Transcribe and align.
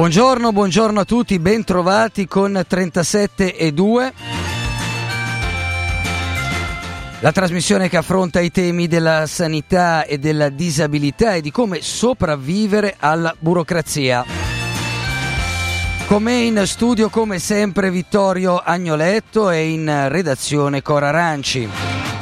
Buongiorno, 0.00 0.50
buongiorno 0.50 1.00
a 1.00 1.04
tutti, 1.04 1.38
bentrovati 1.38 2.26
con 2.26 2.64
37 2.66 3.54
e 3.54 3.70
2. 3.70 4.12
La 7.20 7.32
trasmissione 7.32 7.90
che 7.90 7.98
affronta 7.98 8.40
i 8.40 8.50
temi 8.50 8.88
della 8.88 9.26
sanità 9.26 10.06
e 10.06 10.16
della 10.16 10.48
disabilità 10.48 11.34
e 11.34 11.42
di 11.42 11.50
come 11.50 11.82
sopravvivere 11.82 12.96
alla 12.98 13.36
burocrazia. 13.38 14.24
Con 16.06 16.22
me 16.22 16.32
in 16.32 16.62
studio 16.64 17.10
come 17.10 17.38
sempre 17.38 17.90
Vittorio 17.90 18.56
Agnoletto 18.56 19.50
e 19.50 19.68
in 19.68 20.08
redazione 20.08 20.80
Cora 20.80 21.08
Aranci. 21.08 21.68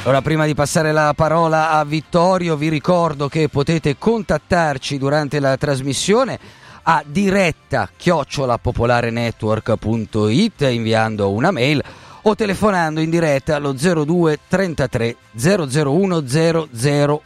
Ora 0.03 0.21
prima 0.21 0.47
di 0.47 0.55
passare 0.55 0.91
la 0.91 1.13
parola 1.15 1.71
a 1.71 1.85
Vittorio 1.85 2.57
vi 2.57 2.71
ricordo 2.71 3.29
che 3.29 3.49
potete 3.49 3.97
contattarci 3.97 4.99
durante 4.99 5.39
la 5.39 5.57
trasmissione 5.57 6.58
a 6.91 7.05
diretta 7.07 7.91
chiocciolapopolarenetwork.it 7.95 10.63
inviando 10.63 11.31
una 11.31 11.51
mail 11.51 11.85
o 12.23 12.35
telefonando 12.35 13.01
in 13.01 13.11
diretta 13.11 13.57
allo 13.57 13.75
02 13.75 14.39
33 14.49 15.17
001 15.33 16.25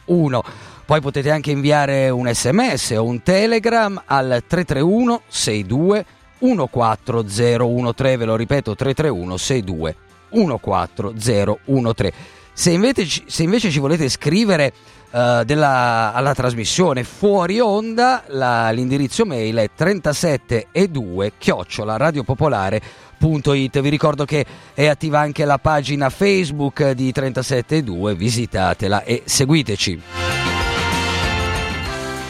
001. 0.05 0.43
Poi 0.85 0.99
potete 0.99 1.31
anche 1.31 1.51
inviare 1.51 2.09
un 2.09 2.29
sms 2.29 2.89
o 2.97 3.05
un 3.05 3.23
telegram 3.23 4.03
al 4.05 4.43
331 4.45 5.21
62 5.27 6.05
14013, 6.39 8.17
ve 8.17 8.25
lo 8.25 8.35
ripeto 8.35 8.75
331 8.75 9.37
62 9.37 9.95
14013. 10.29 12.13
Se 12.51 12.71
invece, 12.71 13.23
se 13.25 13.43
invece 13.43 13.71
ci 13.71 13.79
volete 13.79 14.09
scrivere 14.09 14.73
uh, 15.13 15.43
della, 15.43 16.11
alla 16.13 16.33
trasmissione 16.33 17.03
fuori 17.03 17.59
onda, 17.59 18.23
la, 18.27 18.71
l'indirizzo 18.71 19.25
mail 19.25 19.55
è 19.57 19.69
37 19.73 20.67
e 20.71 20.87
2 20.87 21.33
chiocciola 21.37 21.97
radiopopolare.it. 21.97 23.79
Vi 23.79 23.89
ricordo 23.89 24.25
che 24.25 24.45
è 24.73 24.87
attiva 24.87 25.19
anche 25.19 25.45
la 25.45 25.59
pagina 25.59 26.09
Facebook 26.09 26.91
di 26.91 27.11
37 27.11 27.77
e 27.77 27.83
2, 27.83 28.15
visitatela 28.15 29.03
e 29.03 29.21
seguiteci. 29.25 30.01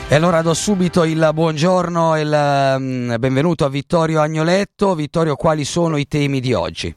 E 0.10 0.16
allora 0.16 0.44
do 0.44 0.54
subito 0.54 1.06
il 1.06 1.28
buongiorno 1.34 2.16
e 2.16 2.22
il 2.22 2.76
um, 2.78 3.16
benvenuto 3.18 3.66
a 3.66 3.70
Vittorio 3.70 4.22
Agnoletto. 4.22 4.94
Vittorio, 4.94 5.36
quali 5.36 5.66
sono 5.66 5.98
i 5.98 6.08
temi 6.08 6.40
di 6.40 6.54
oggi? 6.54 6.96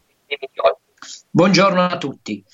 Buongiorno 1.31 1.83
a 1.83 1.97
tutti. 1.97 2.45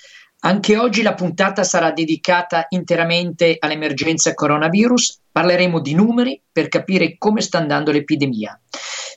Anche 0.45 0.77
oggi 0.77 1.03
la 1.03 1.15
puntata 1.15 1.63
sarà 1.63 1.93
dedicata 1.93 2.67
interamente 2.71 3.57
all'emergenza 3.61 4.35
coronavirus. 4.35 5.21
Parleremo 5.31 5.81
di 5.81 5.95
numeri 5.95 6.43
per 6.51 6.67
capire 6.69 7.17
come 7.17 7.41
sta 7.41 7.59
andando 7.59 7.93
l'epidemia. 7.93 8.61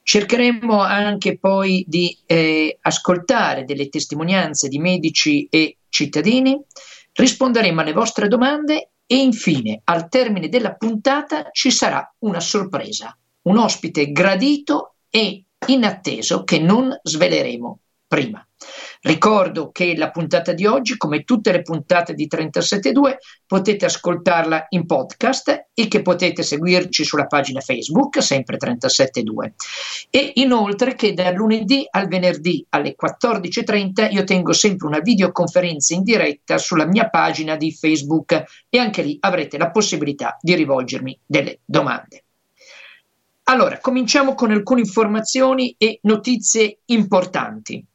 Cercheremo 0.03 0.79
anche 0.81 1.39
poi 1.39 1.83
di 1.87 2.15
eh, 2.27 2.77
ascoltare 2.79 3.65
delle 3.65 3.89
testimonianze 3.89 4.67
di 4.67 4.77
medici 4.77 5.47
e 5.49 5.77
cittadini, 5.89 6.61
risponderemo 7.13 7.81
alle 7.81 7.93
vostre 7.93 8.27
domande 8.27 8.91
e 9.07 9.15
infine, 9.15 9.81
al 9.85 10.09
termine 10.09 10.47
della 10.47 10.75
puntata, 10.75 11.49
ci 11.51 11.71
sarà 11.71 12.07
una 12.19 12.39
sorpresa, 12.39 13.17
un 13.43 13.57
ospite 13.57 14.11
gradito 14.11 14.97
e 15.09 15.43
inatteso 15.65 16.43
che 16.43 16.59
non 16.59 16.95
sveleremo 17.01 17.79
prima. 18.07 18.47
Ricordo 19.05 19.69
che 19.71 19.95
la 19.95 20.09
puntata 20.09 20.51
di 20.51 20.65
oggi, 20.65 20.97
come 20.97 21.23
tutte 21.23 21.51
le 21.51 21.61
puntate 21.61 22.15
di 22.15 22.27
37.2, 22.27 23.17
potete 23.45 23.85
ascoltarla 23.85 24.65
in 24.69 24.87
podcast 24.87 25.67
e 25.75 25.87
che 25.87 26.01
potete 26.01 26.41
seguirci 26.41 27.03
sulla 27.03 27.27
pagina 27.27 27.59
Facebook, 27.59 28.23
sempre 28.23 28.57
37.2. 28.57 29.51
E 30.09 30.31
inoltre 30.35 30.95
che 30.95 31.13
dal 31.13 31.35
lunedì 31.35 31.85
al 31.87 32.07
venerdì 32.07 32.65
alle 32.69 32.95
14.30 32.99 34.11
io 34.11 34.23
tengo 34.23 34.53
sempre 34.53 34.87
una 34.87 35.01
videoconferenza 35.01 35.93
in 35.93 36.01
diretta 36.01 36.57
sulla 36.57 36.87
mia 36.87 37.07
pagina 37.07 37.55
di 37.57 37.71
Facebook 37.71 38.43
e 38.67 38.79
anche 38.79 39.03
lì 39.03 39.17
avrete 39.19 39.59
la 39.59 39.69
possibilità 39.69 40.35
di 40.41 40.55
rivolgermi 40.55 41.19
delle 41.23 41.59
domande. 41.63 42.23
Allora, 43.43 43.77
cominciamo 43.77 44.33
con 44.33 44.49
alcune 44.49 44.79
informazioni 44.79 45.75
e 45.77 45.99
notizie 46.01 46.79
importanti. 46.85 47.85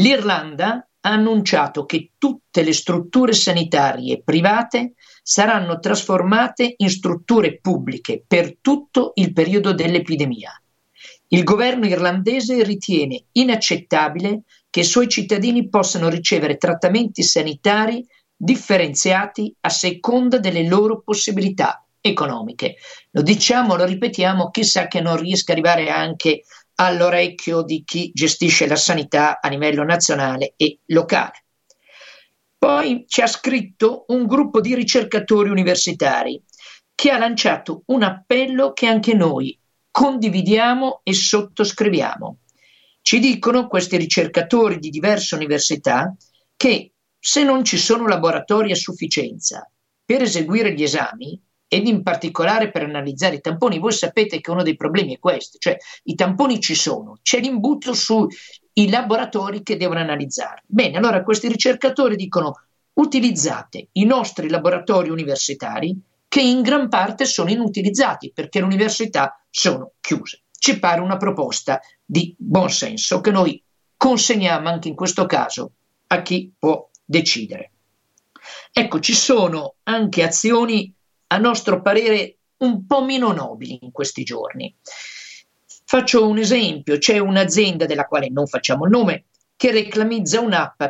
L'Irlanda 0.00 0.88
ha 1.00 1.10
annunciato 1.10 1.84
che 1.84 2.12
tutte 2.16 2.62
le 2.62 2.72
strutture 2.72 3.34
sanitarie 3.34 4.22
private 4.22 4.94
saranno 5.22 5.78
trasformate 5.78 6.74
in 6.78 6.88
strutture 6.88 7.58
pubbliche 7.60 8.24
per 8.26 8.56
tutto 8.62 9.12
il 9.16 9.34
periodo 9.34 9.74
dell'epidemia. 9.74 10.52
Il 11.28 11.44
governo 11.44 11.86
irlandese 11.86 12.62
ritiene 12.62 13.24
inaccettabile 13.32 14.44
che 14.70 14.80
i 14.80 14.84
suoi 14.84 15.06
cittadini 15.06 15.68
possano 15.68 16.08
ricevere 16.08 16.56
trattamenti 16.56 17.22
sanitari 17.22 18.04
differenziati 18.34 19.54
a 19.60 19.68
seconda 19.68 20.38
delle 20.38 20.66
loro 20.66 21.02
possibilità 21.02 21.84
economiche. 22.00 22.76
Lo 23.10 23.20
diciamo, 23.20 23.76
lo 23.76 23.84
ripetiamo, 23.84 24.50
chissà 24.50 24.88
che 24.88 25.02
non 25.02 25.18
riesca 25.18 25.52
ad 25.52 25.58
arrivare 25.58 25.90
anche 25.90 26.44
all'orecchio 26.80 27.62
di 27.62 27.82
chi 27.84 28.10
gestisce 28.14 28.66
la 28.66 28.76
sanità 28.76 29.38
a 29.40 29.48
livello 29.48 29.84
nazionale 29.84 30.54
e 30.56 30.78
locale. 30.86 31.44
Poi 32.56 33.04
ci 33.06 33.20
ha 33.20 33.26
scritto 33.26 34.04
un 34.08 34.26
gruppo 34.26 34.60
di 34.60 34.74
ricercatori 34.74 35.50
universitari 35.50 36.42
che 36.94 37.10
ha 37.10 37.18
lanciato 37.18 37.82
un 37.86 38.02
appello 38.02 38.72
che 38.72 38.86
anche 38.86 39.14
noi 39.14 39.58
condividiamo 39.90 41.00
e 41.02 41.12
sottoscriviamo. 41.12 42.38
Ci 43.02 43.18
dicono 43.18 43.66
questi 43.66 43.96
ricercatori 43.96 44.78
di 44.78 44.90
diverse 44.90 45.34
università 45.34 46.14
che 46.56 46.92
se 47.18 47.42
non 47.44 47.64
ci 47.64 47.76
sono 47.76 48.06
laboratori 48.06 48.72
a 48.72 48.76
sufficienza 48.76 49.70
per 50.04 50.22
eseguire 50.22 50.72
gli 50.74 50.82
esami, 50.82 51.38
ed 51.72 51.86
in 51.86 52.02
particolare 52.02 52.72
per 52.72 52.82
analizzare 52.82 53.36
i 53.36 53.40
tamponi. 53.40 53.78
Voi 53.78 53.92
sapete 53.92 54.40
che 54.40 54.50
uno 54.50 54.64
dei 54.64 54.74
problemi 54.74 55.14
è 55.14 55.20
questo, 55.20 55.56
cioè 55.58 55.76
i 56.02 56.16
tamponi 56.16 56.58
ci 56.58 56.74
sono, 56.74 57.18
c'è 57.22 57.38
l'imbuto 57.38 57.94
sui 57.94 58.26
laboratori 58.88 59.62
che 59.62 59.76
devono 59.76 60.00
analizzare. 60.00 60.64
Bene, 60.66 60.96
allora 60.96 61.22
questi 61.22 61.46
ricercatori 61.46 62.16
dicono 62.16 62.54
utilizzate 62.94 63.86
i 63.92 64.04
nostri 64.04 64.48
laboratori 64.48 65.10
universitari 65.10 65.96
che 66.26 66.40
in 66.40 66.62
gran 66.62 66.88
parte 66.88 67.24
sono 67.24 67.50
inutilizzati 67.50 68.32
perché 68.34 68.58
le 68.58 68.64
università 68.64 69.40
sono 69.48 69.92
chiuse. 70.00 70.42
Ci 70.50 70.80
pare 70.80 71.00
una 71.00 71.18
proposta 71.18 71.80
di 72.04 72.34
buon 72.36 72.68
senso 72.70 73.20
che 73.20 73.30
noi 73.30 73.62
consegniamo 73.96 74.68
anche 74.68 74.88
in 74.88 74.96
questo 74.96 75.24
caso 75.26 75.70
a 76.08 76.20
chi 76.22 76.52
può 76.58 76.88
decidere. 77.04 77.70
Ecco, 78.72 78.98
ci 78.98 79.14
sono 79.14 79.74
anche 79.84 80.24
azioni 80.24 80.92
a 81.32 81.38
nostro 81.38 81.80
parere 81.80 82.38
un 82.58 82.86
po' 82.86 83.04
meno 83.04 83.32
nobili 83.32 83.78
in 83.82 83.92
questi 83.92 84.22
giorni. 84.24 84.74
Faccio 85.84 86.28
un 86.28 86.38
esempio, 86.38 86.98
c'è 86.98 87.18
un'azienda 87.18 87.86
della 87.86 88.06
quale 88.06 88.28
non 88.30 88.46
facciamo 88.46 88.84
il 88.84 88.90
nome 88.90 89.24
che 89.56 89.70
reclamizza 89.70 90.40
un'app 90.40 90.82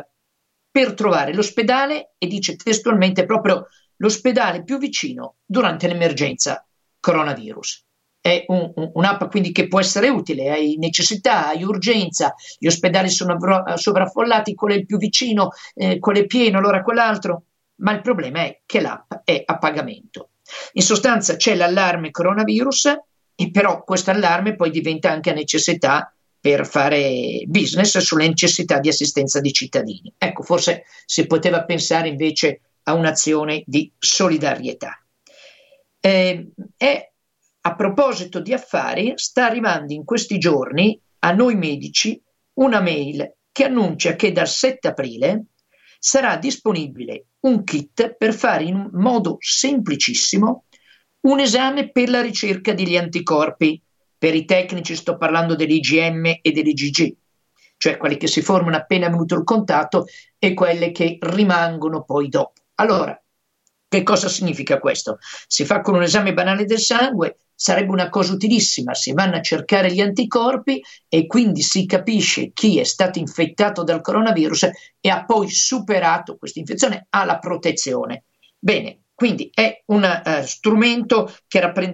per 0.69 0.93
trovare 0.93 1.33
l'ospedale 1.33 2.13
e 2.17 2.27
dice 2.27 2.55
testualmente 2.55 3.25
proprio 3.25 3.67
l'ospedale 3.97 4.63
più 4.63 4.77
vicino 4.77 5.35
durante 5.45 5.87
l'emergenza 5.87 6.65
coronavirus. 6.99 7.85
È 8.21 8.45
un, 8.47 8.71
un, 8.75 8.91
un'app 8.93 9.29
quindi 9.29 9.51
che 9.51 9.67
può 9.67 9.79
essere 9.79 10.09
utile, 10.09 10.51
hai 10.51 10.77
necessità, 10.77 11.47
hai 11.47 11.63
urgenza, 11.63 12.33
gli 12.57 12.67
ospedali 12.67 13.09
sono 13.09 13.37
sovraffollati, 13.75 14.53
qual 14.53 14.73
è 14.73 14.75
il 14.75 14.85
più 14.85 14.97
vicino, 14.97 15.49
eh, 15.73 15.99
qual 15.99 16.17
è 16.17 16.25
pieno, 16.25 16.59
allora 16.59 16.83
quell'altro. 16.83 17.43
Ma 17.81 17.91
il 17.93 18.01
problema 18.01 18.41
è 18.41 18.61
che 18.65 18.79
l'app 18.79 19.13
è 19.23 19.41
a 19.43 19.57
pagamento. 19.57 20.30
In 20.73 20.81
sostanza 20.81 21.35
c'è 21.35 21.55
l'allarme 21.55 22.11
coronavirus 22.11 22.97
e 23.35 23.51
però 23.51 23.83
questo 23.83 24.11
allarme 24.11 24.55
poi 24.55 24.71
diventa 24.71 25.09
anche 25.09 25.33
necessità 25.33 26.13
per 26.39 26.65
fare 26.65 27.43
business 27.45 27.97
sulle 27.99 28.27
necessità 28.27 28.79
di 28.79 28.89
assistenza 28.89 29.39
di 29.39 29.51
cittadini. 29.51 30.11
Ecco, 30.17 30.41
forse 30.41 30.83
si 31.05 31.27
poteva 31.27 31.63
pensare 31.65 32.07
invece 32.07 32.61
a 32.83 32.93
un'azione 32.93 33.63
di 33.65 33.91
solidarietà. 33.97 35.03
Eh, 35.99 36.51
e 36.77 37.13
a 37.61 37.75
proposito 37.75 38.39
di 38.39 38.53
affari, 38.53 39.13
sta 39.15 39.45
arrivando 39.45 39.93
in 39.93 40.03
questi 40.03 40.39
giorni 40.39 40.99
a 41.19 41.31
noi 41.31 41.55
medici 41.55 42.19
una 42.53 42.81
mail 42.81 43.35
che 43.51 43.65
annuncia 43.65 44.15
che 44.15 44.31
dal 44.31 44.47
7 44.47 44.87
aprile 44.87 45.45
sarà 45.99 46.37
disponibile 46.37 47.25
un 47.41 47.63
kit 47.63 48.15
per 48.15 48.33
fare 48.33 48.63
in 48.63 48.89
modo 48.93 49.37
semplicissimo 49.39 50.65
un 51.21 51.39
esame 51.39 51.91
per 51.91 52.09
la 52.09 52.21
ricerca 52.21 52.73
degli 52.73 52.97
anticorpi. 52.97 53.81
Per 54.17 54.35
i 54.35 54.45
tecnici 54.45 54.95
sto 54.95 55.17
parlando 55.17 55.55
dell'IgM 55.55 56.25
e 56.41 56.51
dell'IgG, 56.51 57.15
cioè 57.77 57.97
quelli 57.97 58.17
che 58.17 58.27
si 58.27 58.43
formano 58.43 58.75
appena 58.75 59.09
venuto 59.09 59.35
il 59.35 59.43
contatto 59.43 60.05
e 60.37 60.53
quelle 60.53 60.91
che 60.91 61.17
rimangono 61.19 62.03
poi 62.03 62.29
dopo. 62.29 62.61
Allora, 62.75 63.19
che 63.87 64.03
cosa 64.03 64.29
significa 64.29 64.79
questo? 64.79 65.17
Si 65.47 65.65
fa 65.65 65.81
con 65.81 65.95
un 65.95 66.03
esame 66.03 66.33
banale 66.33 66.65
del 66.65 66.79
sangue, 66.79 67.37
sarebbe 67.61 67.91
una 67.91 68.09
cosa 68.09 68.33
utilissima, 68.33 68.95
si 68.95 69.13
vanno 69.13 69.35
a 69.35 69.41
cercare 69.41 69.93
gli 69.93 70.01
anticorpi 70.01 70.83
e 71.07 71.27
quindi 71.27 71.61
si 71.61 71.85
capisce 71.85 72.53
chi 72.53 72.79
è 72.79 72.83
stato 72.83 73.19
infettato 73.19 73.83
dal 73.83 74.01
coronavirus 74.01 74.69
e 74.99 75.09
ha 75.09 75.23
poi 75.25 75.47
superato 75.47 76.37
questa 76.37 76.57
infezione, 76.57 77.05
ha 77.07 77.23
la 77.23 77.37
protezione. 77.37 78.23
Bene, 78.57 79.01
quindi 79.13 79.51
è 79.53 79.83
un 79.87 80.01
uh, 80.01 80.43
strumento 80.43 81.31
che 81.47 81.59
rappre- 81.59 81.93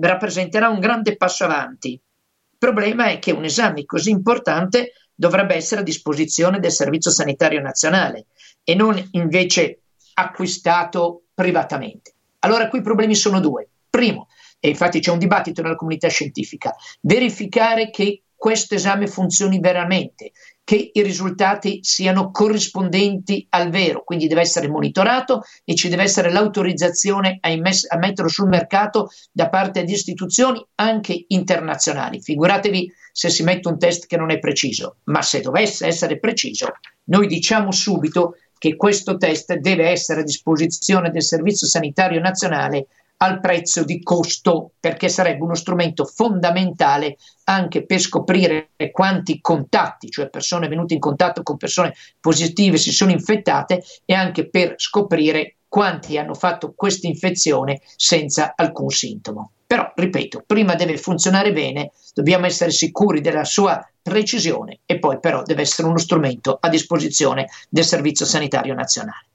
rappresenterà 0.00 0.68
un 0.68 0.80
grande 0.80 1.16
passo 1.16 1.44
avanti. 1.44 1.92
Il 1.92 2.58
problema 2.58 3.06
è 3.06 3.20
che 3.20 3.30
un 3.30 3.44
esame 3.44 3.84
così 3.84 4.10
importante 4.10 4.94
dovrebbe 5.14 5.54
essere 5.54 5.82
a 5.82 5.84
disposizione 5.84 6.58
del 6.58 6.72
Servizio 6.72 7.12
Sanitario 7.12 7.60
Nazionale 7.60 8.26
e 8.64 8.74
non 8.74 9.00
invece 9.12 9.82
acquistato 10.14 11.26
privatamente. 11.32 12.14
Allora 12.40 12.68
qui 12.68 12.80
i 12.80 12.82
problemi 12.82 13.14
sono 13.14 13.38
due. 13.38 13.68
Primo, 13.88 14.26
e 14.64 14.70
infatti 14.70 14.98
c'è 14.98 15.10
un 15.10 15.18
dibattito 15.18 15.60
nella 15.60 15.74
comunità 15.74 16.08
scientifica, 16.08 16.74
verificare 17.02 17.90
che 17.90 18.22
questo 18.34 18.74
esame 18.74 19.06
funzioni 19.06 19.60
veramente, 19.60 20.32
che 20.64 20.90
i 20.90 21.02
risultati 21.02 21.80
siano 21.82 22.30
corrispondenti 22.30 23.46
al 23.50 23.68
vero, 23.68 24.02
quindi 24.04 24.26
deve 24.26 24.40
essere 24.40 24.68
monitorato 24.68 25.42
e 25.64 25.74
ci 25.74 25.90
deve 25.90 26.04
essere 26.04 26.32
l'autorizzazione 26.32 27.36
a, 27.42 27.50
immess- 27.50 27.92
a 27.92 27.98
metterlo 27.98 28.30
sul 28.30 28.48
mercato 28.48 29.10
da 29.30 29.50
parte 29.50 29.84
di 29.84 29.92
istituzioni 29.92 30.66
anche 30.76 31.26
internazionali. 31.28 32.22
Figuratevi 32.22 32.90
se 33.12 33.28
si 33.28 33.42
mette 33.42 33.68
un 33.68 33.78
test 33.78 34.06
che 34.06 34.16
non 34.16 34.30
è 34.30 34.38
preciso, 34.38 34.96
ma 35.04 35.20
se 35.20 35.42
dovesse 35.42 35.86
essere 35.86 36.18
preciso, 36.18 36.72
noi 37.04 37.26
diciamo 37.26 37.70
subito 37.70 38.36
che 38.56 38.76
questo 38.76 39.18
test 39.18 39.52
deve 39.56 39.90
essere 39.90 40.22
a 40.22 40.24
disposizione 40.24 41.10
del 41.10 41.22
Servizio 41.22 41.66
Sanitario 41.66 42.18
Nazionale 42.18 42.86
al 43.24 43.40
prezzo 43.40 43.84
di 43.84 44.02
costo, 44.02 44.72
perché 44.78 45.08
sarebbe 45.08 45.42
uno 45.42 45.54
strumento 45.54 46.04
fondamentale 46.04 47.16
anche 47.44 47.86
per 47.86 47.98
scoprire 47.98 48.72
quanti 48.92 49.40
contatti, 49.40 50.10
cioè 50.10 50.28
persone 50.28 50.68
venute 50.68 50.94
in 50.94 51.00
contatto 51.00 51.42
con 51.42 51.56
persone 51.56 51.94
positive 52.20 52.76
si 52.76 52.92
sono 52.92 53.10
infettate 53.10 53.82
e 54.04 54.14
anche 54.14 54.48
per 54.48 54.74
scoprire 54.76 55.56
quanti 55.66 56.18
hanno 56.18 56.34
fatto 56.34 56.74
questa 56.76 57.06
infezione 57.06 57.80
senza 57.96 58.52
alcun 58.54 58.90
sintomo. 58.90 59.52
Però, 59.66 59.90
ripeto, 59.94 60.44
prima 60.46 60.74
deve 60.74 60.98
funzionare 60.98 61.52
bene, 61.52 61.92
dobbiamo 62.12 62.46
essere 62.46 62.70
sicuri 62.70 63.20
della 63.20 63.44
sua 63.44 63.84
precisione 64.02 64.80
e 64.84 64.98
poi 64.98 65.18
però 65.18 65.42
deve 65.42 65.62
essere 65.62 65.88
uno 65.88 65.98
strumento 65.98 66.58
a 66.60 66.68
disposizione 66.68 67.48
del 67.70 67.84
Servizio 67.84 68.26
Sanitario 68.26 68.74
Nazionale. 68.74 69.26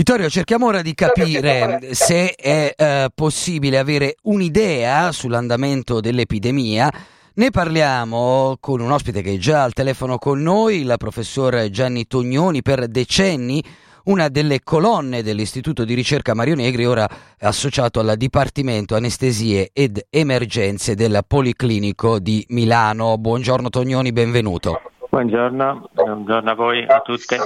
Vittorio, 0.00 0.30
cerchiamo 0.30 0.64
ora 0.64 0.80
di 0.80 0.94
capire 0.94 1.92
se 1.92 2.32
è 2.34 2.72
eh, 2.74 3.08
possibile 3.14 3.76
avere 3.76 4.14
un'idea 4.22 5.12
sull'andamento 5.12 6.00
dell'epidemia. 6.00 6.90
Ne 7.34 7.50
parliamo 7.50 8.56
con 8.60 8.80
un 8.80 8.92
ospite 8.92 9.20
che 9.20 9.34
è 9.34 9.36
già 9.36 9.62
al 9.62 9.74
telefono 9.74 10.16
con 10.16 10.40
noi, 10.40 10.80
il 10.80 10.94
professor 10.96 11.68
Gianni 11.68 12.06
Tognoni, 12.06 12.62
per 12.62 12.88
decenni 12.88 13.62
una 14.04 14.28
delle 14.28 14.60
colonne 14.62 15.22
dell'Istituto 15.22 15.84
di 15.84 15.92
ricerca 15.92 16.32
Mario 16.32 16.54
Negri, 16.54 16.86
ora 16.86 17.06
associato 17.40 18.00
al 18.00 18.16
Dipartimento 18.16 18.94
Anestesie 18.94 19.68
ed 19.70 20.06
Emergenze 20.08 20.94
del 20.94 21.20
Policlinico 21.28 22.18
di 22.18 22.42
Milano. 22.48 23.18
Buongiorno 23.18 23.68
Tognoni, 23.68 24.12
benvenuto. 24.12 24.80
Buongiorno, 25.10 25.90
buongiorno 25.92 26.50
a 26.50 26.54
voi, 26.54 26.86
a 26.86 27.00
tutte. 27.00 27.36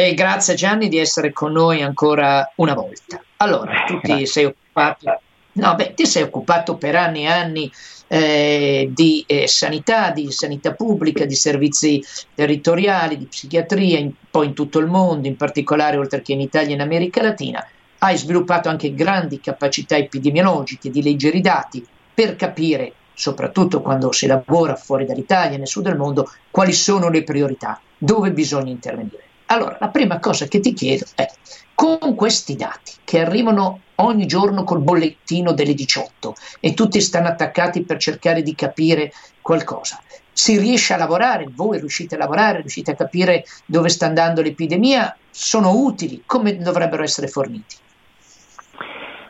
E 0.00 0.14
grazie 0.14 0.54
Gianni 0.54 0.88
di 0.88 0.96
essere 0.96 1.32
con 1.32 1.50
noi 1.50 1.82
ancora 1.82 2.52
una 2.58 2.74
volta. 2.74 3.20
Allora, 3.38 3.82
tu 3.84 3.98
ti 3.98 4.26
sei 4.26 4.44
occupato, 4.44 5.20
no, 5.54 5.74
beh, 5.74 5.94
ti 5.94 6.06
sei 6.06 6.22
occupato 6.22 6.76
per 6.76 6.94
anni 6.94 7.22
e 7.22 7.26
anni 7.26 7.72
eh, 8.06 8.88
di 8.92 9.24
eh, 9.26 9.48
sanità, 9.48 10.12
di 10.12 10.30
sanità 10.30 10.72
pubblica, 10.74 11.24
di 11.24 11.34
servizi 11.34 12.00
territoriali, 12.32 13.18
di 13.18 13.26
psichiatria, 13.26 13.98
un 13.98 14.12
po' 14.30 14.44
in 14.44 14.54
tutto 14.54 14.78
il 14.78 14.86
mondo, 14.86 15.26
in 15.26 15.36
particolare 15.36 15.96
oltre 15.96 16.22
che 16.22 16.32
in 16.32 16.42
Italia 16.42 16.70
e 16.70 16.74
in 16.74 16.80
America 16.80 17.20
Latina. 17.20 17.66
Hai 17.98 18.16
sviluppato 18.16 18.68
anche 18.68 18.94
grandi 18.94 19.40
capacità 19.40 19.96
epidemiologiche 19.96 20.90
di 20.90 21.02
leggere 21.02 21.38
i 21.38 21.40
dati 21.40 21.84
per 22.14 22.36
capire, 22.36 22.92
soprattutto 23.14 23.82
quando 23.82 24.12
si 24.12 24.28
lavora 24.28 24.76
fuori 24.76 25.06
dall'Italia 25.06 25.58
nel 25.58 25.66
sud 25.66 25.82
del 25.82 25.96
mondo, 25.96 26.30
quali 26.52 26.72
sono 26.72 27.08
le 27.08 27.24
priorità, 27.24 27.80
dove 27.98 28.30
bisogna 28.30 28.70
intervenire. 28.70 29.26
Allora, 29.50 29.76
la 29.80 29.88
prima 29.88 30.18
cosa 30.18 30.46
che 30.46 30.60
ti 30.60 30.74
chiedo 30.74 31.06
è, 31.14 31.26
con 31.74 32.14
questi 32.14 32.54
dati 32.54 32.92
che 33.04 33.20
arrivano 33.20 33.80
ogni 33.96 34.26
giorno 34.26 34.64
col 34.64 34.80
bollettino 34.80 35.52
delle 35.52 35.74
18 35.74 36.34
e 36.60 36.74
tutti 36.74 37.00
stanno 37.00 37.28
attaccati 37.28 37.82
per 37.82 37.96
cercare 37.98 38.42
di 38.42 38.54
capire 38.54 39.10
qualcosa, 39.40 40.00
si 40.32 40.58
riesce 40.58 40.92
a 40.92 40.98
lavorare? 40.98 41.48
Voi 41.50 41.78
riuscite 41.78 42.14
a 42.14 42.18
lavorare? 42.18 42.60
Riuscite 42.60 42.90
a 42.90 42.94
capire 42.94 43.44
dove 43.64 43.88
sta 43.88 44.06
andando 44.06 44.42
l'epidemia? 44.42 45.16
Sono 45.30 45.72
utili? 45.72 46.24
Come 46.26 46.58
dovrebbero 46.58 47.02
essere 47.02 47.28
forniti? 47.28 47.76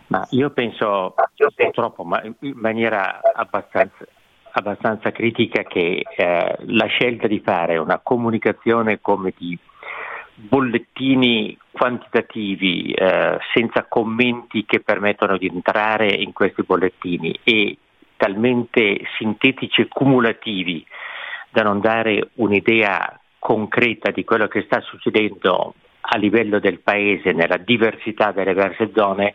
Ma 0.08 0.26
io 0.30 0.50
penso 0.50 1.14
purtroppo, 1.54 2.02
ma 2.02 2.22
in 2.24 2.34
maniera 2.54 3.20
abbastanza, 3.34 4.04
abbastanza 4.52 5.12
critica, 5.12 5.62
che 5.62 6.02
eh, 6.16 6.56
la 6.66 6.86
scelta 6.86 7.26
di 7.28 7.40
fare 7.40 7.76
una 7.76 7.98
comunicazione 7.98 9.00
come 9.00 9.32
di 9.36 9.56
bollettini 10.40 11.56
quantitativi 11.72 12.92
eh, 12.92 13.38
senza 13.52 13.86
commenti 13.88 14.64
che 14.64 14.80
permettono 14.80 15.36
di 15.36 15.46
entrare 15.46 16.08
in 16.08 16.32
questi 16.32 16.62
bollettini 16.62 17.36
e 17.42 17.76
talmente 18.16 19.00
sintetici 19.16 19.82
e 19.82 19.88
cumulativi 19.88 20.84
da 21.50 21.62
non 21.62 21.80
dare 21.80 22.30
un'idea 22.34 23.18
concreta 23.38 24.10
di 24.10 24.24
quello 24.24 24.46
che 24.46 24.62
sta 24.62 24.80
succedendo 24.80 25.74
a 26.00 26.16
livello 26.16 26.60
del 26.60 26.80
paese 26.80 27.32
nella 27.32 27.56
diversità 27.56 28.30
delle 28.30 28.54
diverse 28.54 28.90
zone 28.94 29.34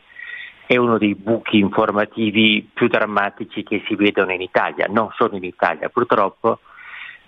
è 0.65 0.77
uno 0.77 0.97
dei 0.97 1.15
buchi 1.15 1.57
informativi 1.57 2.67
più 2.73 2.87
drammatici 2.87 3.63
che 3.63 3.83
si 3.85 3.95
vedono 3.95 4.31
in 4.31 4.41
Italia, 4.41 4.87
non 4.89 5.09
solo 5.15 5.35
in 5.35 5.43
Italia 5.43 5.89
purtroppo, 5.89 6.59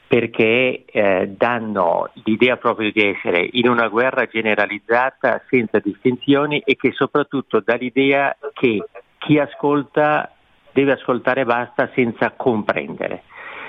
perché 0.08 0.86
eh, 0.86 1.34
danno 1.36 2.12
l'idea 2.24 2.58
proprio 2.58 2.92
di 2.92 3.02
essere 3.02 3.48
in 3.54 3.68
una 3.68 3.88
guerra 3.88 4.26
generalizzata 4.26 5.42
senza 5.50 5.80
distinzioni 5.80 6.62
e 6.64 6.76
che 6.76 6.92
soprattutto 6.92 7.60
dà 7.60 7.76
l'idea 7.76 8.36
che 8.54 8.84
chi 9.18 9.40
ascolta 9.40 10.32
deve 10.72 10.94
ascoltare 10.94 11.44
basta 11.44 11.90
senza 11.96 12.32
comprendere. 12.32 13.24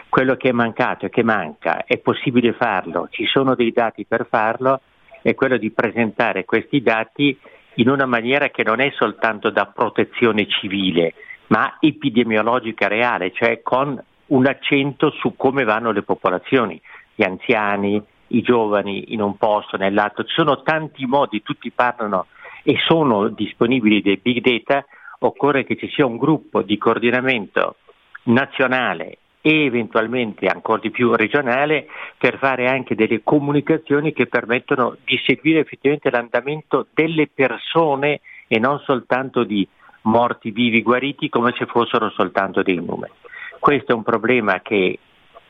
Quello 0.09 0.37
che 0.37 0.51
è 0.51 0.53
mancato 0.53 1.07
e 1.07 1.11
che 1.11 1.23
manca 1.23 1.85
è 1.85 1.99
possibile 1.99 2.53
farlo, 2.53 3.09
ci 3.11 3.27
sono 3.27 3.55
dei 3.55 3.73
dati 3.73 4.05
per 4.05 4.27
farlo, 4.29 4.81
è 5.23 5.35
quello 5.35 5.57
di 5.57 5.71
presentare 5.71 6.45
questi 6.45 6.83
dati 6.83 7.37
in 7.75 7.89
una 7.89 8.07
maniera 8.07 8.49
che 8.51 8.63
non 8.63 8.81
è 8.81 8.91
soltanto 8.95 9.51
da 9.51 9.67
protezione 9.67 10.47
civile, 10.47 11.15
ma 11.49 11.77
epidemiologica 11.81 12.89
reale, 12.89 13.33
cioè 13.33 13.63
con 13.63 14.03
un 14.27 14.47
accento 14.47 15.11
su 15.11 15.35
come 15.37 15.65
vanno 15.65 15.93
le 15.93 16.03
popolazioni, 16.03 16.81
gli 17.15 17.23
anziani, 17.23 18.03
i 18.29 18.43
giovani 18.43 19.13
in 19.13 19.21
un 19.21 19.37
posto, 19.37 19.77
nell'altro. 19.77 20.25
Ci 20.25 20.35
sono 20.35 20.63
tanti 20.63 21.07
modi, 21.07 21.43
tutti 21.43 21.71
parlano 21.71 22.27
e 22.63 22.77
sono 22.85 23.29
disponibili 23.29 24.03
dei 24.03 24.19
big 24.21 24.41
data, 24.41 24.85
occorre 25.21 25.65
che 25.65 25.77
ci 25.77 25.89
sia 25.89 26.05
un 26.05 26.17
gruppo 26.17 26.63
di 26.63 26.77
coordinamento 26.79 27.77
nazionale 28.25 29.19
e 29.41 29.65
eventualmente 29.65 30.47
ancora 30.47 30.81
di 30.81 30.91
più 30.91 31.15
regionale 31.15 31.87
per 32.19 32.39
fare 32.39 32.67
anche 32.67 32.97
delle 32.97 33.21
comunicazioni 33.23 34.13
che 34.13 34.27
permettono 34.27 34.97
di 35.05 35.21
seguire 35.25 35.61
effettivamente 35.61 36.11
l'andamento 36.11 36.89
delle 36.93 37.29
persone 37.33 38.21
e 38.49 38.59
non 38.59 38.81
soltanto 38.81 39.45
di 39.45 39.67
morti 40.03 40.51
vivi 40.51 40.83
guariti 40.83 41.29
come 41.29 41.55
se 41.57 41.67
fossero 41.67 42.11
soltanto 42.11 42.63
dei 42.63 42.75
numeri. 42.75 43.13
Questo 43.59 43.93
è 43.93 43.95
un 43.95 44.03
problema 44.03 44.61
che 44.61 44.99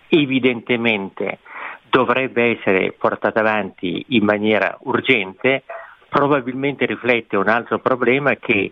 evidentemente 0.08 1.38
dovrebbe 1.88 2.56
essere 2.56 2.92
portato 2.92 3.38
avanti 3.38 4.04
in 4.08 4.24
maniera 4.24 4.76
urgente, 4.82 5.64
probabilmente 6.08 6.86
riflette 6.86 7.36
un 7.36 7.48
altro 7.48 7.78
problema 7.78 8.34
che 8.36 8.70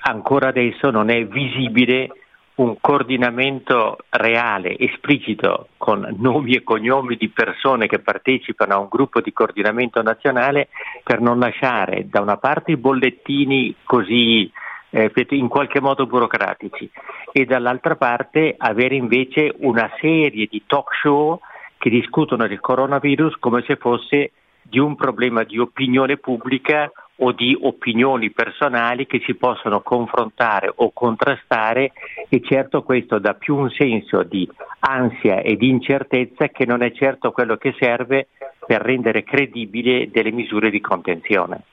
ancora 0.00 0.48
adesso 0.48 0.90
non 0.90 1.10
è 1.10 1.24
visibile 1.26 2.10
un 2.56 2.76
coordinamento 2.80 3.98
reale, 4.08 4.78
esplicito, 4.78 5.68
con 5.76 6.08
nomi 6.18 6.54
e 6.54 6.62
cognomi 6.62 7.16
di 7.16 7.28
persone 7.28 7.86
che 7.86 7.98
partecipano 7.98 8.74
a 8.74 8.78
un 8.78 8.88
gruppo 8.88 9.20
di 9.20 9.32
coordinamento 9.32 10.00
nazionale 10.02 10.68
per 11.02 11.20
non 11.20 11.38
lasciare 11.38 12.06
da 12.08 12.20
una 12.20 12.38
parte 12.38 12.72
i 12.72 12.76
bollettini 12.76 13.74
così 13.84 14.50
eh, 14.96 15.26
in 15.30 15.48
qualche 15.48 15.80
modo 15.80 16.06
burocratici 16.06 16.90
e 17.30 17.44
dall'altra 17.44 17.96
parte 17.96 18.54
avere 18.56 18.94
invece 18.94 19.52
una 19.58 19.90
serie 20.00 20.46
di 20.46 20.62
talk 20.66 20.94
show 21.02 21.38
che 21.76 21.90
discutono 21.90 22.46
del 22.46 22.60
coronavirus 22.60 23.36
come 23.38 23.62
se 23.66 23.76
fosse 23.76 24.32
di 24.62 24.78
un 24.78 24.96
problema 24.96 25.44
di 25.44 25.58
opinione 25.58 26.16
pubblica 26.16 26.90
o 27.16 27.32
di 27.32 27.56
opinioni 27.60 28.30
personali 28.30 29.06
che 29.06 29.20
si 29.24 29.34
possono 29.34 29.80
confrontare 29.80 30.72
o 30.74 30.90
contrastare 30.92 31.92
e 32.30 32.40
certo 32.42 32.82
questo 32.82 33.18
dà 33.18 33.34
più 33.34 33.54
un 33.54 33.70
senso 33.70 34.22
di 34.22 34.48
ansia 34.80 35.40
e 35.40 35.56
di 35.56 35.68
incertezza 35.68 36.48
che 36.48 36.64
non 36.64 36.82
è 36.82 36.90
certo 36.92 37.32
quello 37.32 37.56
che 37.56 37.74
serve 37.78 38.28
per 38.66 38.80
rendere 38.80 39.24
credibile 39.24 40.10
delle 40.10 40.32
misure 40.32 40.70
di 40.70 40.80
contenzione. 40.80 41.64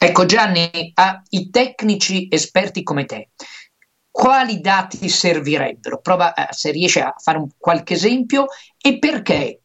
Ecco 0.00 0.26
Gianni, 0.26 0.92
ai 0.94 1.50
tecnici 1.50 2.28
esperti 2.30 2.84
come 2.84 3.04
te, 3.04 3.30
quali 4.08 4.60
dati 4.60 5.08
servirebbero? 5.08 6.00
Prova 6.00 6.34
eh, 6.34 6.46
se 6.50 6.70
riesci 6.70 7.00
a 7.00 7.12
fare 7.18 7.38
un, 7.38 7.48
qualche 7.58 7.94
esempio 7.94 8.46
e 8.80 9.00
perché 9.00 9.62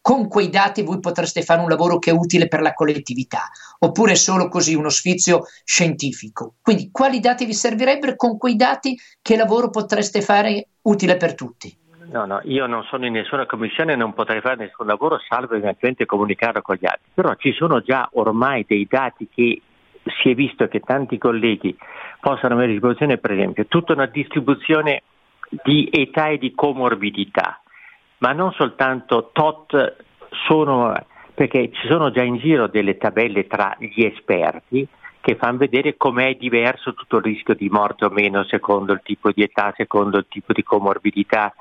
con 0.00 0.28
quei 0.28 0.50
dati 0.50 0.82
voi 0.82 1.00
potreste 1.00 1.42
fare 1.42 1.62
un 1.62 1.68
lavoro 1.68 1.98
che 1.98 2.10
è 2.10 2.14
utile 2.14 2.46
per 2.46 2.60
la 2.60 2.72
collettività, 2.74 3.50
oppure 3.80 4.14
solo 4.14 4.48
così 4.48 4.74
uno 4.74 4.88
sfizio 4.88 5.42
scientifico. 5.64 6.54
Quindi 6.62 6.90
quali 6.92 7.18
dati 7.18 7.44
vi 7.44 7.54
servirebbero 7.54 8.14
con 8.14 8.38
quei 8.38 8.54
dati 8.54 8.96
che 9.20 9.36
lavoro 9.36 9.70
potreste 9.70 10.22
fare 10.22 10.68
utile 10.82 11.16
per 11.16 11.34
tutti? 11.34 11.76
No, 12.12 12.24
no, 12.26 12.40
io 12.44 12.66
non 12.66 12.82
sono 12.84 13.06
in 13.06 13.12
nessuna 13.12 13.46
commissione 13.46 13.94
non 13.94 14.14
potrei 14.14 14.40
fare 14.40 14.56
nessun 14.56 14.86
lavoro 14.86 15.20
salvo 15.28 15.54
eventualmente 15.54 16.06
comunicarlo 16.06 16.60
con 16.60 16.76
gli 16.78 16.86
altri, 16.86 17.08
però 17.14 17.34
ci 17.34 17.52
sono 17.52 17.80
già 17.80 18.08
ormai 18.14 18.64
dei 18.66 18.86
dati 18.88 19.28
che 19.32 19.62
si 20.20 20.30
è 20.30 20.34
visto 20.34 20.66
che 20.66 20.80
tanti 20.80 21.18
colleghi 21.18 21.76
possano 22.20 22.54
avere 22.54 22.70
a 22.70 22.72
disposizione, 22.72 23.18
per 23.18 23.32
esempio, 23.32 23.66
tutta 23.66 23.92
una 23.92 24.06
distribuzione 24.06 25.02
di 25.62 25.88
età 25.92 26.28
e 26.28 26.38
di 26.38 26.52
comorbidità 26.52 27.60
ma 28.20 28.32
non 28.32 28.52
soltanto 28.52 29.30
tot 29.32 29.96
sono, 30.46 30.94
perché 31.34 31.70
ci 31.72 31.88
sono 31.88 32.10
già 32.10 32.22
in 32.22 32.36
giro 32.36 32.66
delle 32.66 32.96
tabelle 32.96 33.46
tra 33.46 33.76
gli 33.78 34.02
esperti 34.02 34.86
che 35.20 35.36
fanno 35.36 35.58
vedere 35.58 35.96
com'è 35.96 36.34
diverso 36.36 36.94
tutto 36.94 37.16
il 37.16 37.24
rischio 37.24 37.54
di 37.54 37.68
morte 37.68 38.06
o 38.06 38.10
meno 38.10 38.44
secondo 38.44 38.92
il 38.92 39.00
tipo 39.02 39.30
di 39.32 39.42
età, 39.42 39.72
secondo 39.76 40.18
il 40.18 40.26
tipo 40.28 40.52
di 40.52 40.62
comorbidità. 40.62 41.54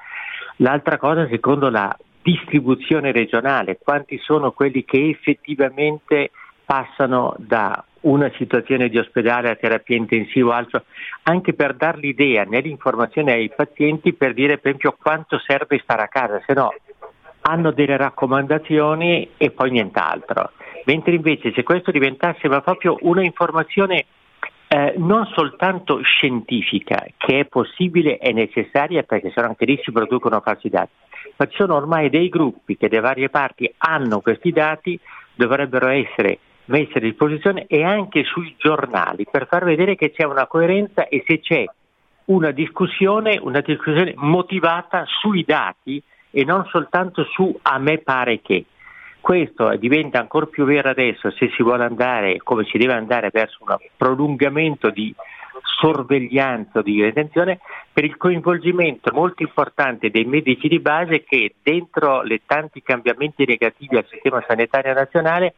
L'altra 0.61 0.97
cosa 0.97 1.27
secondo 1.29 1.69
la 1.69 1.95
distribuzione 2.21 3.11
regionale, 3.13 3.77
quanti 3.81 4.17
sono 4.17 4.51
quelli 4.51 4.83
che 4.83 5.07
effettivamente 5.09 6.31
passano 6.65 7.33
da 7.37 7.83
una 8.01 8.29
situazione 8.35 8.89
di 8.89 8.97
ospedale 8.97 9.49
a 9.49 9.55
terapia 9.55 9.95
intensiva 9.95 10.49
o 10.49 10.51
altro, 10.51 10.83
anche 11.23 11.53
per 11.53 11.75
dar 11.75 11.97
l'idea 11.97 12.43
nell'informazione 12.43 13.33
ai 13.33 13.51
pazienti 13.55 14.13
per 14.13 14.33
dire 14.33 14.57
per 14.57 14.75
esempio 14.75 14.95
quanto 15.01 15.39
serve 15.39 15.79
stare 15.81 16.03
a 16.03 16.07
casa, 16.07 16.41
se 16.45 16.53
no 16.53 16.73
hanno 17.41 17.71
delle 17.71 17.95
raccomandazioni 17.95 19.29
e 19.37 19.51
poi 19.51 19.71
nient'altro. 19.71 20.51
Mentre 20.85 21.15
invece 21.15 21.53
se 21.53 21.63
questo 21.63 21.91
diventasse 21.91 22.49
proprio 22.49 22.97
una 23.01 23.23
informazione 23.23 24.05
eh, 24.71 24.93
non 24.97 25.25
soltanto 25.33 25.99
scientifica, 26.03 27.03
che 27.17 27.39
è 27.39 27.45
possibile 27.45 28.19
e 28.19 28.31
necessaria 28.33 29.01
perché 29.01 29.31
sennò 29.31 29.47
anche 29.47 29.65
lì 29.65 29.79
si 29.83 29.91
producono 29.91 30.41
falsi 30.41 30.69
dati, 30.69 30.91
ma 31.37 31.47
ci 31.47 31.55
sono 31.55 31.75
ormai 31.75 32.11
dei 32.11 32.29
gruppi 32.29 32.77
che 32.77 32.87
da 32.87 33.01
varie 33.01 33.29
parti 33.29 33.73
hanno 33.77 34.21
questi 34.21 34.51
dati, 34.51 34.99
dovrebbero 35.33 35.87
essere 35.87 36.37
messe 36.65 36.99
a 36.99 37.01
disposizione 37.01 37.65
e 37.65 37.83
anche 37.83 38.23
sui 38.23 38.53
giornali 38.59 39.25
per 39.29 39.47
far 39.47 39.63
vedere 39.63 39.95
che 39.95 40.11
c'è 40.11 40.23
una 40.23 40.45
coerenza 40.45 41.07
e 41.07 41.23
se 41.25 41.39
c'è 41.39 41.65
una 42.25 42.51
discussione, 42.51 43.39
una 43.41 43.61
discussione 43.61 44.13
motivata 44.17 45.03
sui 45.07 45.43
dati 45.43 45.99
e 46.29 46.43
non 46.45 46.63
soltanto 46.67 47.23
su 47.23 47.57
a 47.63 47.79
me 47.79 47.97
pare 47.97 48.39
che. 48.41 48.65
Questo 49.29 49.75
diventa 49.75 50.19
ancora 50.19 50.47
più 50.47 50.65
vero 50.65 50.89
adesso 50.89 51.29
se 51.29 51.51
si 51.55 51.61
vuole 51.61 51.83
andare, 51.83 52.39
come 52.39 52.63
si 52.63 52.79
deve 52.79 52.93
andare, 52.93 53.29
verso 53.31 53.59
un 53.59 53.77
prolungamento 53.95 54.89
di 54.89 55.13
sorveglianza, 55.79 56.81
di 56.81 56.99
detenzione, 56.99 57.59
per 57.93 58.05
il 58.05 58.17
coinvolgimento 58.17 59.11
molto 59.13 59.43
importante 59.43 60.09
dei 60.09 60.25
medici 60.25 60.67
di 60.67 60.79
base 60.79 61.23
che 61.23 61.53
dentro 61.61 62.23
le 62.23 62.41
tanti 62.43 62.81
cambiamenti 62.81 63.45
negativi 63.45 63.97
al 63.97 64.07
sistema 64.09 64.43
sanitario 64.47 64.93
nazionale 64.93 65.53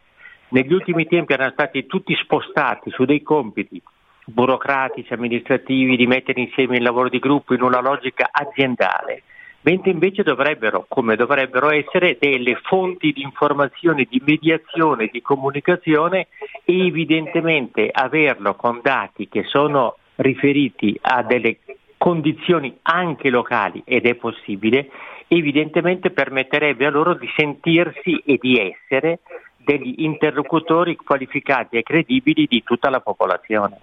negli 0.49 0.73
ultimi 0.73 1.07
tempi 1.07 1.31
erano 1.31 1.51
stati 1.51 1.85
tutti 1.85 2.13
spostati 2.15 2.89
su 2.89 3.05
dei 3.05 3.21
compiti 3.21 3.81
burocratici, 4.25 5.13
amministrativi, 5.13 5.95
di 5.95 6.07
mettere 6.07 6.41
insieme 6.41 6.75
il 6.75 6.83
lavoro 6.83 7.07
di 7.07 7.19
gruppo 7.19 7.53
in 7.53 7.61
una 7.61 7.79
logica 7.79 8.27
aziendale, 8.33 9.23
mentre 9.61 9.91
invece 9.91 10.23
dovrebbero, 10.23 10.85
come 10.87 11.15
dovrebbero 11.15 11.69
essere, 11.69 12.17
delle 12.19 12.55
fonti 12.63 13.11
di 13.11 13.21
informazione, 13.21 14.07
di 14.09 14.21
mediazione, 14.25 15.09
di 15.11 15.21
comunicazione 15.21 16.27
e 16.63 16.87
evidentemente 16.87 17.89
averlo 17.91 18.55
con 18.55 18.79
dati 18.81 19.27
che 19.27 19.43
sono 19.43 19.97
riferiti 20.15 20.97
a 21.01 21.23
delle 21.23 21.59
condizioni 21.97 22.77
anche 22.81 23.29
locali 23.29 23.81
ed 23.85 24.05
è 24.05 24.15
possibile, 24.15 24.89
evidentemente 25.27 26.09
permetterebbe 26.09 26.85
a 26.85 26.89
loro 26.89 27.13
di 27.13 27.29
sentirsi 27.35 28.17
e 28.25 28.37
di 28.41 28.57
essere 28.57 29.19
degli 29.57 29.95
interlocutori 29.97 30.95
qualificati 30.95 31.77
e 31.77 31.83
credibili 31.83 32.47
di 32.49 32.63
tutta 32.63 32.89
la 32.89 32.99
popolazione. 32.99 33.77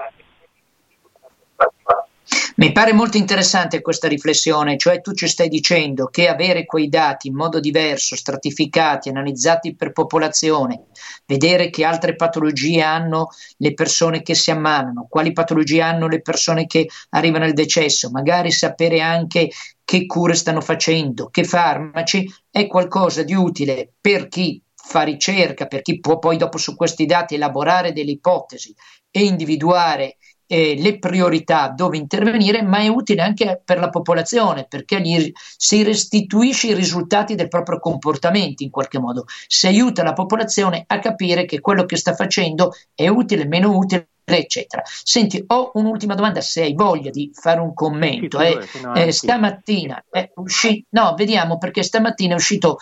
Mi 2.59 2.73
pare 2.73 2.93
molto 2.93 3.19
interessante 3.19 3.81
questa 3.81 4.09
riflessione, 4.09 4.77
cioè 4.77 5.01
tu 5.01 5.13
ci 5.13 5.29
stai 5.29 5.47
dicendo 5.47 6.07
che 6.07 6.27
avere 6.27 6.65
quei 6.65 6.89
dati 6.89 7.29
in 7.29 7.37
modo 7.37 7.61
diverso, 7.61 8.17
stratificati, 8.17 9.09
analizzati 9.09 9.77
per 9.77 9.93
popolazione, 9.93 10.87
vedere 11.25 11.71
che 11.71 11.85
altre 11.85 12.17
patologie 12.17 12.83
hanno 12.83 13.29
le 13.59 13.75
persone 13.75 14.23
che 14.23 14.35
si 14.35 14.51
ammalano, 14.51 15.07
quali 15.09 15.31
patologie 15.31 15.83
hanno 15.83 16.09
le 16.09 16.21
persone 16.21 16.67
che 16.67 16.89
arrivano 17.11 17.45
al 17.45 17.53
decesso, 17.53 18.11
magari 18.11 18.51
sapere 18.51 19.01
anche 19.03 19.51
che 19.85 20.07
cure 20.07 20.35
stanno 20.35 20.61
facendo, 20.61 21.29
che 21.29 21.45
farmaci, 21.45 22.29
è 22.51 22.67
qualcosa 22.67 23.23
di 23.23 23.35
utile 23.35 23.93
per 24.01 24.27
chi 24.27 24.61
fa 24.75 25.03
ricerca, 25.03 25.67
per 25.67 25.83
chi 25.83 26.01
può 26.01 26.19
poi 26.19 26.37
dopo 26.37 26.59
su 26.59 26.75
questi 26.75 27.07
dati 27.07 27.37
elaborare 27.37 27.93
delle 27.93 28.11
ipotesi 28.11 28.75
e 29.13 29.23
individuare 29.23 30.17
eh, 30.49 30.75
le 30.79 30.99
priorità 30.99 31.69
dove 31.69 31.97
intervenire, 31.97 32.63
ma 32.63 32.79
è 32.79 32.89
utile 32.89 33.23
anche 33.23 33.61
per 33.65 33.79
la 33.79 33.91
popolazione 33.91 34.67
perché 34.69 35.01
gli 35.01 35.31
si 35.57 35.83
restituisce 35.83 36.69
i 36.69 36.75
risultati 36.75 37.35
del 37.35 37.49
proprio 37.49 37.79
comportamento 37.79 38.63
in 38.63 38.71
qualche 38.71 38.99
modo, 38.99 39.27
si 39.47 39.67
aiuta 39.67 40.03
la 40.03 40.15
popolazione 40.15 40.85
a 40.87 40.99
capire 40.99 41.45
che 41.45 41.61
quello 41.61 41.85
che 41.85 41.97
sta 41.97 42.15
facendo 42.15 42.73
è 42.95 43.07
utile, 43.09 43.47
meno 43.47 43.77
utile 43.77 44.09
eccetera. 44.25 44.83
Senti, 44.85 45.43
ho 45.47 45.71
un'ultima 45.75 46.15
domanda 46.15 46.41
se 46.41 46.63
hai 46.63 46.75
voglia 46.75 47.11
di 47.11 47.31
fare 47.33 47.61
un 47.61 47.73
commento. 47.73 48.41
Eh, 48.41 48.59
eh, 48.95 49.13
stamattina 49.13 50.05
è 50.11 50.31
uscito, 50.35 50.87
no, 50.91 51.15
vediamo 51.17 51.57
perché 51.59 51.83
stamattina 51.83 52.35
è 52.35 52.37
uscito 52.37 52.79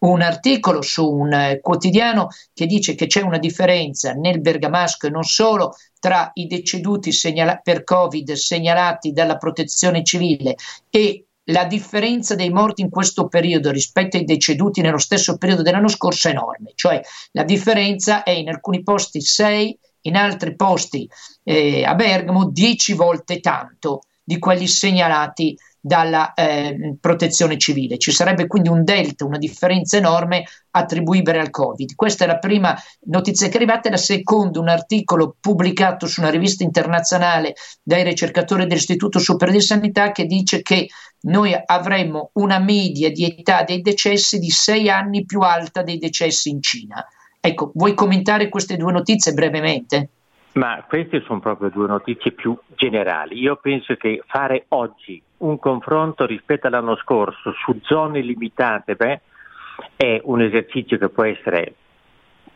un 0.00 0.22
articolo 0.22 0.82
su 0.82 1.08
un 1.08 1.32
eh, 1.32 1.60
quotidiano 1.60 2.28
che 2.52 2.66
dice 2.66 2.94
che 2.94 3.06
c'è 3.06 3.22
una 3.22 3.38
differenza 3.38 4.12
nel 4.12 4.40
Bergamasco 4.40 5.06
e 5.06 5.10
non 5.10 5.24
solo 5.24 5.74
tra 5.98 6.30
i 6.34 6.46
deceduti 6.46 7.12
segnala- 7.12 7.60
per 7.62 7.84
Covid 7.84 8.32
segnalati 8.32 9.12
dalla 9.12 9.36
protezione 9.36 10.04
civile 10.04 10.54
e 10.90 11.24
la 11.50 11.64
differenza 11.64 12.34
dei 12.34 12.50
morti 12.50 12.82
in 12.82 12.90
questo 12.90 13.26
periodo 13.28 13.70
rispetto 13.70 14.16
ai 14.16 14.24
deceduti 14.24 14.80
nello 14.80 14.98
stesso 14.98 15.38
periodo 15.38 15.62
dell'anno 15.62 15.88
scorso 15.88 16.28
è 16.28 16.32
enorme, 16.32 16.72
cioè 16.74 17.00
la 17.32 17.42
differenza 17.42 18.22
è 18.22 18.30
in 18.30 18.48
alcuni 18.48 18.82
posti 18.82 19.20
6, 19.20 19.78
in 20.02 20.16
altri 20.16 20.54
posti 20.54 21.08
eh, 21.42 21.84
a 21.84 21.94
Bergamo 21.94 22.50
10 22.50 22.92
volte 22.94 23.40
tanto 23.40 24.02
di 24.22 24.38
quelli 24.38 24.66
segnalati 24.66 25.56
dalla 25.80 26.34
eh, 26.34 26.96
protezione 27.00 27.56
civile. 27.56 27.98
Ci 27.98 28.10
sarebbe 28.10 28.46
quindi 28.46 28.68
un 28.68 28.84
delta, 28.84 29.24
una 29.24 29.38
differenza 29.38 29.96
enorme 29.96 30.44
attribuibile 30.70 31.40
al 31.40 31.50
Covid. 31.50 31.94
Questa 31.94 32.24
è 32.24 32.26
la 32.26 32.38
prima 32.38 32.76
notizia 33.06 33.46
che 33.46 33.54
è 33.54 33.56
arrivata, 33.56 33.90
la 33.90 33.96
seconda 33.96 34.60
un 34.60 34.68
articolo 34.68 35.36
pubblicato 35.40 36.06
su 36.06 36.20
una 36.20 36.30
rivista 36.30 36.64
internazionale 36.64 37.54
dai 37.82 38.02
ricercatori 38.02 38.66
dell'Istituto 38.66 39.18
Superiore 39.18 39.60
di 39.60 39.64
Sanità 39.64 40.12
che 40.12 40.26
dice 40.26 40.62
che 40.62 40.88
noi 41.20 41.52
avremmo 41.64 42.30
una 42.34 42.58
media 42.58 43.10
di 43.10 43.24
età 43.24 43.64
dei 43.64 43.80
decessi 43.80 44.38
di 44.38 44.50
sei 44.50 44.88
anni 44.88 45.24
più 45.24 45.40
alta 45.40 45.82
dei 45.82 45.98
decessi 45.98 46.50
in 46.50 46.62
Cina. 46.62 47.04
Ecco, 47.40 47.70
vuoi 47.74 47.94
commentare 47.94 48.48
queste 48.48 48.76
due 48.76 48.92
notizie 48.92 49.32
brevemente? 49.32 50.10
Ma 50.52 50.84
queste 50.88 51.22
sono 51.22 51.40
proprio 51.40 51.70
due 51.70 51.86
notizie 51.86 52.32
più 52.32 52.58
generali. 52.74 53.38
Io 53.38 53.56
penso 53.56 53.94
che 53.96 54.22
fare 54.26 54.64
oggi 54.68 55.22
un 55.38 55.58
confronto 55.58 56.26
rispetto 56.26 56.66
all'anno 56.66 56.96
scorso 56.96 57.52
su 57.52 57.78
zone 57.82 58.20
limitate 58.20 58.96
beh, 58.96 59.20
è 59.96 60.20
un 60.24 60.40
esercizio 60.40 60.98
che 60.98 61.08
può 61.10 61.24
essere 61.24 61.74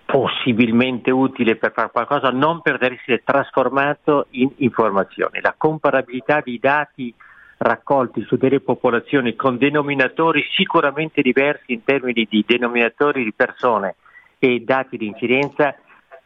possibilmente 0.05 1.11
utile 1.11 1.57
per 1.57 1.73
fare 1.73 1.91
qualcosa, 1.91 2.31
non 2.31 2.61
per 2.61 2.77
essere 2.83 3.23
trasformato 3.25 4.27
in 4.31 4.51
informazioni. 4.57 5.41
La 5.41 5.55
comparabilità 5.57 6.41
di 6.41 6.59
dati 6.59 7.15
raccolti 7.59 8.23
su 8.23 8.37
delle 8.37 8.61
popolazioni 8.61 9.37
con 9.37 9.57
denominatori 9.57 10.45
sicuramente 10.55 11.23
diversi 11.23 11.73
in 11.73 11.85
termini 11.85 12.27
di 12.29 12.45
denominatori 12.47 13.23
di 13.23 13.33
persone 13.33 13.95
e 14.39 14.61
dati 14.61 14.97
di 14.97 15.07
incidenza 15.07 15.75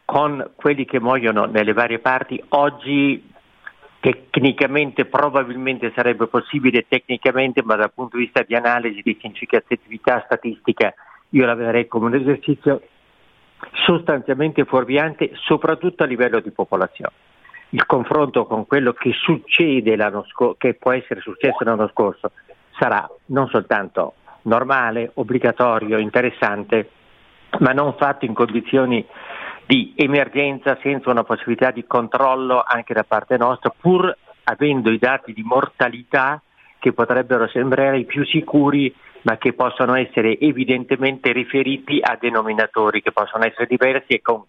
con 0.07 0.51
quelli 0.55 0.85
che 0.85 1.01
muoiono 1.01 1.43
nelle 1.43 1.73
varie 1.73 1.99
parti, 1.99 2.41
oggi 2.49 3.29
tecnicamente 3.99 5.03
probabilmente 5.03 5.91
sarebbe 5.93 6.27
possibile 6.27 6.85
tecnicamente, 6.87 7.61
ma 7.61 7.75
dal 7.75 7.91
punto 7.91 8.15
di 8.15 8.23
vista 8.23 8.41
di 8.41 8.55
analisi, 8.55 9.01
di 9.03 9.17
significatività 9.19 10.21
statistica, 10.23 10.93
io 11.31 11.45
la 11.45 11.55
vedrei 11.55 11.87
come 11.87 12.05
un 12.05 12.15
esercizio 12.15 12.83
sostanzialmente 13.85 14.63
fuorviante, 14.63 15.31
soprattutto 15.33 16.03
a 16.03 16.05
livello 16.05 16.39
di 16.39 16.51
popolazione. 16.51 17.11
Il 17.71 17.85
confronto 17.85 18.45
con 18.45 18.65
quello 18.65 18.93
che 18.93 19.11
succede 19.11 19.97
l'anno 19.97 20.23
scorso, 20.29 20.55
che 20.57 20.75
può 20.75 20.93
essere 20.93 21.19
successo 21.19 21.65
l'anno 21.65 21.89
scorso, 21.89 22.31
sarà 22.79 23.05
non 23.25 23.49
soltanto 23.49 24.13
normale, 24.43 25.11
obbligatorio, 25.15 25.97
interessante, 25.97 26.91
ma 27.59 27.73
non 27.73 27.95
fatto 27.97 28.23
in 28.23 28.33
condizioni 28.33 29.05
di 29.67 29.93
emergenza 29.97 30.77
senza 30.81 31.11
una 31.11 31.25
possibilità 31.25 31.71
di 31.71 31.85
controllo 31.85 32.63
anche 32.65 32.93
da 32.93 33.03
parte 33.03 33.35
nostra, 33.37 33.73
pur 33.77 34.15
avendo 34.45 34.89
i 34.89 34.97
dati 34.97 35.33
di 35.33 35.43
mortalità 35.43 36.41
che 36.79 36.93
potrebbero 36.93 37.47
sembrare 37.49 37.99
i 37.99 38.05
più 38.05 38.25
sicuri, 38.25 38.93
ma 39.23 39.37
che 39.37 39.51
possono 39.51 39.95
essere 39.95 40.39
evidentemente 40.39 41.33
riferiti 41.33 41.99
a 42.01 42.17
denominatori 42.19 43.01
che 43.01 43.11
possono 43.11 43.45
essere 43.45 43.65
diversi 43.67 44.13
e 44.13 44.21
con 44.21 44.43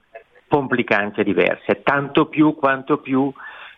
complicanze 0.47 1.25
diverse, 1.25 1.83
tanto 1.83 2.27
più 2.27 2.55
quanto 2.55 2.99
più 2.99 3.31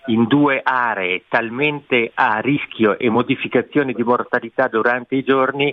in 0.06 0.26
due 0.26 0.60
aree 0.62 1.24
talmente 1.28 2.10
a 2.12 2.38
rischio 2.40 2.98
e 2.98 3.08
modificazioni 3.08 3.94
di 3.94 4.02
mortalità 4.02 4.68
durante 4.68 5.14
i 5.14 5.24
giorni 5.24 5.72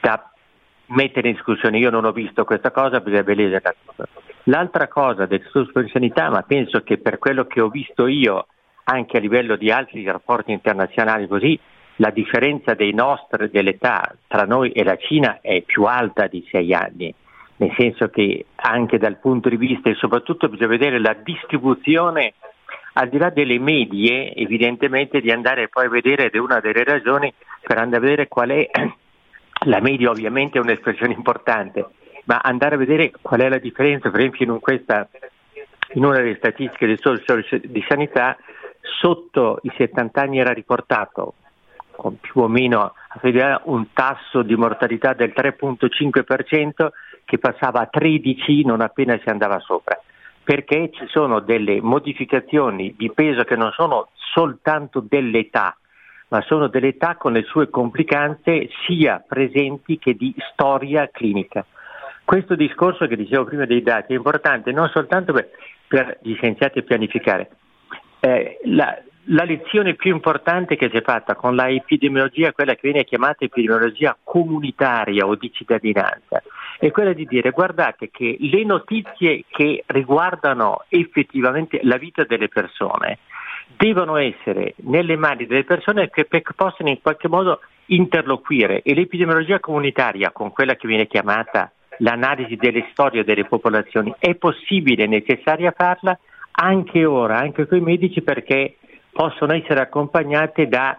da 0.00 0.30
mettere 0.86 1.28
in 1.28 1.34
discussione. 1.34 1.78
Io 1.78 1.90
non 1.90 2.04
ho 2.04 2.12
visto 2.12 2.44
questa 2.44 2.72
cosa, 2.72 3.00
bisogna 3.00 3.22
leggerla. 3.24 3.74
L'altra 4.48 4.86
cosa 4.86 5.26
del 5.26 5.40
discorso 5.40 5.88
sanità, 5.88 6.30
ma 6.30 6.42
penso 6.42 6.82
che 6.82 6.98
per 6.98 7.18
quello 7.18 7.46
che 7.46 7.60
ho 7.60 7.68
visto 7.68 8.06
io, 8.06 8.46
anche 8.84 9.16
a 9.16 9.20
livello 9.20 9.56
di 9.56 9.72
altri 9.72 10.04
rapporti 10.04 10.52
internazionali 10.52 11.26
così, 11.26 11.58
la 11.96 12.10
differenza 12.10 12.76
nostri, 12.92 13.50
dell'età 13.50 14.14
tra 14.28 14.44
noi 14.44 14.70
e 14.70 14.84
la 14.84 14.96
Cina 14.96 15.38
è 15.40 15.62
più 15.62 15.84
alta 15.84 16.28
di 16.28 16.46
sei 16.48 16.72
anni, 16.72 17.12
nel 17.56 17.74
senso 17.76 18.08
che 18.08 18.46
anche 18.54 18.98
dal 18.98 19.18
punto 19.18 19.48
di 19.48 19.56
vista 19.56 19.90
e 19.90 19.94
soprattutto 19.94 20.48
bisogna 20.48 20.68
vedere 20.68 21.00
la 21.00 21.16
distribuzione 21.20 22.34
al 22.92 23.08
di 23.08 23.18
là 23.18 23.30
delle 23.30 23.58
medie, 23.58 24.32
evidentemente 24.32 25.20
di 25.20 25.32
andare 25.32 25.68
poi 25.68 25.86
a 25.86 25.90
vedere, 25.90 26.26
ed 26.26 26.34
è 26.34 26.38
una 26.38 26.60
delle 26.60 26.84
ragioni 26.84 27.32
per 27.62 27.78
andare 27.78 27.96
a 27.96 28.00
vedere 28.00 28.28
qual 28.28 28.50
è 28.50 28.70
la 29.66 29.80
media 29.80 30.10
ovviamente 30.10 30.58
è 30.58 30.60
un'espressione 30.60 31.14
importante, 31.14 31.84
ma 32.26 32.38
andare 32.42 32.74
a 32.74 32.78
vedere 32.78 33.12
qual 33.20 33.40
è 33.40 33.48
la 33.48 33.58
differenza, 33.58 34.10
per 34.10 34.20
esempio 34.20 34.52
in, 34.52 34.60
questa, 34.60 35.08
in 35.94 36.04
una 36.04 36.18
delle 36.18 36.36
statistiche 36.36 36.86
del 36.86 37.00
Servizio 37.00 37.60
di 37.62 37.84
Sanità, 37.88 38.36
sotto 39.00 39.58
i 39.62 39.72
70 39.76 40.20
anni 40.20 40.38
era 40.38 40.52
riportato 40.52 41.34
con 41.96 42.18
più 42.20 42.42
o 42.42 42.48
meno 42.48 42.92
un 43.64 43.92
tasso 43.92 44.42
di 44.42 44.54
mortalità 44.54 45.14
del 45.14 45.32
3.5% 45.34 46.88
che 47.24 47.38
passava 47.38 47.80
a 47.80 47.86
13 47.86 48.64
non 48.64 48.80
appena 48.80 49.18
si 49.22 49.28
andava 49.28 49.58
sopra, 49.60 50.00
perché 50.44 50.90
ci 50.92 51.06
sono 51.08 51.40
delle 51.40 51.80
modificazioni 51.80 52.94
di 52.96 53.10
peso 53.10 53.44
che 53.44 53.56
non 53.56 53.72
sono 53.72 54.10
soltanto 54.14 55.00
dell'età, 55.00 55.76
ma 56.28 56.42
sono 56.42 56.68
delle 56.68 56.88
età 56.88 57.16
con 57.16 57.32
le 57.32 57.42
sue 57.42 57.70
complicanze 57.70 58.68
sia 58.86 59.24
presenti 59.26 59.98
che 59.98 60.14
di 60.14 60.34
storia 60.52 61.08
clinica. 61.10 61.64
Questo 62.26 62.56
discorso 62.56 63.06
che 63.06 63.14
dicevo 63.14 63.44
prima 63.44 63.66
dei 63.66 63.84
dati 63.84 64.12
è 64.12 64.16
importante 64.16 64.72
non 64.72 64.88
soltanto 64.88 65.32
per, 65.32 65.48
per 65.86 66.18
gli 66.22 66.34
scienziati 66.34 66.82
pianificare. 66.82 67.50
Eh, 68.18 68.58
la, 68.64 69.00
la, 69.26 69.44
lezione 69.44 69.94
più 69.94 70.12
importante 70.12 70.74
che 70.74 70.90
si 70.90 70.96
è 70.96 71.02
fatta 71.02 71.36
con 71.36 71.54
la 71.54 71.68
epidemiologia, 71.68 72.52
quella 72.52 72.74
che 72.74 72.80
viene 72.82 73.04
chiamata 73.04 73.44
epidemiologia 73.44 74.18
comunitaria 74.24 75.24
o 75.24 75.36
di 75.36 75.52
cittadinanza, 75.52 76.42
è 76.80 76.90
quella 76.90 77.12
di 77.12 77.26
dire 77.26 77.50
guardate 77.50 78.10
che 78.10 78.36
le 78.40 78.64
notizie 78.64 79.44
che 79.48 79.84
riguardano 79.86 80.84
effettivamente 80.88 81.78
la 81.84 81.96
vita 81.96 82.24
delle 82.24 82.48
persone 82.48 83.20
devono 83.76 84.16
essere 84.16 84.74
nelle 84.78 85.14
mani 85.14 85.46
delle 85.46 85.62
persone 85.62 86.10
che 86.10 86.26
possano 86.56 86.88
in 86.88 87.00
qualche 87.00 87.28
modo 87.28 87.60
interloquire 87.86 88.82
e 88.82 88.94
l'epidemiologia 88.94 89.60
comunitaria 89.60 90.32
con 90.32 90.50
quella 90.50 90.74
che 90.74 90.88
viene 90.88 91.06
chiamata 91.06 91.70
l'analisi 91.98 92.56
delle 92.56 92.88
storie 92.90 93.24
delle 93.24 93.44
popolazioni. 93.44 94.14
È 94.18 94.34
possibile 94.34 95.04
e 95.04 95.08
necessaria 95.08 95.72
farla 95.76 96.18
anche 96.52 97.04
ora, 97.04 97.38
anche 97.38 97.66
con 97.66 97.78
i 97.78 97.82
medici 97.82 98.22
perché 98.22 98.76
possono 99.12 99.54
essere 99.54 99.80
accompagnate 99.80 100.68
da 100.68 100.98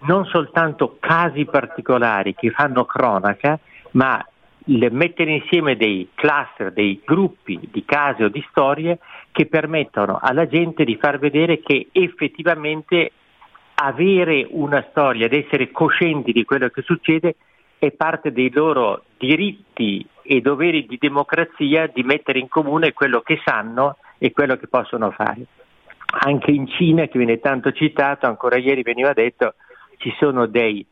non 0.00 0.24
soltanto 0.26 0.98
casi 1.00 1.44
particolari 1.46 2.34
che 2.34 2.50
fanno 2.50 2.84
cronaca, 2.84 3.58
ma 3.92 4.24
mettere 4.66 5.32
insieme 5.32 5.76
dei 5.76 6.08
cluster, 6.14 6.72
dei 6.72 7.00
gruppi 7.04 7.58
di 7.70 7.84
casi 7.84 8.22
o 8.24 8.28
di 8.28 8.44
storie 8.50 8.98
che 9.30 9.46
permettono 9.46 10.18
alla 10.20 10.46
gente 10.46 10.84
di 10.84 10.96
far 10.96 11.18
vedere 11.18 11.60
che 11.60 11.88
effettivamente 11.92 13.12
avere 13.74 14.46
una 14.50 14.84
storia 14.90 15.26
ed 15.26 15.34
essere 15.34 15.70
coscienti 15.70 16.32
di 16.32 16.44
quello 16.44 16.68
che 16.68 16.82
succede 16.82 17.36
è 17.78 17.90
parte 17.92 18.32
dei 18.32 18.50
loro 18.50 19.04
diritti 19.18 20.06
e 20.26 20.40
doveri 20.40 20.86
di 20.86 20.98
democrazia 20.98 21.86
di 21.86 22.02
mettere 22.02 22.38
in 22.38 22.48
comune 22.48 22.92
quello 22.92 23.20
che 23.20 23.40
sanno 23.44 23.96
e 24.18 24.32
quello 24.32 24.56
che 24.56 24.66
possono 24.66 25.10
fare. 25.10 25.46
Anche 26.20 26.50
in 26.50 26.66
Cina, 26.66 27.06
che 27.06 27.18
viene 27.18 27.40
tanto 27.40 27.72
citato, 27.72 28.26
ancora 28.26 28.56
ieri 28.56 28.82
veniva 28.82 29.12
detto, 29.12 29.54
ci 29.98 30.14
sono 30.18 30.46
dei 30.46 30.84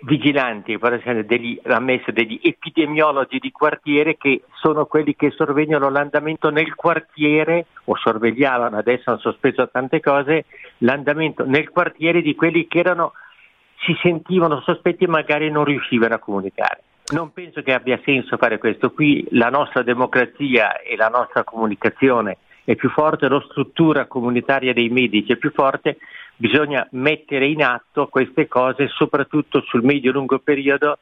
vigilanti, 0.00 0.78
degli, 1.24 1.58
ammesso 1.64 2.12
degli 2.12 2.38
epidemiologi 2.42 3.38
di 3.38 3.50
quartiere 3.50 4.16
che 4.16 4.42
sono 4.54 4.86
quelli 4.86 5.16
che 5.16 5.30
sorvegliano 5.30 5.88
l'andamento 5.88 6.50
nel 6.50 6.74
quartiere 6.74 7.66
o 7.84 7.96
sorvegliavano, 7.96 8.76
adesso 8.76 9.10
hanno 9.10 9.18
sospeso 9.18 9.68
tante 9.70 10.00
cose, 10.00 10.44
l'andamento 10.78 11.44
nel 11.44 11.70
quartiere 11.70 12.20
di 12.20 12.34
quelli 12.34 12.66
che 12.66 12.78
erano, 12.78 13.12
si 13.84 13.96
sentivano 14.02 14.60
sospetti 14.60 15.04
e 15.04 15.08
magari 15.08 15.50
non 15.50 15.64
riuscivano 15.64 16.14
a 16.14 16.18
comunicare. 16.18 16.82
Non 17.08 17.32
penso 17.32 17.62
che 17.62 17.72
abbia 17.72 18.00
senso 18.04 18.36
fare 18.36 18.58
questo. 18.58 18.90
Qui 18.90 19.24
la 19.30 19.48
nostra 19.48 19.82
democrazia 19.82 20.80
e 20.80 20.96
la 20.96 21.08
nostra 21.08 21.44
comunicazione 21.44 22.38
è 22.64 22.74
più 22.74 22.90
forte, 22.90 23.28
la 23.28 23.40
struttura 23.48 24.06
comunitaria 24.06 24.72
dei 24.72 24.88
medici 24.88 25.30
è 25.30 25.36
più 25.36 25.52
forte, 25.52 25.98
bisogna 26.34 26.86
mettere 26.92 27.46
in 27.46 27.62
atto 27.62 28.08
queste 28.08 28.48
cose 28.48 28.88
soprattutto 28.88 29.62
sul 29.68 29.84
medio-lungo 29.84 30.40
periodo, 30.40 30.98